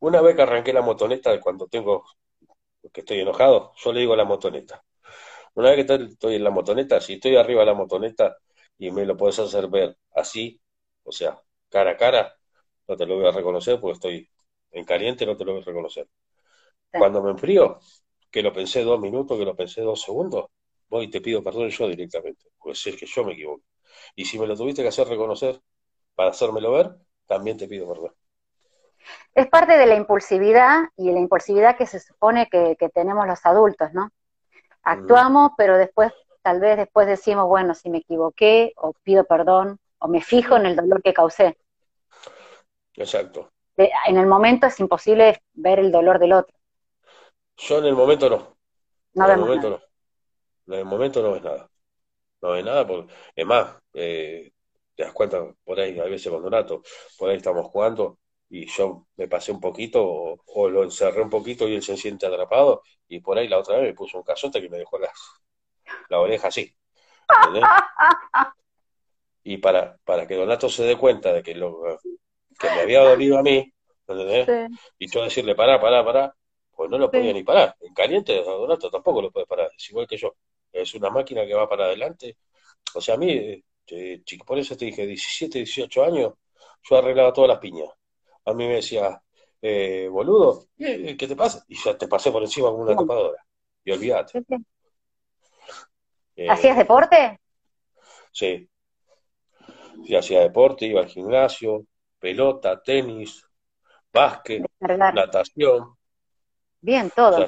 una 0.00 0.22
vez 0.22 0.34
que 0.34 0.42
arranqué 0.42 0.72
la 0.72 0.82
motoneta, 0.82 1.38
cuando 1.40 1.66
tengo, 1.66 2.04
que 2.92 3.00
estoy 3.00 3.20
enojado, 3.20 3.72
yo 3.76 3.92
le 3.92 4.00
digo 4.00 4.16
la 4.16 4.24
motoneta. 4.24 4.84
Una 5.54 5.70
vez 5.70 5.86
que 5.86 5.94
estoy 5.94 6.36
en 6.36 6.44
la 6.44 6.50
motoneta, 6.50 7.00
si 7.00 7.14
estoy 7.14 7.36
arriba 7.36 7.60
de 7.60 7.66
la 7.66 7.74
motoneta 7.74 8.36
y 8.78 8.90
me 8.90 9.06
lo 9.06 9.16
puedes 9.16 9.38
hacer 9.38 9.68
ver 9.68 9.96
así, 10.14 10.60
o 11.04 11.12
sea, 11.12 11.40
cara 11.68 11.92
a 11.92 11.96
cara, 11.96 12.36
no 12.88 12.96
te 12.96 13.06
lo 13.06 13.16
voy 13.16 13.26
a 13.28 13.32
reconocer 13.32 13.80
porque 13.80 13.94
estoy 13.94 14.30
en 14.72 14.84
caliente, 14.84 15.26
no 15.26 15.36
te 15.36 15.44
lo 15.44 15.52
voy 15.54 15.62
a 15.62 15.64
reconocer. 15.64 16.08
Cuando 16.94 17.22
me 17.22 17.30
enfrío, 17.30 17.78
que 18.30 18.42
lo 18.42 18.52
pensé 18.52 18.82
dos 18.82 19.00
minutos, 19.00 19.38
que 19.38 19.44
lo 19.44 19.56
pensé 19.56 19.82
dos 19.82 20.02
segundos, 20.02 20.46
voy 20.88 21.06
y 21.06 21.10
te 21.10 21.20
pido 21.20 21.42
perdón 21.42 21.70
yo 21.70 21.88
directamente, 21.88 22.46
pues 22.58 22.86
es 22.86 22.96
que 22.96 23.06
yo 23.06 23.24
me 23.24 23.32
equivoco. 23.34 23.64
Y 24.16 24.24
si 24.24 24.38
me 24.38 24.46
lo 24.46 24.56
tuviste 24.56 24.82
que 24.82 24.88
hacer 24.88 25.08
reconocer 25.08 25.60
para 26.14 26.30
hacérmelo 26.30 26.72
ver, 26.72 26.96
también 27.26 27.56
te 27.58 27.68
pido 27.68 27.88
perdón. 27.88 28.14
Es 29.34 29.48
parte 29.48 29.76
de 29.76 29.86
la 29.86 29.94
impulsividad 29.94 30.84
y 30.96 31.10
la 31.10 31.18
impulsividad 31.18 31.76
que 31.76 31.86
se 31.86 32.00
supone 32.00 32.48
que, 32.48 32.76
tenemos 32.94 33.26
los 33.26 33.44
adultos, 33.44 33.92
¿no? 33.92 34.10
Actuamos, 34.82 35.52
pero 35.56 35.76
después, 35.78 36.12
tal 36.42 36.60
vez 36.60 36.76
después 36.76 37.06
decimos, 37.06 37.46
bueno, 37.46 37.74
si 37.74 37.90
me 37.90 37.98
equivoqué, 37.98 38.72
o 38.76 38.92
pido 39.02 39.24
perdón, 39.24 39.78
o 39.98 40.08
me 40.08 40.20
fijo 40.20 40.56
en 40.56 40.66
el 40.66 40.76
dolor 40.76 41.02
que 41.02 41.14
causé. 41.14 41.56
Exacto. 42.94 43.50
en 43.76 44.18
el 44.18 44.26
momento 44.26 44.66
es 44.66 44.78
imposible 44.78 45.42
ver 45.54 45.78
el 45.78 45.90
dolor 45.90 46.18
del 46.18 46.34
otro. 46.34 46.54
Yo 47.56 47.78
en 47.78 47.86
el 47.86 47.94
momento 47.94 48.30
no. 48.30 48.56
No 49.14 49.24
en 49.26 49.30
el 49.32 49.40
momento 49.40 49.70
no. 49.70 49.80
En 50.66 50.80
el 50.80 50.84
momento 50.84 51.22
no 51.22 51.32
ves 51.32 51.42
nada. 51.42 51.68
No 52.42 52.50
ves 52.50 52.64
nada 52.64 52.86
porque, 52.86 53.12
es 53.34 53.46
más, 53.46 53.76
eh, 53.94 54.52
te 54.94 55.02
das 55.02 55.12
cuenta 55.12 55.44
por 55.64 55.80
ahí, 55.80 55.98
a 55.98 56.04
veces 56.04 56.30
cuando 56.30 56.50
Nato, 56.50 56.82
por 57.18 57.30
ahí 57.30 57.36
estamos 57.36 57.66
jugando 57.66 58.18
y 58.50 58.66
yo 58.66 59.06
me 59.16 59.28
pasé 59.28 59.52
un 59.52 59.60
poquito 59.60 60.04
o, 60.04 60.68
lo 60.68 60.84
encerré 60.84 61.22
un 61.22 61.30
poquito 61.30 61.68
y 61.68 61.74
él 61.74 61.82
se 61.82 61.96
siente 61.96 62.26
atrapado 62.26 62.82
y 63.08 63.20
por 63.20 63.38
ahí 63.38 63.48
la 63.48 63.58
otra 63.58 63.76
vez 63.76 63.84
me 63.88 63.94
puso 63.94 64.18
un 64.18 64.24
cazote 64.24 64.60
que 64.60 64.68
me 64.68 64.78
dejó 64.78 64.98
la, 64.98 65.10
la 66.08 66.20
oreja 66.20 66.48
así. 66.48 66.74
y 69.44 69.58
para, 69.58 69.96
para 70.04 70.26
que 70.26 70.36
Donato 70.36 70.68
se 70.68 70.84
dé 70.84 70.96
cuenta 70.96 71.32
de 71.32 71.42
que 71.42 71.54
lo 71.54 71.98
que 72.58 72.68
me 72.68 72.80
había 72.80 73.00
dolido 73.00 73.38
a 73.38 73.42
mí, 73.42 73.72
¿entendés? 74.06 74.70
Y 74.98 75.10
yo 75.10 75.22
decirle, 75.22 75.54
pará, 75.54 75.80
pará, 75.80 76.04
pará, 76.04 76.34
pues 76.70 76.90
no 76.90 76.98
lo 76.98 77.10
podía 77.10 77.32
ni 77.32 77.42
parar. 77.42 77.76
En 77.80 77.94
caliente, 77.94 78.42
Donato 78.42 78.90
tampoco 78.90 79.22
lo 79.22 79.30
puede 79.30 79.46
parar, 79.46 79.70
es 79.76 79.90
igual 79.90 80.06
que 80.06 80.16
yo. 80.16 80.34
Es 80.72 80.94
una 80.94 81.10
máquina 81.10 81.46
que 81.46 81.54
va 81.54 81.68
para 81.68 81.86
adelante. 81.86 82.38
O 82.94 83.00
sea, 83.00 83.14
a 83.14 83.18
mí, 83.18 83.62
eh, 83.86 84.22
chico, 84.24 84.44
por 84.44 84.58
eso 84.58 84.76
te 84.76 84.86
dije, 84.86 85.06
17, 85.06 85.58
18 85.58 86.04
años, 86.04 86.32
yo 86.82 86.96
arreglaba 86.96 87.32
todas 87.32 87.48
las 87.48 87.58
piñas. 87.58 87.88
A 88.46 88.52
mí 88.52 88.66
me 88.66 88.76
decía, 88.76 89.20
eh, 89.60 90.08
boludo, 90.10 90.66
¿qué, 90.76 91.16
te 91.16 91.36
pasa? 91.36 91.64
Y 91.68 91.76
ya 91.82 91.96
te 91.96 92.06
pasé 92.06 92.30
por 92.30 92.42
encima 92.42 92.70
con 92.70 92.82
una 92.82 92.96
tapadora. 92.96 93.44
Y 93.84 93.92
olvídate. 93.92 94.44
Eh, 96.36 96.50
¿Hacías 96.50 96.76
deporte? 96.76 97.40
Sí. 98.32 98.68
Sí, 100.04 100.16
hacía 100.16 100.40
deporte, 100.40 100.86
iba 100.86 101.00
al 101.00 101.08
gimnasio, 101.08 101.86
pelota, 102.18 102.82
tenis, 102.82 103.46
básquet, 104.12 104.64
natación. 104.80 105.96
Bien, 106.80 107.10
todo. 107.14 107.46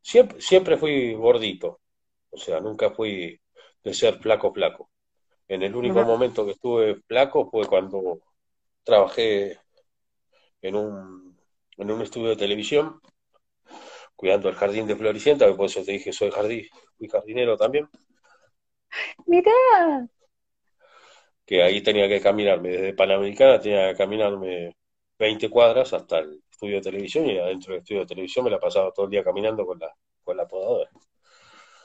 siempre, 0.00 0.40
siempre, 0.40 0.76
fui 0.76 1.14
gordito, 1.14 1.80
o 2.30 2.36
sea, 2.36 2.58
nunca 2.58 2.90
fui 2.90 3.40
de 3.84 3.94
ser 3.94 4.18
flaco, 4.18 4.52
flaco. 4.52 4.90
En 5.46 5.62
el 5.62 5.76
único 5.76 6.02
momento 6.02 6.44
que 6.44 6.52
estuve 6.52 6.96
flaco 7.06 7.48
fue 7.48 7.66
cuando 7.66 8.18
trabajé 8.82 9.60
en 10.62 10.74
un, 10.74 11.38
en 11.76 11.90
un 11.90 12.02
estudio 12.02 12.30
de 12.30 12.36
televisión, 12.36 13.00
cuidando 14.14 14.48
el 14.48 14.54
jardín 14.54 14.86
de 14.86 14.96
Floricienta, 14.96 15.46
que 15.46 15.54
por 15.54 15.66
eso 15.66 15.82
te 15.84 15.92
dije, 15.92 16.12
soy 16.12 16.30
jardín, 16.30 16.64
fui 16.96 17.08
jardinero 17.08 17.56
también. 17.56 17.88
Mirá. 19.26 20.08
Que 21.44 21.62
ahí 21.62 21.82
tenía 21.82 22.08
que 22.08 22.20
caminarme, 22.20 22.70
desde 22.70 22.94
Panamericana 22.94 23.60
tenía 23.60 23.90
que 23.90 23.96
caminarme 23.96 24.76
20 25.18 25.48
cuadras 25.48 25.92
hasta 25.92 26.18
el 26.18 26.42
estudio 26.50 26.76
de 26.76 26.82
televisión 26.82 27.26
y 27.26 27.38
adentro 27.38 27.72
del 27.72 27.82
estudio 27.82 28.00
de 28.00 28.06
televisión 28.06 28.44
me 28.44 28.50
la 28.50 28.58
pasaba 28.58 28.90
todo 28.92 29.06
el 29.06 29.10
día 29.10 29.22
caminando 29.22 29.64
con 29.66 29.78
la, 29.78 29.94
con 30.24 30.36
la 30.36 30.46
podadora. 30.46 30.90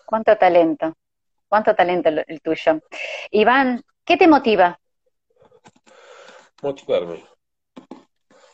Cuánto 0.06 0.38
talento, 0.38 0.94
cuánto 1.48 1.76
talento 1.76 2.10
el, 2.10 2.42
tuyo. 2.42 2.80
Iván, 3.32 3.84
¿qué 4.04 4.18
te 4.18 4.28
motiva? 4.28 4.80
Motivarme. 6.62 7.31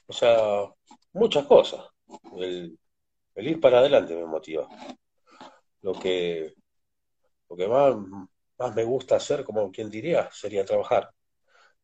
O 0.08 0.14
sea, 0.14 0.64
muchas 1.14 1.46
cosas. 1.46 1.86
El, 2.38 2.78
ir 3.36 3.60
para 3.60 3.80
adelante 3.80 4.16
me 4.16 4.26
motiva. 4.26 4.68
Lo 5.82 5.94
que, 5.94 6.54
lo 7.50 7.56
que 7.56 7.68
más, 7.68 7.96
más 8.58 8.76
me 8.76 8.84
gusta 8.84 9.18
hacer, 9.18 9.44
como 9.44 9.72
quien 9.72 9.90
diría, 9.90 10.30
sería 10.32 10.66
trabajar. 10.66 11.12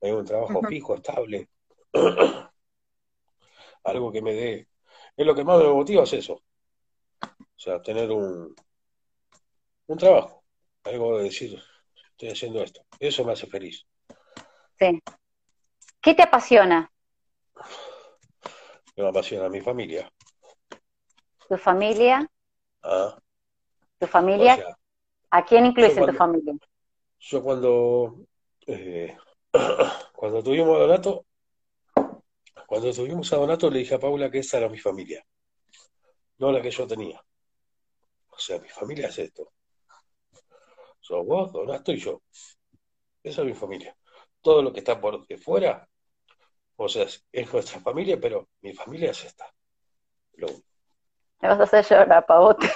Hay 0.01 0.11
un 0.11 0.25
trabajo 0.25 0.61
fijo, 0.67 0.95
estable, 0.95 1.49
algo 3.83 4.11
que 4.11 4.21
me 4.21 4.33
dé. 4.33 4.67
Es 5.15 5.25
lo 5.25 5.35
que 5.35 5.43
más 5.43 5.59
me 5.59 5.67
motiva, 5.67 6.03
es 6.03 6.13
eso. 6.13 6.41
O 7.21 7.59
sea, 7.59 7.81
tener 7.81 8.11
un, 8.11 8.55
un 9.87 9.97
trabajo, 9.97 10.43
algo 10.83 11.17
de 11.17 11.25
decir, 11.25 11.61
estoy 12.11 12.29
haciendo 12.29 12.61
esto. 12.63 12.85
Eso 12.99 13.23
me 13.23 13.33
hace 13.33 13.47
feliz. 13.47 13.85
Sí. 14.79 15.01
¿Qué 16.01 16.13
te 16.13 16.23
apasiona? 16.23 16.91
Me 18.95 19.07
apasiona 19.07 19.49
mi 19.49 19.61
familia. 19.61 20.11
¿Tu 21.49 21.57
familia? 21.57 22.29
Ah. 22.83 23.17
¿Tu 23.97 24.07
familia? 24.07 24.77
¿A 25.31 25.43
quién 25.43 25.65
incluyes 25.65 25.97
en 25.97 26.05
tu 26.05 26.13
familia? 26.13 26.53
Yo 27.19 27.41
cuando, 27.41 28.25
eh, 28.67 29.17
cuando 30.13 30.43
tuvimos 30.43 30.77
a 30.77 30.81
Donato, 30.81 31.25
cuando 32.67 32.93
tuvimos 32.93 33.31
a 33.33 33.37
Donato 33.37 33.69
le 33.69 33.79
dije 33.79 33.95
a 33.95 33.99
Paula 33.99 34.29
que 34.29 34.39
esa 34.39 34.57
era 34.57 34.69
mi 34.69 34.77
familia, 34.77 35.25
no 36.37 36.51
la 36.51 36.61
que 36.61 36.71
yo 36.71 36.85
tenía. 36.85 37.23
O 38.29 38.37
sea, 38.37 38.59
mi 38.59 38.69
familia 38.69 39.07
es 39.07 39.19
esto. 39.19 39.51
Sos 40.99 41.25
vos, 41.25 41.51
Donato 41.51 41.91
y 41.91 41.97
yo. 41.97 42.21
Esa 43.23 43.41
es 43.41 43.47
mi 43.47 43.53
familia. 43.53 43.95
Todo 44.41 44.61
lo 44.61 44.73
que 44.73 44.79
está 44.79 44.99
por 44.99 45.25
de 45.25 45.37
fuera, 45.37 45.87
o 46.75 46.89
sea, 46.89 47.05
es 47.31 47.53
nuestra 47.53 47.79
familia, 47.79 48.17
pero 48.19 48.47
mi 48.61 48.73
familia 48.73 49.11
es 49.11 49.25
esta. 49.25 49.45
Lo... 50.35 50.47
Me 51.41 51.49
vas 51.49 51.59
a 51.59 51.63
hacer 51.63 51.85
llorar, 51.85 52.25
pavote. 52.25 52.69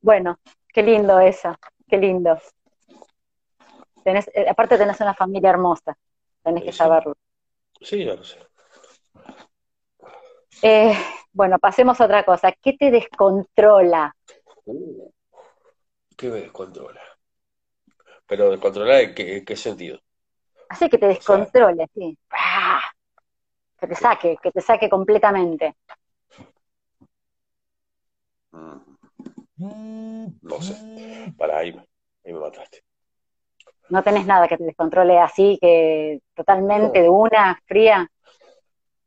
bueno, 0.00 0.38
qué 0.72 0.82
lindo 0.82 1.18
eso, 1.20 1.54
qué 1.88 1.96
lindo. 1.96 2.38
Tenés, 4.04 4.28
eh, 4.34 4.46
aparte 4.48 4.78
tenés 4.78 5.00
una 5.00 5.14
familia 5.14 5.50
hermosa, 5.50 5.96
tenés 6.42 6.64
que 6.64 6.72
saberlo. 6.72 7.14
Sí, 7.80 8.04
ya 8.04 8.14
lo 8.14 8.24
sé. 8.24 8.38
Eh, 10.62 10.94
bueno, 11.32 11.58
pasemos 11.58 12.00
a 12.00 12.04
otra 12.04 12.24
cosa. 12.24 12.52
¿Qué 12.52 12.72
te 12.72 12.90
descontrola? 12.90 14.14
Uh, 14.64 15.10
¿Qué 16.16 16.28
me 16.28 16.40
descontrola? 16.40 17.00
Pero 18.26 18.50
descontrolar 18.50 19.00
en 19.02 19.14
qué, 19.14 19.44
qué 19.44 19.56
sentido? 19.56 20.00
Así 20.68 20.88
que 20.88 20.98
te 20.98 21.06
descontrole, 21.06 21.88
sí. 21.94 22.16
¡Ah! 22.30 22.80
Que 23.78 23.86
te 23.86 23.94
saque, 23.94 24.36
que 24.42 24.50
te 24.50 24.60
saque 24.60 24.88
completamente. 24.88 25.76
Mm. 29.56 30.26
No 30.42 30.62
sé. 30.62 31.32
Para 31.36 31.58
ahí, 31.58 31.70
ahí 32.24 32.32
me 32.32 32.40
mataste. 32.40 32.82
¿No 33.88 34.02
tenés 34.02 34.26
nada 34.26 34.46
que 34.46 34.58
te 34.58 34.64
descontrole 34.64 35.18
así, 35.18 35.58
que 35.60 36.20
totalmente 36.34 37.00
de 37.00 37.08
una, 37.08 37.58
fría? 37.66 38.10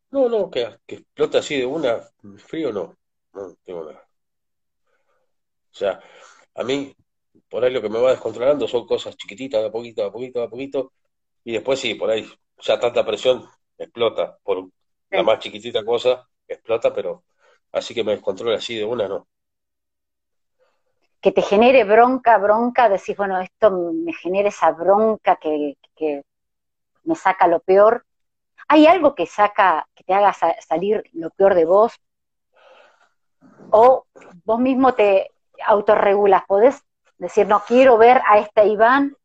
No, 0.09 0.27
no, 0.27 0.49
que, 0.49 0.67
que 0.85 0.95
explote 0.95 1.37
así 1.37 1.57
de 1.57 1.65
una, 1.65 1.99
frío 2.37 2.73
no. 2.73 2.95
No 3.33 3.55
tengo 3.63 3.85
nada. 3.85 4.07
O 5.71 5.73
sea, 5.73 6.01
a 6.55 6.63
mí, 6.63 6.93
por 7.49 7.63
ahí 7.63 7.71
lo 7.71 7.81
que 7.81 7.89
me 7.89 7.99
va 7.99 8.11
descontrolando 8.11 8.67
son 8.67 8.85
cosas 8.85 9.15
chiquititas, 9.15 9.61
de 9.61 9.67
a 9.67 9.71
poquito, 9.71 10.01
de 10.01 10.07
a 10.07 10.11
poquito, 10.11 10.39
de 10.39 10.45
a 10.45 10.49
poquito. 10.49 10.93
Y 11.43 11.53
después 11.53 11.79
sí, 11.79 11.95
por 11.95 12.09
ahí, 12.09 12.27
ya 12.59 12.79
tanta 12.79 13.05
presión 13.05 13.45
explota. 13.77 14.37
Por 14.43 14.69
la 15.09 15.23
más 15.23 15.39
chiquitita 15.39 15.83
cosa, 15.83 16.27
explota, 16.47 16.93
pero 16.93 17.23
así 17.71 17.93
que 17.93 18.03
me 18.03 18.11
descontrola 18.11 18.57
así 18.57 18.75
de 18.77 18.85
una, 18.85 19.07
no. 19.07 19.27
Que 21.19 21.31
te 21.31 21.41
genere 21.41 21.83
bronca, 21.83 22.37
bronca, 22.37 22.89
decís, 22.89 23.15
bueno, 23.15 23.39
esto 23.39 23.71
me 23.71 24.13
genera 24.13 24.49
esa 24.49 24.71
bronca 24.71 25.35
que, 25.35 25.77
que 25.95 26.23
me 27.03 27.15
saca 27.15 27.47
lo 27.47 27.59
peor. 27.59 28.05
¿Hay 28.67 28.87
algo 28.87 29.15
que 29.15 29.25
saca, 29.25 29.87
que 29.95 30.03
te 30.03 30.13
haga 30.13 30.33
salir 30.33 31.03
lo 31.13 31.29
peor 31.31 31.55
de 31.55 31.65
vos? 31.65 31.93
¿O 33.69 34.05
vos 34.45 34.59
mismo 34.59 34.93
te 34.93 35.31
autorregulas? 35.65 36.43
¿Podés 36.47 36.83
decir, 37.17 37.47
no 37.47 37.63
quiero 37.67 37.97
ver 37.97 38.21
a 38.25 38.39
este 38.39 38.65
Iván, 38.65 39.15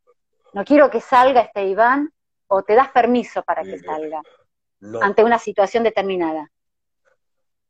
no 0.53 0.63
quiero 0.65 0.89
que 0.89 1.01
salga 1.01 1.41
este 1.41 1.65
Iván, 1.65 2.11
o 2.47 2.63
te 2.63 2.75
das 2.75 2.89
permiso 2.89 3.43
para 3.43 3.63
que 3.63 3.77
salga 3.79 4.21
ante 5.01 5.23
una 5.23 5.39
situación 5.39 5.83
determinada? 5.83 6.51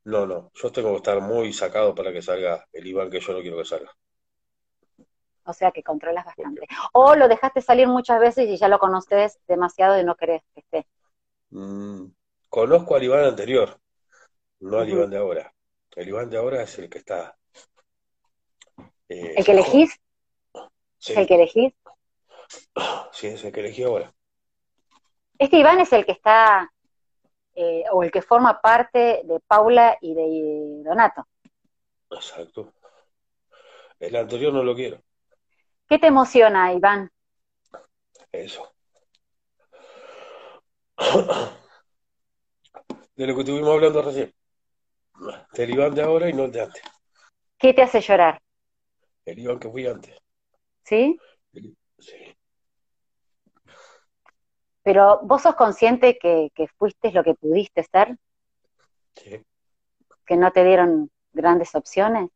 No, 0.03 0.25
no, 0.25 0.51
yo 0.53 0.71
tengo 0.71 0.91
que 0.91 0.97
estar 0.97 1.19
muy 1.19 1.51
sacado 1.51 1.93
para 1.93 2.13
que 2.13 2.21
salga 2.21 2.65
el 2.71 2.87
Iván 2.87 3.09
que 3.09 3.19
yo 3.19 3.33
no 3.33 3.41
quiero 3.41 3.57
que 3.57 3.65
salga. 3.65 3.91
O 5.43 5.53
sea 5.53 5.71
que 5.71 5.83
controlas 5.83 6.25
bastante. 6.25 6.67
O 6.93 7.15
lo 7.15 7.27
dejaste 7.27 7.61
salir 7.61 7.87
muchas 7.87 8.19
veces 8.19 8.47
y 8.49 8.57
ya 8.57 8.67
lo 8.67 8.79
conoces 8.79 9.39
demasiado 9.47 9.99
y 9.99 10.03
no 10.03 10.15
querés 10.15 10.43
que 10.53 10.59
esté. 10.59 10.87
Mm, 11.49 12.05
conozco 12.49 12.95
al 12.95 13.03
Iván 13.03 13.23
anterior, 13.25 13.79
no 14.59 14.79
al 14.79 14.89
Iván 14.89 15.09
de 15.09 15.17
ahora. 15.17 15.53
El 15.95 16.09
Iván 16.09 16.29
de 16.29 16.37
ahora 16.37 16.63
es 16.63 16.77
el 16.79 16.89
que 16.89 16.99
está. 16.99 17.37
Eh, 19.09 19.35
¿El 19.37 19.45
que 19.45 19.51
elegís? 19.51 19.99
Sí. 20.99 21.13
¿Es 21.13 21.17
el 21.17 21.27
que 21.27 21.35
elegís? 21.35 21.73
Sí, 23.11 23.27
es 23.27 23.43
el 23.43 23.51
que 23.51 23.61
elegí 23.61 23.83
ahora. 23.83 24.13
Este 25.39 25.57
Iván 25.57 25.79
es 25.79 25.91
el 25.93 26.05
que 26.05 26.11
está, 26.11 26.71
eh, 27.55 27.83
o 27.91 28.03
el 28.03 28.11
que 28.11 28.21
forma 28.21 28.61
parte 28.61 29.21
de 29.23 29.39
Paula 29.47 29.97
y 30.01 30.13
de 30.13 30.83
Donato. 30.83 31.27
Exacto. 32.11 32.73
El 33.99 34.15
anterior 34.15 34.53
no 34.53 34.63
lo 34.63 34.75
quiero. 34.75 35.01
¿Qué 35.87 35.97
te 35.97 36.07
emociona, 36.07 36.73
Iván? 36.73 37.11
Eso. 38.31 38.73
De 43.15 43.25
lo 43.25 43.33
que 43.33 43.41
estuvimos 43.41 43.69
hablando 43.69 44.01
recién. 44.03 44.31
Del 45.53 45.69
Iván 45.71 45.95
de 45.95 46.03
ahora 46.03 46.29
y 46.29 46.33
no 46.33 46.43
el 46.45 46.51
de 46.51 46.61
antes. 46.61 46.83
¿Qué 47.57 47.73
te 47.73 47.81
hace 47.81 47.99
llorar? 47.99 48.39
El 49.25 49.39
Iván 49.39 49.59
que 49.59 49.69
fui 49.69 49.87
antes. 49.87 50.15
¿Sí? 50.83 51.17
Sí. 51.97 52.36
Pero 54.87 55.03
vos 55.29 55.41
sos 55.43 55.55
consciente 55.63 56.17
que, 56.21 56.33
que 56.55 56.65
fuiste 56.77 57.11
lo 57.11 57.23
que 57.25 57.35
pudiste 57.41 57.81
ser, 57.93 58.07
Sí. 59.15 59.43
que 60.27 60.37
no 60.37 60.51
te 60.51 60.63
dieron 60.63 61.09
grandes 61.33 61.73
opciones, 61.73 62.29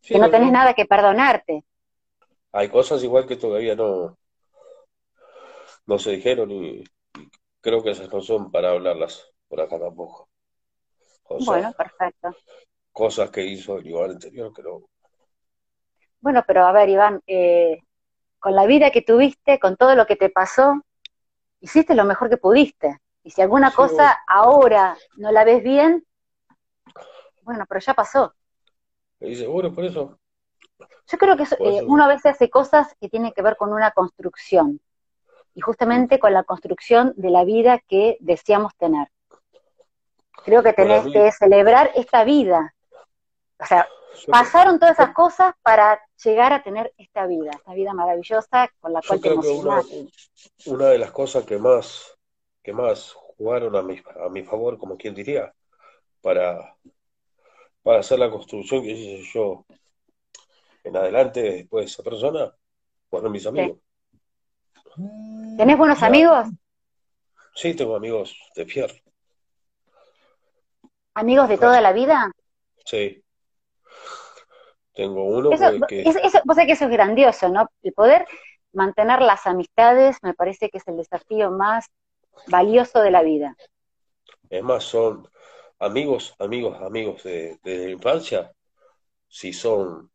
Sí, 0.00 0.14
que 0.14 0.18
no 0.20 0.30
tenés 0.30 0.52
no. 0.52 0.52
nada 0.52 0.74
que 0.74 0.86
perdonarte. 0.86 1.64
Hay 2.52 2.68
cosas 2.68 3.02
igual 3.04 3.26
que 3.26 3.36
todavía 3.36 3.74
no, 3.74 4.16
no 5.86 5.98
se 5.98 6.10
dijeron 6.12 6.50
y, 6.50 6.80
y 6.80 6.84
creo 7.60 7.82
que 7.82 7.90
esas 7.90 8.12
no 8.12 8.20
son 8.20 8.50
para 8.50 8.70
hablarlas 8.70 9.30
por 9.48 9.60
acá 9.60 9.78
tampoco. 9.78 10.28
Bueno, 11.36 11.74
perfecto. 11.74 12.36
cosas 12.90 13.30
que 13.30 13.44
hizo 13.44 13.76
el 13.76 13.86
Iván 13.86 14.12
anterior 14.12 14.50
que 14.54 14.62
no. 14.62 14.88
Bueno, 16.20 16.42
pero 16.46 16.64
a 16.64 16.72
ver, 16.72 16.88
Iván, 16.88 17.20
eh, 17.26 17.78
con 18.42 18.56
la 18.56 18.66
vida 18.66 18.90
que 18.90 19.02
tuviste, 19.02 19.60
con 19.60 19.76
todo 19.76 19.94
lo 19.94 20.04
que 20.04 20.16
te 20.16 20.28
pasó, 20.28 20.82
hiciste 21.60 21.94
lo 21.94 22.04
mejor 22.04 22.28
que 22.28 22.36
pudiste. 22.36 22.98
Y 23.22 23.30
si 23.30 23.40
alguna 23.40 23.70
Sí, 23.70 23.76
cosa 23.76 24.18
ahora 24.26 24.96
no 25.16 25.30
la 25.30 25.44
ves 25.44 25.62
bien, 25.62 26.04
bueno, 27.42 27.64
pero 27.68 27.80
ya 27.80 27.94
pasó. 27.94 28.34
Y 29.20 29.36
seguro 29.36 29.72
por 29.72 29.84
eso. 29.84 30.18
Yo 31.06 31.18
creo 31.18 31.36
que 31.36 31.44
eso- 31.44 31.54
eh, 31.60 31.76
eso. 31.78 31.86
uno 31.86 32.04
a 32.04 32.08
veces 32.08 32.32
hace 32.32 32.50
cosas 32.50 32.96
que 33.00 33.08
tienen 33.08 33.32
que 33.32 33.42
ver 33.42 33.56
con 33.56 33.72
una 33.72 33.92
construcción. 33.92 34.80
Y 35.54 35.60
justamente 35.60 36.18
con 36.18 36.32
la 36.32 36.42
construcción 36.42 37.12
de 37.16 37.30
la 37.30 37.44
vida 37.44 37.78
que 37.86 38.16
deseamos 38.18 38.74
tener. 38.76 39.06
Creo 40.44 40.64
que 40.64 40.72
tenés 40.72 41.04
que 41.12 41.30
celebrar 41.30 41.92
esta 41.94 42.24
vida. 42.24 42.74
O 43.62 43.66
sea, 43.66 43.86
Yo, 44.14 44.32
pasaron 44.32 44.78
todas 44.80 44.98
esas 44.98 45.14
cosas 45.14 45.54
para 45.62 46.00
llegar 46.24 46.52
a 46.52 46.62
tener 46.62 46.92
esta 46.98 47.26
vida, 47.26 47.52
esta 47.54 47.74
vida 47.74 47.94
maravillosa 47.94 48.68
con 48.80 48.92
la 48.92 49.00
yo 49.00 49.08
cual 49.08 49.20
te 49.20 49.28
creo 49.28 49.40
que 49.40 49.48
una, 49.48 49.82
una 50.66 50.86
de 50.88 50.98
las 50.98 51.12
cosas 51.12 51.44
que 51.44 51.58
más, 51.58 52.18
que 52.62 52.72
más 52.72 53.12
jugaron 53.36 53.76
a 53.76 53.82
mi, 53.82 54.02
a 54.24 54.28
mi 54.28 54.42
favor, 54.42 54.78
como 54.78 54.96
quien 54.96 55.14
diría, 55.14 55.54
para, 56.20 56.76
para 57.82 58.00
hacer 58.00 58.18
la 58.18 58.30
construcción 58.30 58.82
que 58.82 58.90
hice 58.90 59.30
yo 59.32 59.64
en 60.82 60.96
adelante 60.96 61.42
después 61.42 61.84
de 61.86 61.92
esa 61.92 62.02
persona, 62.02 62.52
fueron 63.08 63.30
mis 63.30 63.46
amigos. 63.46 63.78
¿Tenés 65.56 65.78
buenos 65.78 66.00
Ya. 66.00 66.06
amigos? 66.06 66.48
Sí, 67.54 67.74
tengo 67.74 67.94
amigos 67.94 68.36
de 68.56 68.66
fierro. 68.66 68.94
¿Amigos 71.14 71.48
de 71.48 71.58
toda 71.58 71.80
la 71.80 71.92
vida? 71.92 72.32
Sí. 72.84 73.22
Tengo 74.94 75.24
uno 75.24 75.54
Eso, 75.54 75.66
que, 75.86 75.86
es- 76.02 76.16
eso- 76.16 76.40
vos 76.44 76.56
sabés 76.56 76.66
que 76.66 76.72
eso 76.72 76.84
es 76.86 76.90
grandioso, 76.90 77.48
¿no? 77.48 77.68
El 77.82 77.92
poder 77.92 78.26
mantener 78.72 79.20
las 79.22 79.46
amistades 79.46 80.16
me 80.22 80.34
parece 80.34 80.68
que 80.70 80.78
es 80.78 80.88
el 80.88 80.96
desafío 80.96 81.50
más 81.50 81.86
valioso 82.46 83.02
de 83.02 83.10
la 83.10 83.22
vida. 83.22 83.56
es 84.50 84.62
más, 84.62 84.84
son 84.84 85.28
amigos, 85.80 86.34
amigos, 86.38 86.80
amigos 86.80 87.22
de, 87.24 87.58
de 87.64 87.86
la 87.86 87.90
infancia. 87.90 88.52
si 89.28 89.52
son 89.52 90.10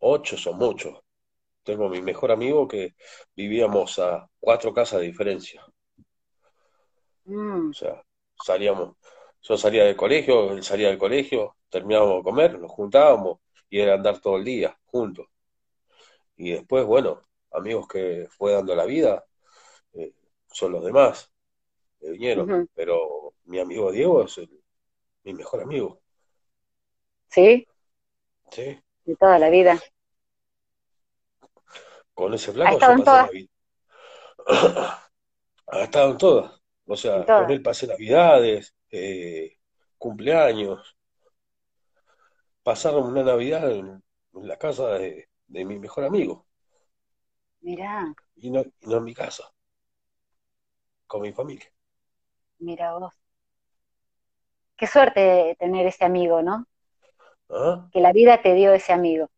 ocho, 0.00 0.36
son 0.38 0.58
muchos. 0.58 0.98
Tengo 1.64 1.88
mi 1.90 2.02
mejor 2.02 2.32
amigo 2.32 2.68
que 2.68 2.94
vivíamos 3.36 3.98
a 4.00 4.28
cuatro 4.40 4.74
casas 4.74 5.00
de 5.00 5.06
diferencia. 5.08 5.64
Mm, 7.28 7.72
O 7.72 7.78
sea, 7.78 8.02
salíamos, 8.44 8.96
yo 9.42 9.56
salía 9.56 9.84
del 9.84 9.96
colegio, 9.96 10.52
él 10.52 10.62
salía 10.62 10.88
del 10.88 10.98
colegio, 10.98 11.56
terminábamos 11.68 12.18
de 12.18 12.22
comer, 12.24 12.58
nos 12.58 12.70
juntábamos 12.72 13.38
y 13.70 13.80
era 13.80 13.94
andar 13.94 14.20
todo 14.20 14.36
el 14.38 14.44
día 14.44 14.78
juntos. 14.86 15.26
Y 16.36 16.52
después, 16.52 16.84
bueno, 16.86 17.22
amigos 17.52 17.86
que 17.88 18.26
fue 18.30 18.52
dando 18.52 18.74
la 18.74 18.84
vida, 18.84 19.24
eh, 19.94 20.14
son 20.52 20.72
los 20.72 20.84
demás 20.84 21.32
que 22.00 22.10
vinieron. 22.12 22.56
Pero 22.74 23.34
mi 23.46 23.60
amigo 23.60 23.92
Diego 23.92 24.24
es 24.24 24.38
el- 24.38 24.62
mi 25.24 25.34
mejor 25.34 25.62
amigo, 25.62 26.02
Sí, 27.30 27.66
¿sí? 28.50 28.80
de 29.06 29.16
toda 29.16 29.38
la 29.38 29.48
vida. 29.48 29.80
Con 32.14 32.34
ese 32.34 32.52
Ha 32.52 32.52
flaco 32.52 32.72
estado 32.72 32.92
yo 32.92 32.96
en 32.96 32.98
pasé 32.98 33.04
todas. 33.04 33.30
Ha 35.68 35.82
estado 35.84 36.12
en 36.12 36.18
todas. 36.18 36.60
O 36.86 36.96
sea, 36.96 37.30
con 37.32 37.50
él 37.50 37.62
pasé 37.62 37.86
Navidades, 37.86 38.74
eh, 38.90 39.58
cumpleaños. 39.98 40.95
Pasaron 42.66 43.04
una 43.06 43.22
Navidad 43.24 43.70
en, 43.72 43.86
en 44.34 44.48
la 44.48 44.58
casa 44.58 44.88
de, 44.98 45.30
de 45.46 45.64
mi 45.64 45.78
mejor 45.78 46.04
amigo 46.04 46.46
Mirá, 47.62 48.14
y 48.36 48.50
no, 48.50 48.60
y 48.62 48.86
no 48.86 48.96
en 48.98 49.04
mi 49.04 49.14
casa, 49.14 49.44
con 51.06 51.22
mi 51.22 51.32
familia. 51.32 51.66
mira 52.58 52.92
vos. 52.98 53.14
Qué 54.78 54.86
suerte 54.86 55.54
tener 55.58 55.86
ese 55.86 56.04
amigo, 56.06 56.40
¿no? 56.42 56.64
¿Ah? 57.48 57.90
Que 57.90 57.98
la 58.00 58.12
vida 58.12 58.40
te 58.42 58.54
dio 58.54 58.72
ese 58.74 58.92
amigo. 58.92 59.28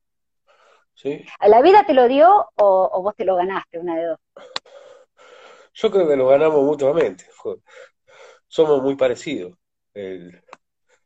¿Sí? 0.94 1.24
¿La 1.40 1.62
vida 1.62 1.84
te 1.84 1.94
lo 1.94 2.06
dio 2.06 2.28
o, 2.54 2.90
o 2.92 3.02
vos 3.02 3.14
te 3.16 3.24
lo 3.24 3.34
ganaste, 3.36 3.78
una 3.80 3.96
de 3.96 4.04
dos? 4.06 4.18
Yo 5.74 5.90
creo 5.90 6.08
que 6.08 6.16
lo 6.16 6.26
ganamos 6.28 6.62
mutuamente. 6.64 7.24
Somos 8.48 8.82
muy 8.82 8.96
parecidos, 8.96 9.54
el, 9.94 10.42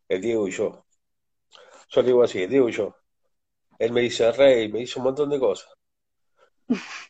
el 0.09 0.21
Diego 0.21 0.49
y 0.49 0.53
yo. 0.53 0.87
Yo 1.93 2.01
le 2.03 2.09
digo 2.09 2.25
así, 2.25 2.43
y 2.43 2.73
yo. 2.73 2.97
Él 3.79 3.93
me 3.93 4.03
dice 4.03 4.33
rey, 4.33 4.73
me 4.73 4.81
dice 4.81 4.99
un 4.99 5.05
montón 5.07 5.31
de 5.31 5.39
cosas, 5.41 5.73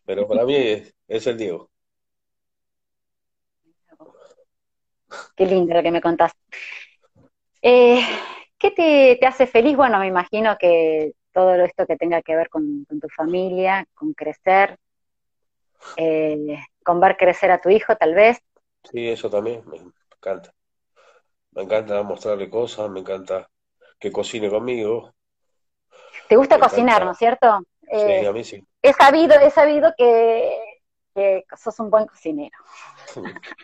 pero 0.04 0.26
para 0.28 0.44
mí 0.44 0.54
es, 0.56 0.94
es 1.08 1.26
el 1.26 1.38
Diego. 1.38 1.70
Qué 5.36 5.46
lindo 5.46 5.74
lo 5.74 5.82
que 5.82 5.90
me 5.90 6.00
contás. 6.00 6.32
Eh, 7.62 8.00
¿qué 8.58 8.70
te, 8.72 9.16
te 9.20 9.26
hace 9.26 9.46
feliz? 9.46 9.76
Bueno, 9.76 9.98
me 9.98 10.06
imagino 10.06 10.56
que 10.58 11.12
todo 11.32 11.54
esto 11.54 11.86
que 11.86 11.96
tenga 11.96 12.22
que 12.22 12.36
ver 12.36 12.48
con, 12.48 12.84
con 12.88 13.00
tu 13.00 13.08
familia, 13.08 13.86
con 13.94 14.12
crecer, 14.14 14.76
eh, 15.96 16.58
con 16.84 17.00
ver 17.00 17.16
crecer 17.16 17.50
a 17.50 17.60
tu 17.60 17.70
hijo, 17.70 17.96
tal 17.96 18.14
vez. 18.14 18.38
Sí, 18.90 19.08
eso 19.08 19.28
también 19.28 19.62
me 19.66 19.78
encanta. 19.78 20.54
Me 21.52 21.62
encanta 21.62 22.02
mostrarle 22.02 22.50
cosas, 22.50 22.90
me 22.90 23.00
encanta 23.00 23.48
que 24.02 24.12
cocine 24.18 24.50
conmigo, 24.54 24.94
¿Te 26.28 26.36
gusta 26.36 26.58
me 26.58 26.60
cocinar, 26.60 27.04
encanta, 27.04 27.04
no 27.04 27.12
es 27.12 27.18
cierto? 27.18 27.62
sí, 27.94 28.12
Eh, 28.12 28.26
a 28.26 28.32
mí 28.32 28.44
sí. 28.44 28.66
he 28.82 28.92
sabido, 28.92 29.34
he 29.40 29.50
sabido 29.50 29.92
que, 29.96 30.58
que 31.14 31.44
sos 31.56 31.78
un 31.80 31.90
buen 31.90 32.06
cocinero. 32.06 32.56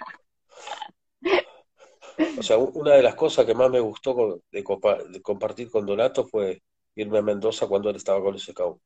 O 2.37 2.43
sea, 2.43 2.57
una 2.57 2.95
de 2.95 3.03
las 3.03 3.15
cosas 3.15 3.45
que 3.45 3.55
más 3.55 3.71
me 3.71 3.81
gustó 3.81 4.41
de 4.51 4.65
compartir 5.23 5.71
con 5.71 5.85
Donato 5.85 6.27
fue 6.27 6.63
irme 6.95 7.19
a 7.19 7.23
Mendoza 7.23 7.67
cuando 7.69 7.91
él 7.91 7.97
estaba 7.97 8.23
con 8.23 8.33
los 8.33 8.45
Scouts. 8.47 8.81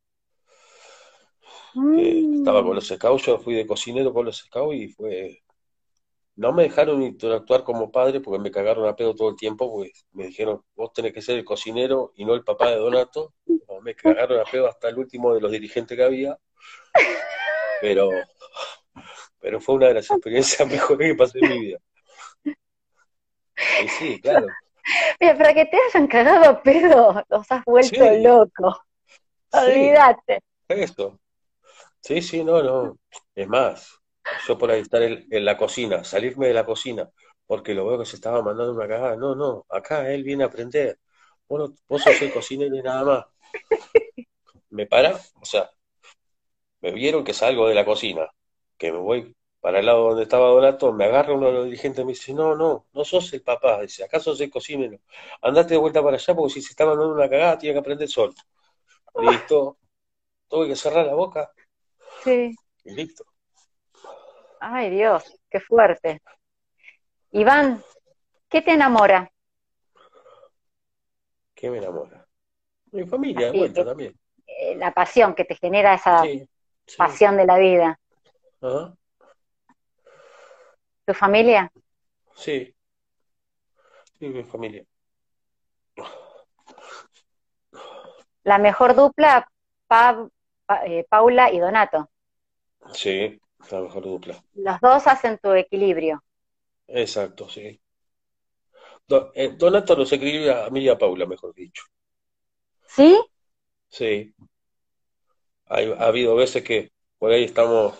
Eh, 1.94 2.28
estaba 2.32 2.62
con 2.64 2.74
Mm, 2.74 2.76
los 2.76 2.86
Scouts, 2.88 3.24
yo 3.26 3.38
fui 3.38 3.54
de 3.54 3.66
cocinero 3.66 4.12
con 4.12 4.26
los 4.26 4.38
Scouts 4.38 4.76
y 4.76 4.88
fue... 4.88 5.42
No 6.36 6.52
me 6.52 6.64
dejaron 6.64 7.02
interactuar 7.02 7.62
como 7.62 7.90
padre 7.90 8.20
porque 8.20 8.42
me 8.42 8.50
cagaron 8.50 8.88
a 8.88 8.96
pedo 8.96 9.14
todo 9.14 9.30
el 9.30 9.36
tiempo, 9.36 9.70
porque 9.70 9.92
me 10.12 10.26
dijeron, 10.26 10.62
vos 10.74 10.92
tenés 10.92 11.12
que 11.12 11.22
ser 11.22 11.38
el 11.38 11.44
cocinero 11.44 12.12
y 12.16 12.24
no 12.24 12.34
el 12.34 12.42
papá 12.42 12.70
de 12.70 12.76
Donato. 12.76 13.34
No, 13.46 13.80
me 13.80 13.94
cagaron 13.94 14.40
a 14.40 14.44
pedo 14.44 14.66
hasta 14.66 14.88
el 14.88 14.98
último 14.98 15.34
de 15.34 15.40
los 15.40 15.50
dirigentes 15.50 15.96
que 15.96 16.04
había, 16.04 16.38
pero, 17.80 18.10
pero 19.40 19.60
fue 19.60 19.74
una 19.74 19.88
de 19.88 19.94
las 19.94 20.10
experiencias 20.10 20.68
mejores 20.70 21.12
que 21.12 21.16
pasé 21.16 21.38
en 21.40 21.50
mi 21.50 21.60
vida. 21.60 21.78
Y 23.84 23.88
sí, 23.88 24.20
claro, 24.20 24.46
Mira, 25.20 25.36
para 25.36 25.54
que 25.54 25.66
te 25.66 25.76
hayan 25.76 26.08
cagado 26.08 26.50
a 26.50 26.62
pedo, 26.62 27.24
los 27.28 27.52
has 27.52 27.64
vuelto 27.64 28.04
sí, 28.04 28.22
loco. 28.22 28.84
sí, 29.52 29.58
Olvídate. 29.58 30.42
Sí, 32.00 32.20
sí, 32.20 32.44
no, 32.44 32.62
no. 32.62 32.98
Es 33.34 33.48
más, 33.48 34.01
yo 34.46 34.58
por 34.58 34.70
ahí 34.70 34.80
estar 34.80 35.02
en, 35.02 35.26
en 35.30 35.44
la 35.44 35.56
cocina, 35.56 36.04
salirme 36.04 36.48
de 36.48 36.54
la 36.54 36.64
cocina, 36.66 37.10
porque 37.46 37.74
lo 37.74 37.86
veo 37.86 37.98
que 37.98 38.06
se 38.06 38.16
estaba 38.16 38.42
mandando 38.42 38.72
una 38.74 38.88
cagada. 38.88 39.16
No, 39.16 39.34
no, 39.34 39.66
acá 39.70 40.10
él 40.12 40.24
viene 40.24 40.44
a 40.44 40.46
aprender. 40.48 40.98
Vos, 41.48 41.70
no- 41.70 41.76
vos 41.88 42.02
sos 42.02 42.20
el 42.22 42.32
cocinero 42.32 42.76
y 42.76 42.82
nada 42.82 43.04
más. 43.04 43.26
Me 44.70 44.86
para, 44.86 45.12
o 45.40 45.44
sea, 45.44 45.70
me 46.80 46.92
vieron 46.92 47.24
que 47.24 47.34
salgo 47.34 47.68
de 47.68 47.74
la 47.74 47.84
cocina, 47.84 48.28
que 48.78 48.92
me 48.92 48.98
voy 48.98 49.34
para 49.60 49.78
el 49.78 49.86
lado 49.86 50.08
donde 50.08 50.24
estaba 50.24 50.48
Donato, 50.48 50.92
me 50.92 51.04
agarra 51.04 51.34
uno 51.34 51.46
de 51.46 51.52
los 51.52 51.64
dirigentes 51.66 52.02
y 52.02 52.04
me 52.06 52.12
dice, 52.12 52.34
no, 52.34 52.56
no, 52.56 52.86
no 52.92 53.04
sos 53.04 53.32
el 53.32 53.42
papá, 53.42 53.80
dice, 53.82 54.02
acá 54.04 54.18
sos 54.20 54.40
el 54.40 54.50
cocinero. 54.50 54.98
Andate 55.40 55.74
de 55.74 55.80
vuelta 55.80 56.02
para 56.02 56.16
allá 56.16 56.34
porque 56.34 56.54
si 56.54 56.62
se 56.62 56.70
está 56.70 56.84
mandando 56.86 57.14
una 57.14 57.28
cagada 57.30 57.58
tiene 57.58 57.74
que 57.74 57.80
aprender 57.80 58.08
solo. 58.08 58.34
Listo, 59.16 59.78
tuve 60.48 60.68
que 60.68 60.76
cerrar 60.76 61.06
la 61.06 61.14
boca 61.14 61.52
Sí. 62.24 62.56
y 62.84 62.94
listo. 62.94 63.24
Ay, 64.64 64.90
Dios, 64.90 65.24
qué 65.50 65.60
fuerte. 65.60 66.22
Iván, 67.32 67.82
¿qué 68.48 68.62
te 68.62 68.72
enamora? 68.74 69.32
¿Qué 71.54 71.70
me 71.70 71.78
enamora? 71.78 72.26
Mi 72.92 73.04
familia 73.06 73.46
de 73.46 73.52
vuelta 73.58 73.84
que, 73.84 73.90
también. 73.90 74.14
eh, 74.46 74.76
la 74.76 74.92
pasión 74.92 75.34
que 75.34 75.44
te 75.44 75.56
genera 75.56 75.94
esa 75.94 76.22
Sí, 76.24 76.48
sí. 76.86 76.96
pasión 76.96 77.36
de 77.36 77.46
la 77.46 77.58
vida. 77.58 77.98
¿Tu 81.06 81.14
familia? 81.14 81.70
sí, 82.34 82.74
sí, 84.18 84.28
mi 84.28 84.42
familia. 84.44 84.84
La 88.44 88.58
mejor 88.58 88.94
dupla, 88.94 89.48
Pa- 89.88 90.28
Pa- 90.66 90.86
eh, 90.86 91.04
Paula 91.08 91.50
y 91.50 91.58
Donato. 91.58 92.08
Sí, 92.94 93.40
la 93.70 93.80
mejor 93.80 94.02
dupla. 94.04 94.44
Los 94.54 94.80
dos 94.80 95.06
hacen 95.06 95.36
tu 95.42 95.52
equilibrio. 95.52 96.22
Exacto, 97.02 97.48
sí. 97.48 97.80
Eh, 99.34 99.50
Donato 99.60 99.94
nos 99.96 100.12
escribía 100.12 100.64
a 100.66 100.70
mí 100.70 100.80
y 100.80 100.88
a 100.88 100.98
Paula, 100.98 101.26
mejor 101.26 101.54
dicho. 101.54 101.84
¿Sí? 102.86 103.18
Sí, 103.88 104.34
Hay- 105.66 105.90
ha 105.92 106.06
habido 106.06 106.34
veces 106.36 106.62
que 106.62 106.92
por 107.18 107.30
ahí 107.32 107.44
estamos 107.44 107.94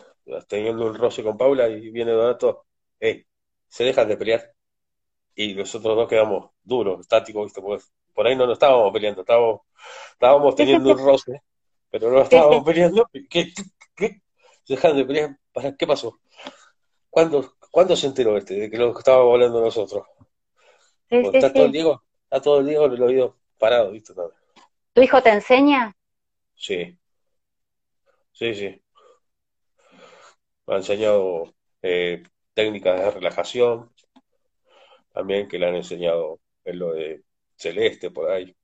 teniendo 0.49 0.87
un 0.87 0.95
roce 0.95 1.23
con 1.23 1.37
Paula 1.37 1.69
y 1.69 1.91
viene 1.91 2.13
Donato, 2.13 2.67
hey, 3.01 3.25
se 3.69 3.85
dejan 3.85 4.09
de 4.09 4.17
pelear. 4.17 4.53
Y 5.37 5.55
nosotros 5.55 5.97
dos 5.97 6.09
quedamos 6.09 6.51
duros, 6.63 7.01
estáticos, 7.01 7.45
¿viste? 7.47 7.63
Porque 7.63 7.85
por 8.15 8.27
ahí 8.27 8.37
no 8.37 8.47
nos 8.47 8.55
estábamos 8.55 8.93
peleando, 8.93 9.23
estábamos, 9.23 9.63
estábamos 10.15 10.57
teniendo 10.57 10.93
un 10.93 10.99
roce, 11.07 11.43
pero 11.91 12.11
no 12.13 12.21
estábamos 12.23 12.65
peleando. 12.65 13.09
¿Qué, 13.31 13.53
qué? 13.97 14.23
¿Se 14.65 14.75
dejan 14.75 14.97
de 14.97 15.05
pelear? 15.07 15.39
¿Para 15.53 15.77
qué 15.77 15.87
pasó? 15.87 16.19
¿Cuándo, 17.11 17.55
cuándo 17.71 17.95
se 17.95 18.07
enteró 18.07 18.37
este 18.37 18.55
de 18.55 18.71
que 18.71 18.79
lo 18.79 18.97
estábamos 18.97 19.35
hablando 19.35 19.61
nosotros? 19.61 20.07
sí, 21.11 21.17
está 21.35 21.53
todo 21.53 21.67
el. 21.67 21.73
Diego, 21.73 22.03
está 22.25 22.41
todo 22.41 22.61
el 22.61 22.67
Diego 22.67 22.87
en 22.87 22.93
el 22.93 23.03
oído 23.03 23.37
parado, 23.59 23.91
¿viste? 23.93 24.15
También. 24.15 24.41
¿Tu 24.95 25.03
hijo 25.03 25.23
te 25.23 25.31
enseña? 25.31 25.95
Sí, 26.55 26.99
sí, 28.33 28.55
sí. 28.55 28.83
Me 30.67 30.75
ha 30.75 30.77
enseñado 30.79 31.55
eh, 31.83 32.23
técnicas 32.55 32.99
de 32.99 33.11
relajación, 33.11 33.91
también 35.13 35.49
que 35.49 35.59
le 35.59 35.67
han 35.67 35.75
enseñado 35.75 36.41
en 36.65 36.79
lo 36.79 36.93
de 36.93 37.23
Celeste 37.57 38.11
por 38.11 38.31
ahí. 38.31 38.55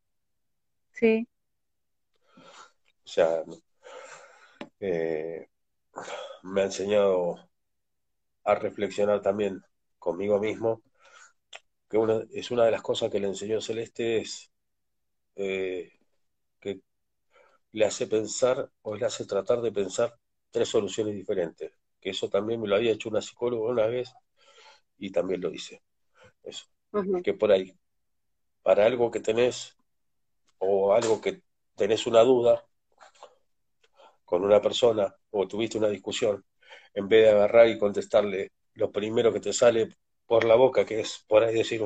Sí. 0.92 1.28
O 3.04 3.08
sea, 3.10 3.42
eh, 4.80 5.48
me 6.42 6.62
ha 6.62 6.64
enseñado 6.64 7.36
a 8.44 8.54
reflexionar 8.54 9.22
también 9.22 9.62
conmigo 9.98 10.38
mismo, 10.40 10.82
que 11.88 11.98
una, 11.98 12.22
es 12.32 12.50
una 12.50 12.64
de 12.64 12.70
las 12.72 12.82
cosas 12.82 13.10
que 13.10 13.20
le 13.20 13.28
enseñó 13.28 13.60
Celeste 13.60 14.18
es 14.18 14.52
eh, 15.36 15.92
que 16.60 16.82
le 17.72 17.84
hace 17.86 18.06
pensar 18.06 18.70
o 18.82 18.96
le 18.96 19.06
hace 19.06 19.26
tratar 19.26 19.60
de 19.62 19.72
pensar 19.72 20.18
tres 20.50 20.68
soluciones 20.68 21.14
diferentes. 21.14 21.72
Que 22.00 22.10
eso 22.10 22.28
también 22.28 22.60
me 22.60 22.68
lo 22.68 22.76
había 22.76 22.92
hecho 22.92 23.08
una 23.08 23.22
psicóloga 23.22 23.70
una 23.70 23.86
vez 23.86 24.12
y 24.98 25.10
también 25.12 25.40
lo 25.40 25.52
hice. 25.52 25.82
Eso, 26.42 26.66
que 27.24 27.34
por 27.34 27.52
ahí, 27.52 27.76
para 28.62 28.86
algo 28.86 29.10
que 29.10 29.20
tenés 29.20 29.76
o 30.58 30.94
algo 30.94 31.20
que 31.20 31.42
tenés 31.76 32.06
una 32.06 32.22
duda 32.22 32.67
con 34.28 34.44
una 34.44 34.60
persona 34.60 35.14
o 35.30 35.48
tuviste 35.48 35.78
una 35.78 35.88
discusión, 35.88 36.44
en 36.92 37.08
vez 37.08 37.24
de 37.24 37.30
agarrar 37.30 37.66
y 37.66 37.78
contestarle 37.78 38.52
lo 38.74 38.92
primero 38.92 39.32
que 39.32 39.40
te 39.40 39.54
sale 39.54 39.96
por 40.26 40.44
la 40.44 40.54
boca, 40.54 40.84
que 40.84 41.00
es 41.00 41.24
por 41.26 41.42
ahí 41.42 41.54
decir 41.54 41.80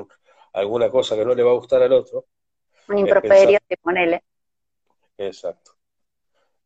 alguna 0.52 0.90
cosa 0.90 1.14
que 1.14 1.24
no 1.24 1.36
le 1.36 1.44
va 1.44 1.52
a 1.52 1.54
gustar 1.54 1.82
al 1.82 1.92
otro. 1.92 2.26
Un 2.88 2.98
improperio, 2.98 3.60
te 3.68 3.76
ponele. 3.76 4.24
Exacto. 5.16 5.76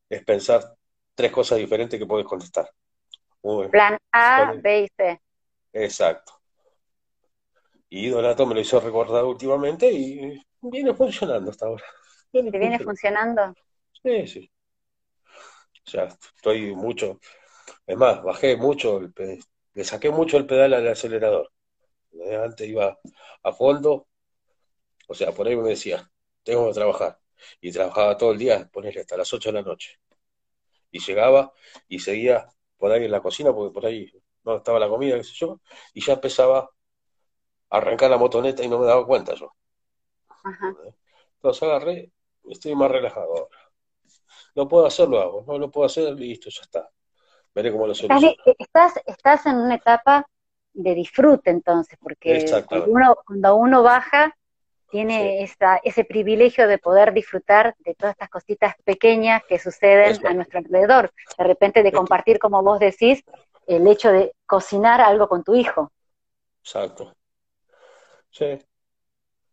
Es 0.08 0.24
pensar 0.24 0.74
tres 1.14 1.30
cosas 1.30 1.58
diferentes 1.58 2.00
que 2.00 2.06
puedes 2.06 2.26
contestar. 2.26 2.70
Plan 3.70 3.98
A, 4.12 4.54
B 4.56 4.84
y 4.84 4.88
C. 4.96 5.20
Exacto. 5.74 6.40
Y 7.90 8.08
Donato 8.08 8.46
me 8.46 8.54
lo 8.54 8.60
hizo 8.60 8.80
recordar 8.80 9.24
últimamente 9.24 9.92
y 9.92 10.42
viene 10.62 10.94
funcionando 10.94 11.50
hasta 11.50 11.66
ahora. 11.66 11.84
¿Te 12.32 12.58
viene 12.58 12.78
funcionando? 12.78 13.54
Sí, 14.02 14.26
sí. 14.26 14.50
O 15.86 15.90
sea, 15.90 16.04
estoy 16.36 16.74
mucho. 16.74 17.20
Es 17.86 17.96
más, 17.96 18.22
bajé 18.22 18.56
mucho, 18.56 18.98
el, 18.98 19.12
le 19.74 19.84
saqué 19.84 20.10
mucho 20.10 20.36
el 20.38 20.46
pedal 20.46 20.74
al 20.74 20.88
acelerador. 20.88 21.52
Antes 22.44 22.68
iba 22.68 22.98
a 23.42 23.52
fondo, 23.52 24.08
o 25.08 25.14
sea, 25.14 25.32
por 25.32 25.46
ahí 25.46 25.56
me 25.56 25.68
decía, 25.70 26.10
tengo 26.42 26.68
que 26.68 26.74
trabajar. 26.74 27.18
Y 27.60 27.72
trabajaba 27.72 28.16
todo 28.16 28.32
el 28.32 28.38
día, 28.38 28.68
ponerle 28.72 29.00
hasta 29.02 29.16
las 29.16 29.32
8 29.32 29.50
de 29.50 29.54
la 29.54 29.62
noche. 29.62 30.00
Y 30.90 31.00
llegaba 31.00 31.52
y 31.88 31.98
seguía 32.00 32.48
por 32.78 32.92
ahí 32.92 33.04
en 33.04 33.10
la 33.12 33.20
cocina, 33.22 33.52
porque 33.54 33.72
por 33.74 33.86
ahí 33.86 34.10
no 34.44 34.56
estaba 34.56 34.78
la 34.80 34.88
comida, 34.88 35.16
qué 35.16 35.24
sé 35.24 35.34
yo, 35.34 35.60
y 35.94 36.04
ya 36.04 36.14
empezaba 36.14 36.70
a 37.70 37.76
arrancar 37.76 38.10
la 38.10 38.18
motoneta 38.18 38.64
y 38.64 38.68
no 38.68 38.78
me 38.80 38.86
daba 38.86 39.06
cuenta 39.06 39.34
yo. 39.34 39.54
Entonces 41.36 41.62
agarré, 41.62 42.12
estoy 42.50 42.74
más 42.74 42.90
relajado 42.90 43.26
ahora. 43.36 43.65
No 44.56 44.66
puedo 44.66 44.86
hacerlo, 44.86 45.20
hago, 45.20 45.44
no 45.46 45.58
lo 45.58 45.70
puedo 45.70 45.86
hacer, 45.86 46.14
listo, 46.14 46.48
ya 46.50 46.62
está. 46.62 46.88
Veré 47.54 47.70
cómo 47.70 47.86
lo 47.86 47.94
soluciono. 47.94 48.34
Estás, 48.58 48.94
estás 49.06 49.46
en 49.46 49.56
una 49.56 49.74
etapa 49.74 50.26
de 50.72 50.94
disfrute 50.94 51.50
entonces, 51.50 51.98
porque 52.00 52.64
cuando 52.66 52.86
uno, 52.90 53.16
cuando 53.26 53.56
uno 53.56 53.82
baja, 53.82 54.34
tiene 54.90 55.42
esa, 55.42 55.76
ese 55.78 56.04
privilegio 56.04 56.68
de 56.68 56.78
poder 56.78 57.12
disfrutar 57.12 57.74
de 57.80 57.94
todas 57.94 58.14
estas 58.14 58.30
cositas 58.30 58.74
pequeñas 58.84 59.42
que 59.46 59.58
suceden 59.58 60.26
a 60.26 60.32
nuestro 60.32 60.60
alrededor. 60.60 61.12
De 61.36 61.44
repente 61.44 61.82
de 61.82 61.92
compartir, 61.92 62.38
como 62.38 62.62
vos 62.62 62.78
decís, 62.78 63.22
el 63.66 63.86
hecho 63.86 64.10
de 64.10 64.32
cocinar 64.46 65.02
algo 65.02 65.28
con 65.28 65.44
tu 65.44 65.54
hijo. 65.54 65.92
Exacto. 66.62 67.14
Sí. 68.30 68.58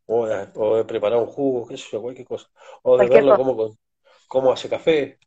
O 0.05 0.25
de, 0.27 0.85
preparar 0.85 1.19
un 1.19 1.25
jugo, 1.25 1.67
qué 1.67 1.77
sé 1.77 1.89
yo, 1.91 2.01
cualquier 2.01 2.27
cosa. 2.27 2.47
O 2.83 2.97
de 2.97 3.07
verlo 3.07 3.35
cómo, 3.35 3.75
cómo 4.33 4.51
hace 4.51 4.67
café. 4.67 5.19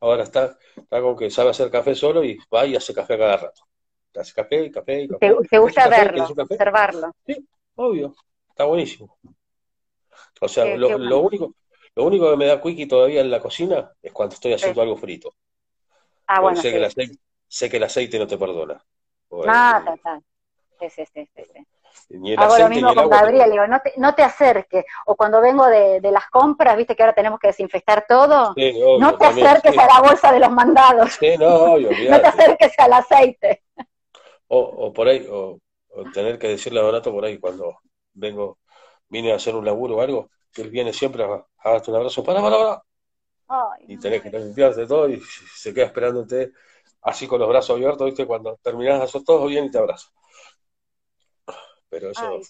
Ahora 0.00 0.24
está, 0.24 0.58
está 0.76 1.00
con 1.00 1.16
que 1.16 1.30
sabe 1.30 1.50
hacer 1.50 1.70
café 1.70 1.94
solo 1.94 2.24
y 2.24 2.36
va 2.52 2.66
y 2.66 2.74
hace 2.74 2.92
café 2.92 3.14
a 3.14 3.18
cada 3.18 3.36
rato. 3.36 3.62
Hace 4.16 4.34
café, 4.34 4.72
café, 4.72 5.06
café. 5.06 5.36
¿Te, 5.48 5.58
gusta 5.58 5.88
verlo, 5.88 6.26
observarlo? 6.26 7.12
Sí, 7.24 7.46
obvio. 7.76 8.12
Está 8.48 8.64
buenísimo. 8.64 9.16
O 10.40 10.48
sea, 10.48 10.64
lo, 10.74 11.20
único, 11.20 11.54
lo 11.94 12.04
único 12.04 12.28
que 12.28 12.36
me 12.36 12.46
da 12.46 12.60
quickie 12.60 12.88
todavía 12.88 13.20
en 13.20 13.30
la 13.30 13.38
cocina 13.38 13.92
es 14.02 14.12
cuando 14.12 14.34
estoy 14.34 14.54
haciendo 14.54 14.82
algo 14.82 14.96
frito. 14.96 15.36
Ah, 16.26 16.40
bueno. 16.40 16.60
Sé, 16.60 16.72
que 16.72 16.78
el 16.78 16.84
aceite, 16.84 17.18
sé 17.46 17.70
que 17.70 17.76
el 17.76 17.84
aceite 17.84 18.18
no 18.18 18.26
te 18.26 18.36
perdona. 18.36 18.84
Ah, 19.46 19.80
total. 19.86 20.20
Sí, 20.80 20.90
sí, 20.90 21.04
sí, 21.14 21.28
sí. 21.36 21.66
Hago 22.36 22.58
lo 22.58 22.68
mismo 22.68 22.94
con 22.94 23.08
Gabriel, 23.08 23.50
digo, 23.50 23.66
no 23.66 23.80
te, 23.80 23.92
no 23.96 24.14
te 24.14 24.22
acerques. 24.22 24.84
O 25.06 25.16
cuando 25.16 25.40
vengo 25.40 25.66
de, 25.66 26.00
las 26.12 26.28
compras, 26.30 26.76
viste 26.76 26.94
que 26.94 27.02
ahora 27.02 27.14
tenemos 27.14 27.40
que 27.40 27.48
desinfectar 27.48 28.06
todo, 28.06 28.54
no 28.98 29.16
te 29.16 29.26
acerques 29.26 29.76
a 29.78 29.86
la 29.86 30.00
bolsa 30.00 30.32
de 30.32 30.40
los 30.40 30.50
mandados. 30.50 31.18
no, 31.38 31.78
no 32.10 32.20
te 32.20 32.26
acerques 32.26 32.72
al 32.78 32.92
aceite. 32.92 33.62
O, 34.48 34.58
o 34.58 34.92
por 34.92 35.08
ahí, 35.08 35.26
o, 35.30 35.58
tener 36.12 36.38
que 36.38 36.48
decirle 36.48 36.80
a 36.80 36.82
Donato 36.82 37.12
por 37.12 37.24
ahí 37.24 37.38
cuando 37.38 37.78
vengo, 38.12 38.58
vine 39.08 39.32
a 39.32 39.36
hacer 39.36 39.54
un 39.54 39.64
laburo 39.64 39.96
o 39.96 40.00
algo, 40.00 40.30
que 40.52 40.62
él 40.62 40.70
viene 40.70 40.92
siempre 40.92 41.24
a, 41.24 41.46
a 41.58 41.70
darte 41.70 41.90
un 41.90 41.96
abrazo, 41.96 42.22
para, 42.22 42.40
para, 42.42 42.82
para. 43.46 43.76
y 43.86 43.98
tenés 43.98 44.22
que 44.22 44.30
limpiarte 44.30 44.86
todo 44.86 45.08
y 45.08 45.20
se 45.20 45.72
queda 45.72 45.86
esperándote 45.86 46.52
así 47.02 47.26
con 47.26 47.40
los 47.40 47.48
brazos 47.48 47.76
abiertos, 47.76 48.06
viste, 48.06 48.26
cuando 48.26 48.58
terminás 48.62 48.98
de 48.98 49.04
hacer 49.04 49.24
todo, 49.24 49.46
bien 49.46 49.64
y 49.66 49.70
te 49.70 49.78
abrazo. 49.78 50.08
Pero 51.92 52.10
eso... 52.10 52.40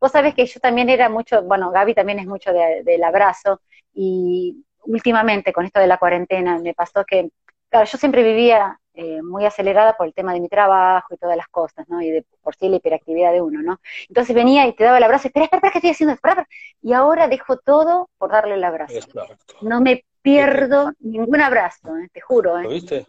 Vos 0.00 0.10
sabés 0.10 0.34
que 0.34 0.44
yo 0.44 0.58
también 0.58 0.88
era 0.88 1.08
mucho, 1.08 1.40
bueno, 1.44 1.70
Gaby 1.70 1.94
también 1.94 2.18
es 2.18 2.26
mucho 2.26 2.52
del 2.52 3.04
abrazo, 3.04 3.60
y 3.94 4.64
últimamente 4.82 5.52
con 5.52 5.64
esto 5.64 5.78
de 5.78 5.86
la 5.86 5.98
cuarentena 5.98 6.58
me 6.58 6.74
pasó 6.74 7.04
que, 7.04 7.30
claro, 7.68 7.86
yo 7.86 7.96
siempre 7.96 8.24
vivía 8.24 8.80
eh, 8.94 9.22
muy 9.22 9.44
acelerada 9.44 9.96
por 9.96 10.08
el 10.08 10.14
tema 10.14 10.34
de 10.34 10.40
mi 10.40 10.48
trabajo 10.48 11.14
y 11.14 11.16
todas 11.16 11.36
las 11.36 11.46
cosas, 11.46 11.88
¿no? 11.88 12.02
Y 12.02 12.10
de 12.10 12.24
por 12.42 12.56
sí 12.56 12.68
la 12.68 12.76
hiperactividad 12.76 13.30
de 13.30 13.40
uno, 13.40 13.62
¿no? 13.62 13.80
Entonces 14.08 14.34
venía 14.34 14.66
y 14.66 14.74
te 14.74 14.82
daba 14.82 14.98
el 14.98 15.04
abrazo, 15.04 15.28
espera, 15.28 15.44
espera, 15.44 15.58
espera, 15.58 15.72
¿qué 15.72 15.78
estoy 15.78 15.90
haciendo? 15.90 16.14
Espera, 16.14 16.48
Y 16.82 16.92
ahora 16.92 17.28
dejo 17.28 17.56
todo 17.58 18.10
por 18.18 18.32
darle 18.32 18.54
el 18.54 18.64
abrazo. 18.64 18.98
No 19.60 19.80
me 19.80 20.04
pierdo 20.22 20.90
ningún 20.98 21.40
abrazo, 21.40 21.96
¿eh? 21.98 22.08
te 22.12 22.20
juro. 22.20 22.58
¿eh? 22.58 22.64
¿Lo 22.64 22.70
viste? 22.70 23.06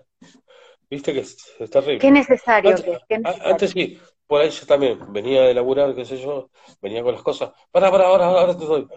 ¿Viste 0.88 1.14
que 1.14 1.20
es 1.20 1.38
terrible? 1.72 2.00
Qué 2.00 2.12
necesario 2.12 2.76
antes, 2.76 3.00
que 3.08 3.16
es. 3.16 3.22
Antes 3.44 3.72
sí, 3.72 4.00
por 4.30 4.42
ahí 4.42 4.52
yo 4.52 4.68
también 4.68 5.12
venía 5.12 5.42
de 5.42 5.56
laburar, 5.56 5.96
qué 5.96 6.06
sé 6.06 6.22
yo, 6.22 6.52
venía 6.84 7.02
con 7.02 7.16
las 7.16 7.24
cosas, 7.24 7.52
para, 7.72 7.90
para, 7.90 8.06
ahora, 8.06 8.28
ahora 8.28 8.56
te 8.56 8.64
doy. 8.64 8.88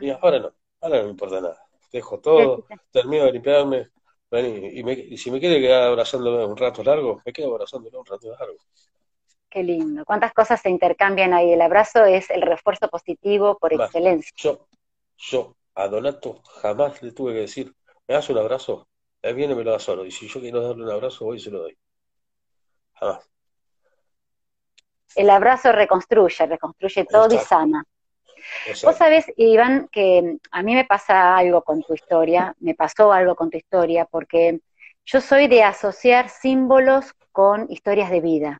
Y 0.00 0.10
ahora 0.10 0.40
no, 0.40 0.52
ahora 0.80 0.98
no 0.98 1.04
me 1.04 1.10
importa 1.10 1.40
nada. 1.40 1.64
Dejo 1.92 2.18
todo, 2.18 2.66
termino 2.90 3.24
de 3.26 3.32
limpiarme, 3.34 3.90
y, 4.32 5.16
si 5.16 5.30
me 5.30 5.38
quiere 5.38 5.60
quedar 5.60 5.84
abrazándome 5.84 6.44
un 6.44 6.56
rato 6.56 6.82
largo, 6.82 7.22
me 7.24 7.32
quedo 7.32 7.52
abrazándome 7.52 7.96
un 7.96 8.04
rato 8.04 8.32
largo. 8.32 8.56
Qué 9.48 9.62
lindo. 9.62 10.04
¿Cuántas 10.04 10.32
cosas 10.32 10.60
se 10.60 10.70
intercambian 10.70 11.32
ahí? 11.34 11.52
El 11.52 11.62
abrazo 11.62 12.04
es 12.04 12.28
el 12.28 12.42
refuerzo 12.42 12.88
positivo 12.88 13.58
por 13.60 13.72
excelencia. 13.72 14.32
Yo, 14.34 14.66
yo 15.18 15.54
a 15.76 15.86
Donato 15.86 16.42
jamás 16.60 17.00
le 17.00 17.12
tuve 17.12 17.32
que 17.34 17.40
decir, 17.42 17.72
¿me 18.08 18.14
das 18.14 18.28
un 18.28 18.38
abrazo? 18.38 18.88
Él 19.20 19.36
viene 19.36 19.52
y 19.52 19.56
me 19.56 19.62
lo 19.62 19.70
da 19.70 19.78
solo. 19.78 20.04
Y 20.04 20.10
si 20.10 20.26
yo 20.26 20.40
quiero 20.40 20.62
darle 20.62 20.82
un 20.82 20.90
abrazo, 20.90 21.26
voy 21.26 21.36
y 21.36 21.40
se 21.40 21.52
lo 21.52 21.60
doy. 21.60 21.78
Jamás 22.94 23.31
el 25.16 25.30
abrazo 25.30 25.72
reconstruye, 25.72 26.46
reconstruye 26.46 27.04
todo 27.04 27.34
y 27.34 27.38
sana. 27.38 27.84
Vos 28.84 28.96
sabés, 28.96 29.26
Iván, 29.36 29.88
que 29.90 30.38
a 30.50 30.62
mí 30.62 30.74
me 30.74 30.84
pasa 30.84 31.36
algo 31.36 31.62
con 31.62 31.82
tu 31.82 31.94
historia, 31.94 32.54
me 32.60 32.74
pasó 32.74 33.12
algo 33.12 33.34
con 33.34 33.50
tu 33.50 33.56
historia, 33.56 34.04
porque 34.04 34.60
yo 35.04 35.20
soy 35.20 35.48
de 35.48 35.62
asociar 35.62 36.28
símbolos 36.28 37.12
con 37.32 37.66
historias 37.70 38.10
de 38.10 38.20
vida. 38.20 38.58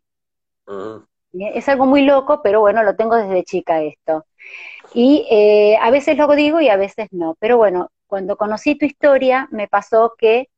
Es 1.32 1.68
algo 1.68 1.86
muy 1.86 2.03
loco, 2.03 2.40
pero 2.42 2.61
bueno, 2.61 2.82
lo 2.82 2.94
tengo 2.94 3.16
desde 3.16 3.44
chica 3.44 3.80
esto. 3.80 4.26
Y 4.92 5.26
eh, 5.30 5.78
a 5.80 5.90
veces 5.90 6.16
lo 6.18 6.28
digo 6.34 6.61
y 6.61 6.68
a 6.68 6.76
veces 6.76 7.09
no. 7.11 7.36
Pero 7.38 7.57
bueno, 7.57 7.88
cuando 8.07 8.36
conocí 8.36 8.76
tu 8.76 8.84
historia, 8.84 9.48
me 9.50 9.66
pasó 9.66 10.14
que 10.18 10.48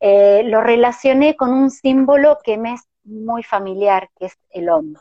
eh, 0.00 0.42
lo 0.44 0.60
relacioné 0.60 1.36
con 1.36 1.50
un 1.50 1.70
símbolo 1.70 2.38
que 2.44 2.58
me 2.58 2.74
es 2.74 2.82
muy 3.04 3.42
familiar, 3.42 4.10
que 4.18 4.26
es 4.26 4.36
el 4.50 4.68
hombre 4.68 5.00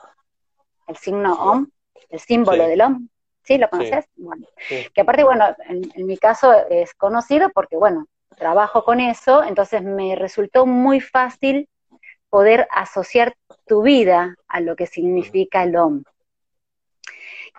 el 0.88 0.98
signo 0.98 1.34
OM, 1.34 1.68
el 2.10 2.20
símbolo 2.20 2.68
del 2.68 2.82
OM. 2.82 3.10
¿Sí? 3.44 3.58
¿Lo 3.58 3.70
conoces? 3.70 4.06
Bueno. 4.16 4.48
Que 4.68 5.02
aparte, 5.02 5.24
bueno, 5.24 5.46
en, 5.68 6.06
mi 6.06 6.18
caso 6.18 6.54
es 6.70 6.94
conocido 6.94 7.50
porque, 7.50 7.76
bueno, 7.76 8.08
trabajo 8.38 8.86
con 8.86 9.02
eso, 9.02 9.44
entonces 9.44 9.84
me 9.84 10.16
resultó 10.16 10.66
muy 10.66 11.02
fácil 11.02 11.68
poder 12.30 12.68
asociar 12.72 13.36
tu 13.68 13.82
vida 13.84 14.36
a 14.48 14.62
lo 14.62 14.76
que 14.76 14.88
significa 14.88 15.64
el 15.64 15.76
OM. 15.76 16.04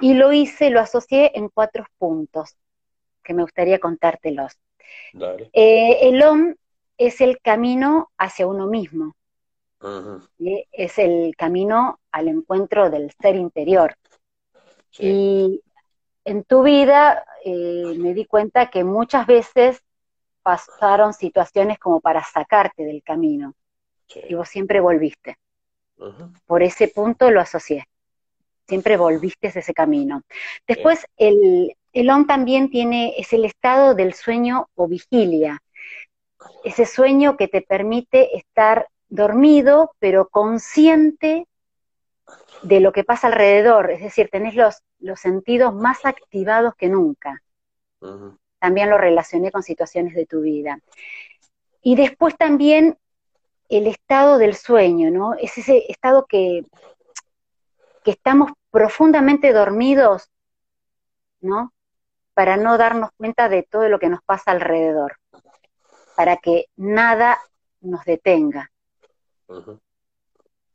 Y 0.01 0.15
lo 0.15 0.33
hice, 0.33 0.71
lo 0.71 0.81
asocié 0.81 1.33
en 1.35 1.49
cuatro 1.49 1.85
puntos, 1.99 2.57
que 3.23 3.35
me 3.35 3.43
gustaría 3.43 3.79
contártelos. 3.79 4.59
Eh, 5.53 6.09
el 6.09 6.23
OM 6.23 6.55
es 6.99 7.21
el 7.21 7.41
camino 7.41 8.11
hacia 8.19 8.47
uno 8.47 8.67
mismo. 8.67 9.15
Es 10.73 10.99
el 10.99 11.35
camino 11.37 12.01
al 12.11 12.29
encuentro 12.29 12.91
del 12.91 13.13
ser 13.21 13.37
interior. 13.37 13.97
Y 14.99 15.63
en 16.25 16.45
tu 16.45 16.63
vida 16.63 17.25
eh, 17.45 17.95
me 17.99 18.15
di 18.15 18.25
cuenta 18.25 18.71
que 18.71 18.85
muchas 18.85 19.27
veces 19.27 19.83
pasaron 20.43 21.13
situaciones 21.13 21.79
como 21.79 22.01
para 22.01 22.23
sacarte 22.23 22.85
del 22.85 23.03
camino. 23.03 23.55
Y 24.29 24.35
vos 24.35 24.49
siempre 24.49 24.81
volviste. 24.81 25.37
Por 26.47 26.63
ese 26.63 26.89
punto 26.89 27.31
lo 27.31 27.41
asocié. 27.41 27.87
Siempre 28.67 28.97
volviste 28.97 29.49
a 29.49 29.51
ese 29.51 29.75
camino. 29.75 30.23
Después, 30.67 31.07
el, 31.17 31.77
el 31.93 32.11
ON 32.11 32.27
también 32.27 32.71
tiene, 32.71 33.15
es 33.19 33.33
el 33.33 33.45
estado 33.45 33.95
del 33.95 34.15
sueño 34.15 34.69
o 34.75 34.89
vigilia. 34.89 35.63
Ese 36.63 36.87
sueño 36.87 37.37
que 37.37 37.49
te 37.49 37.63
permite 37.63 38.37
estar 38.37 38.89
dormido, 39.09 39.95
pero 39.99 40.29
consciente 40.29 41.47
de 42.63 42.81
lo 42.81 42.93
que 42.93 43.05
pasa 43.05 43.27
alrededor, 43.27 43.91
es 43.91 44.01
decir, 44.01 44.29
tenés 44.31 44.55
los, 44.55 44.83
los 44.99 45.21
sentidos 45.21 45.75
más 45.75 46.05
activados 46.05 46.75
que 46.75 46.89
nunca. 46.89 47.43
También 48.59 48.91
lo 48.91 48.99
relacioné 48.99 49.51
con 49.51 49.63
situaciones 49.63 50.15
de 50.15 50.27
tu 50.27 50.41
vida. 50.41 50.79
Y 51.83 51.97
después 51.97 52.37
también 52.37 52.97
el 53.69 53.87
estado 53.87 54.39
del 54.39 54.55
sueño, 54.55 55.11
¿no? 55.11 55.35
Es 55.35 55.59
ese 55.59 55.85
estado 55.91 56.25
que, 56.27 56.65
que 58.03 58.13
estamos 58.13 58.53
profundamente 58.71 59.53
dormidos, 59.53 60.31
¿no? 61.41 61.73
Para 62.33 62.57
no 62.57 62.79
darnos 62.79 63.11
cuenta 63.17 63.49
de 63.49 63.63
todo 63.63 63.89
lo 63.89 63.99
que 63.99 64.09
nos 64.09 64.23
pasa 64.23 64.51
alrededor, 64.51 65.19
para 66.17 66.37
que 66.39 66.67
nada 66.77 67.39
nos 67.81 68.05
detenga, 68.05 68.71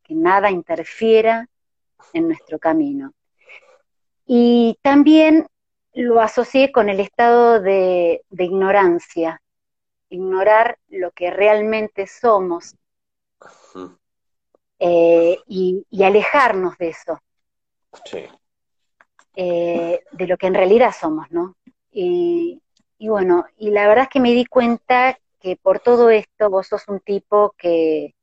que 0.04 0.16
nada 0.16 0.50
interfiera 0.50 1.48
en 2.14 2.28
nuestro 2.28 2.60
camino. 2.60 3.14
Y 4.26 4.78
también 4.82 5.48
lo 5.94 6.22
asocié 6.22 6.72
con 6.72 6.90
el 6.90 7.00
estado 7.00 7.60
de, 7.60 8.24
ignorancia, 8.32 9.42
ignorar 10.10 10.78
lo 10.88 11.12
que 11.12 11.32
realmente 11.32 12.08
somos 12.08 12.76
eh, 14.80 15.38
y, 15.48 15.86
alejarnos 16.04 16.78
de 16.78 16.90
eso, 16.90 17.20
eh, 19.36 20.00
de 20.12 20.28
lo 20.28 20.38
que 20.38 20.48
en 20.48 20.54
realidad 20.54 20.94
somos, 21.00 21.30
¿no? 21.32 21.56
Y, 21.92 22.62
y, 22.98 23.08
bueno, 23.10 23.46
y 23.58 23.72
la 23.72 23.88
verdad 23.88 24.04
es 24.04 24.10
que 24.10 24.20
me 24.20 24.34
di 24.34 24.46
cuenta 24.46 25.20
que 25.40 25.56
por 25.56 25.80
todo 25.80 26.10
esto 26.10 26.50
vos 26.50 26.68
sos 26.68 26.88
un 26.88 27.00
tipo 27.00 27.56
que, 27.58 28.14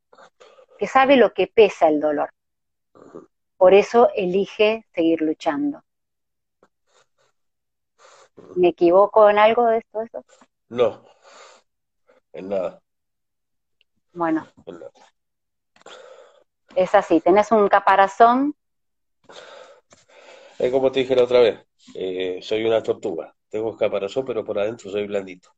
que 0.78 0.86
sabe 0.86 1.16
lo 1.16 1.32
que 1.32 1.46
pesa 1.46 1.88
el 1.88 2.00
dolor. 2.00 2.30
Por 3.56 3.74
eso 3.74 4.10
elige 4.14 4.86
seguir 4.94 5.22
luchando. 5.22 5.82
¿Me 8.56 8.68
equivoco 8.68 9.28
en 9.30 9.38
algo 9.38 9.66
de 9.66 9.78
esto? 9.78 10.02
Eso? 10.02 10.24
No, 10.68 11.04
en 12.32 12.48
nada. 12.48 12.80
Bueno. 14.12 14.46
Es 16.74 16.94
así, 16.94 17.20
tenés 17.20 17.50
un 17.52 17.68
caparazón. 17.68 18.54
Es 20.58 20.70
como 20.70 20.90
te 20.90 21.00
dije 21.00 21.16
la 21.16 21.24
otra 21.24 21.40
vez, 21.40 21.66
eh, 21.94 22.40
soy 22.42 22.64
una 22.64 22.82
tortuga. 22.82 23.34
Tengo 23.48 23.70
un 23.70 23.76
caparazón, 23.76 24.24
pero 24.24 24.44
por 24.44 24.58
adentro 24.58 24.90
soy 24.90 25.06
blandito. 25.06 25.55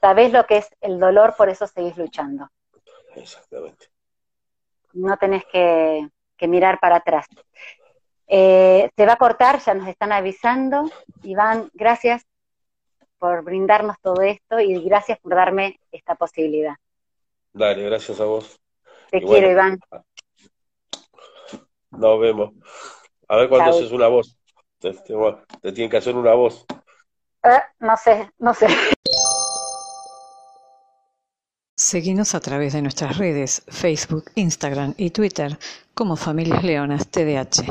Sabés 0.00 0.32
lo 0.32 0.46
que 0.46 0.58
es 0.58 0.68
el 0.80 0.98
dolor, 0.98 1.34
por 1.36 1.48
eso 1.48 1.66
seguís 1.66 1.96
luchando. 1.96 2.48
Exactamente 3.14 3.88
no 4.92 5.16
tenés 5.16 5.44
que, 5.46 6.08
mirar 6.46 6.78
para 6.80 6.96
atrás. 6.96 7.26
Eh, 8.26 8.90
se 8.94 9.06
va 9.06 9.14
a 9.14 9.18
cortar, 9.18 9.60
ya 9.60 9.74
nos 9.74 9.88
están 9.88 10.12
avisando. 10.12 10.90
Iván, 11.22 11.70
gracias 11.72 12.26
por 13.18 13.42
brindarnos 13.42 13.96
todo 14.00 14.22
esto 14.22 14.60
y 14.60 14.82
gracias 14.84 15.18
por 15.18 15.34
darme 15.34 15.80
esta 15.90 16.14
posibilidad. 16.14 16.74
Dale, 17.52 17.84
gracias 17.84 18.20
a 18.20 18.24
vos. 18.24 18.60
Te 19.10 19.20
quiero, 19.20 19.50
Iván. 19.50 19.80
Nos 21.90 22.20
vemos. 22.20 22.52
A 23.26 23.36
ver 23.36 23.48
cuándo 23.48 23.70
haces 23.70 23.90
una 23.90 24.08
voz. 24.08 24.36
Te, 24.78 24.92
te, 24.92 25.72
tienen 25.72 25.90
que 25.90 25.96
hacer 25.96 26.14
una 26.14 26.34
voz. 26.34 26.64
Eh, 27.42 27.62
no 27.80 27.96
sé, 27.96 28.30
no 28.38 28.54
sé. 28.54 28.66
Seguinos 31.90 32.34
a 32.34 32.40
través 32.40 32.74
de 32.74 32.82
nuestras 32.82 33.16
redes, 33.16 33.62
Facebook, 33.66 34.30
Instagram 34.34 34.92
y 34.98 35.08
Twitter 35.08 35.58
como 35.94 36.16
Familias 36.16 36.62
Leonas 36.62 37.08
TDH. 37.08 37.70